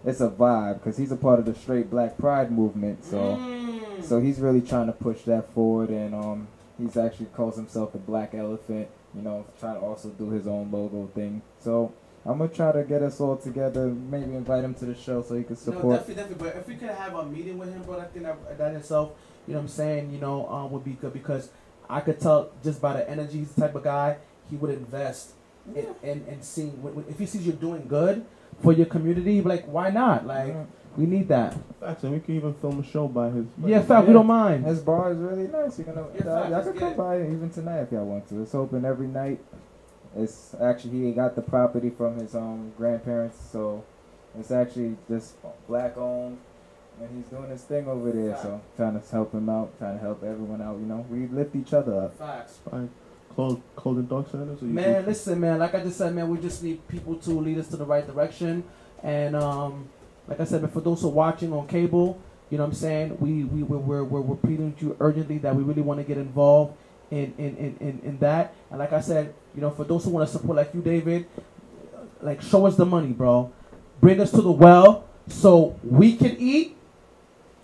it's 0.05 0.21
a 0.21 0.29
vibe 0.29 0.75
because 0.75 0.97
he's 0.97 1.11
a 1.11 1.17
part 1.17 1.39
of 1.39 1.45
the 1.45 1.53
straight 1.53 1.89
Black 1.89 2.17
Pride 2.17 2.51
movement. 2.51 3.03
So. 3.03 3.17
Mm. 3.17 3.75
So 4.03 4.19
he's 4.19 4.39
really 4.39 4.61
trying 4.61 4.87
to 4.87 4.93
push 4.93 5.21
that 5.23 5.51
forward, 5.53 5.89
and 5.89 6.13
um, 6.13 6.47
he's 6.77 6.97
actually 6.97 7.27
calls 7.27 7.55
himself 7.55 7.93
the 7.93 7.97
Black 7.97 8.35
Elephant. 8.35 8.87
You 9.15 9.21
know, 9.21 9.45
trying 9.59 9.75
to 9.75 9.81
also 9.81 10.09
do 10.09 10.29
his 10.29 10.45
own 10.45 10.69
logo 10.71 11.09
thing. 11.15 11.41
So 11.59 11.93
I'm 12.27 12.39
gonna 12.39 12.49
try 12.49 12.71
to 12.71 12.83
get 12.83 13.01
us 13.03 13.19
all 13.21 13.37
together. 13.37 13.87
Maybe 13.87 14.33
invite 14.35 14.63
him 14.63 14.73
to 14.75 14.85
the 14.85 14.95
show 14.95 15.21
so 15.21 15.35
he 15.35 15.43
can 15.43 15.55
support. 15.55 15.75
no, 15.85 15.91
support. 15.97 15.99
definitely, 16.07 16.23
definitely. 16.23 16.49
But 16.49 16.57
if 16.57 16.67
we 16.67 16.75
could 16.75 16.89
have 16.89 17.13
a 17.15 17.25
meeting 17.25 17.57
with 17.57 17.71
him, 17.71 17.83
bro, 17.83 17.99
I 17.99 18.05
think 18.05 18.25
that 18.25 18.57
that 18.57 18.73
itself, 18.73 19.11
you 19.47 19.53
know, 19.53 19.59
what 19.59 19.63
I'm 19.65 19.67
saying, 19.69 20.11
you 20.11 20.19
know, 20.19 20.47
um, 20.49 20.71
would 20.71 20.83
be 20.83 20.93
good 20.93 21.13
because 21.13 21.49
I 21.89 21.99
could 22.01 22.19
tell 22.19 22.49
just 22.63 22.81
by 22.81 22.93
the 22.93 23.07
energy, 23.09 23.39
he's 23.39 23.51
the 23.51 23.61
type 23.61 23.75
of 23.75 23.83
guy 23.83 24.17
he 24.49 24.55
would 24.55 24.71
invest 24.71 25.31
in 25.75 25.85
in, 26.01 26.25
in 26.27 26.41
seeing 26.41 26.81
when, 26.81 26.95
when- 26.95 27.05
if 27.07 27.19
he 27.19 27.25
sees 27.27 27.45
you're 27.45 27.55
doing 27.55 27.85
good 27.87 28.25
for 28.61 28.71
your 28.73 28.85
community, 28.87 29.41
like 29.41 29.65
why 29.65 29.89
not? 29.91 30.25
Like 30.25 30.47
Yeah. 30.47 30.63
we 30.97 31.05
need 31.05 31.27
that. 31.27 31.55
Facts, 31.79 32.03
and 32.05 32.13
we 32.13 32.19
can 32.21 32.35
even 32.37 32.53
film 32.55 32.79
a 32.79 32.83
show 32.83 33.07
by 33.07 33.29
his. 33.29 33.45
Yeah, 33.63 33.81
in 33.81 33.85
fact, 33.85 34.07
we 34.07 34.13
don't 34.13 34.25
mind. 34.25 34.65
His 34.65 34.79
bar 34.79 35.11
is 35.11 35.17
really 35.19 35.47
nice. 35.47 35.77
You're 35.77 35.85
gonna, 35.93 36.07
Yeah, 36.15 36.25
y'all, 36.25 36.49
y'all 36.49 36.63
can 36.63 36.73
come 36.79 36.91
it. 36.93 36.97
by 36.97 37.21
even 37.21 37.49
tonight 37.51 37.81
if 37.81 37.91
y'all 37.91 38.05
want 38.05 38.27
to. 38.29 38.41
It's 38.41 38.55
open 38.55 38.83
every 38.85 39.07
night. 39.07 39.39
It's 40.15 40.55
actually 40.61 41.05
he 41.05 41.11
got 41.11 41.35
the 41.35 41.41
property 41.41 41.89
from 41.89 42.17
his 42.19 42.35
um 42.35 42.71
grandparents, 42.77 43.37
so 43.51 43.83
it's 44.39 44.51
actually 44.51 44.95
just 45.09 45.35
black 45.67 45.97
owned, 45.97 46.37
and 47.01 47.09
he's 47.17 47.25
doing 47.27 47.49
his 47.49 47.63
thing 47.63 47.87
over 47.87 48.11
there. 48.11 48.37
So 48.41 48.61
trying 48.77 48.99
to 48.99 49.05
help 49.11 49.33
him 49.33 49.49
out, 49.49 49.77
trying 49.77 49.97
to 49.97 50.01
help 50.03 50.23
everyone 50.23 50.61
out. 50.61 50.77
You 50.79 50.85
know, 50.85 51.05
we 51.09 51.27
lift 51.27 51.55
each 51.55 51.73
other 51.73 51.99
up. 52.03 52.17
Facts. 52.17 52.59
Fine. 52.69 52.89
Close, 53.33 53.59
closing 53.75 54.07
thoughts, 54.07 54.31
Sanders? 54.31 54.61
or 54.61 54.65
you 54.65 54.71
Man, 54.71 55.01
good? 55.01 55.07
listen, 55.07 55.41
man. 55.41 55.59
Like 55.59 55.75
I 55.75 55.81
just 55.81 55.97
said, 55.97 56.15
man, 56.15 56.29
we 56.29 56.37
just 56.37 56.63
need 56.63 56.87
people 56.87 57.15
to 57.15 57.31
lead 57.31 57.57
us 57.57 57.67
to 57.67 57.75
the 57.75 57.83
right 57.85 58.07
direction. 58.07 58.63
And 59.03 59.35
um, 59.35 59.89
like 60.29 60.39
I 60.39 60.45
said, 60.45 60.61
but 60.61 60.71
for 60.71 60.79
those 60.79 61.01
who 61.01 61.09
are 61.09 61.11
watching 61.11 61.51
on 61.51 61.67
cable, 61.67 62.21
you 62.49 62.57
know 62.57 62.63
what 62.63 62.69
I'm 62.69 62.75
saying? 62.75 63.17
We 63.19 63.43
we 63.43 63.63
we're 63.63 63.77
we're, 63.77 64.03
we're, 64.05 64.21
we're 64.21 64.35
pleading 64.37 64.71
with 64.71 64.81
you 64.81 64.95
urgently 65.01 65.37
that 65.39 65.53
we 65.53 65.63
really 65.63 65.81
want 65.81 65.99
to 65.99 66.05
get 66.05 66.17
involved 66.17 66.77
in 67.11 67.33
in, 67.37 67.57
in, 67.57 67.77
in 67.79 68.01
in 68.03 68.17
that. 68.19 68.53
And 68.69 68.79
like 68.79 68.93
I 68.93 69.01
said, 69.01 69.33
you 69.55 69.61
know, 69.61 69.71
for 69.71 69.83
those 69.83 70.03
who 70.03 70.11
want 70.11 70.27
to 70.27 70.31
support 70.31 70.57
like 70.57 70.73
you, 70.73 70.81
David, 70.81 71.27
like 72.21 72.41
show 72.41 72.65
us 72.65 72.75
the 72.75 72.85
money, 72.85 73.13
bro. 73.13 73.51
Bring 74.01 74.19
us 74.19 74.31
to 74.31 74.41
the 74.41 74.51
well 74.51 75.05
so 75.27 75.79
we 75.83 76.15
can 76.15 76.35
eat, 76.37 76.77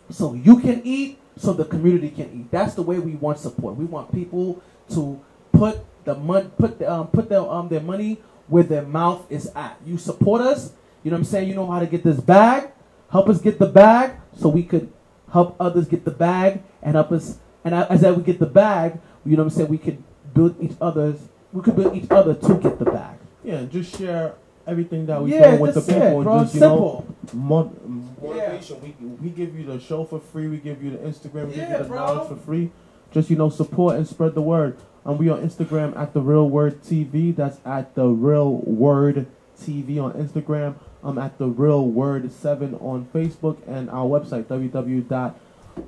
so 0.10 0.34
you 0.34 0.60
can 0.60 0.82
eat, 0.84 1.20
so 1.38 1.54
the 1.54 1.66
community 1.66 2.10
can 2.10 2.32
eat. 2.34 2.52
That's 2.52 2.74
the 2.74 2.82
way 2.82 3.00
we 3.00 3.16
want 3.16 3.40
support. 3.40 3.76
We 3.76 3.86
want 3.86 4.14
people 4.14 4.62
to 4.90 5.20
put 5.52 5.86
the 6.06 6.16
mon- 6.16 6.50
put 6.52 6.80
the, 6.80 6.92
um, 6.92 7.08
put 7.08 7.30
their 7.30 7.42
um 7.42 7.70
their 7.70 7.82
money 7.82 8.20
where 8.48 8.64
their 8.64 8.84
mouth 8.84 9.26
is 9.30 9.52
at. 9.56 9.78
You 9.86 9.98
support 9.98 10.42
us. 10.42 10.74
You 11.04 11.12
know 11.12 11.16
what 11.16 11.20
I'm 11.20 11.26
saying? 11.26 11.50
You 11.50 11.56
know 11.56 11.70
how 11.70 11.80
to 11.80 11.88
get 11.88 12.04
this 12.04 12.20
bag. 12.20 12.70
Help 13.12 13.30
us 13.30 13.42
get 13.42 13.60
the 13.60 13.68
bag 13.68 14.14
so 14.38 14.50
we 14.50 14.64
could 14.64 14.92
help 15.32 15.56
others 15.60 15.88
get 15.88 16.06
the 16.06 16.12
bag 16.12 16.62
and 16.82 16.96
help 16.96 17.12
us. 17.12 17.38
And 17.64 17.76
as 17.76 18.02
that 18.02 18.16
we 18.16 18.24
get 18.24 18.40
the 18.40 18.46
bag, 18.46 19.00
you 19.26 19.38
know 19.38 19.44
what 19.44 19.52
I'm 19.52 19.58
saying? 19.58 19.70
We 19.70 19.78
could 19.78 20.04
build 20.34 20.56
each 20.62 20.78
other's. 20.82 21.20
We 21.52 21.62
could 21.62 21.76
build 21.76 21.96
each 21.96 22.10
other 22.10 22.34
to 22.34 22.54
get 22.56 22.80
the 22.80 22.86
bag. 22.86 23.18
Yeah, 23.44 23.64
just 23.64 23.98
share 23.98 24.36
everything 24.68 25.06
that 25.08 25.22
we 25.22 25.34
yeah, 25.34 25.56
do 25.56 25.62
with 25.62 25.76
the 25.76 25.82
people. 25.82 26.02
it, 26.02 26.14
and 26.16 26.24
bro. 26.24 26.40
just, 26.44 26.56
you 26.56 26.62
know, 26.62 27.06
Simple. 27.28 27.40
Mo- 27.40 28.14
motivation. 28.22 28.82
We 28.82 29.06
we 29.22 29.30
give 29.30 29.58
you 29.58 29.66
the 29.66 29.80
show 29.80 30.06
for 30.06 30.20
free. 30.20 30.48
We 30.48 30.58
give 30.58 30.84
you 30.84 30.92
the 30.92 30.98
Instagram. 30.98 31.48
We 31.48 31.56
give 31.56 31.70
you 31.70 31.78
the 31.78 31.84
bro. 31.84 31.98
knowledge 31.98 32.30
for 32.30 32.36
free. 32.36 32.72
Just 33.12 33.30
you 33.30 33.36
know, 33.36 33.50
support 33.50 33.96
and 33.96 34.08
spread 34.08 34.36
the 34.36 34.42
word. 34.42 34.78
And 35.04 35.18
we 35.18 35.30
on 35.30 35.42
Instagram 35.42 35.98
at 35.98 36.14
the 36.14 36.22
Real 36.22 36.48
Word 36.48 36.84
TV. 36.84 37.36
That's 37.36 37.58
at 37.66 37.96
the 37.96 38.06
Real 38.08 38.58
Word 38.58 39.26
TV 39.60 40.02
on 40.02 40.14
Instagram. 40.14 40.76
I'm 41.04 41.18
at 41.18 41.38
the 41.40 41.48
Real 41.48 41.88
Word 41.88 42.32
Seven 42.32 42.76
on 42.76 43.08
Facebook 43.14 43.58
and 43.68 43.90
our 43.90 44.06
website 44.06 44.46
www 44.46 45.08
dot 45.08 45.40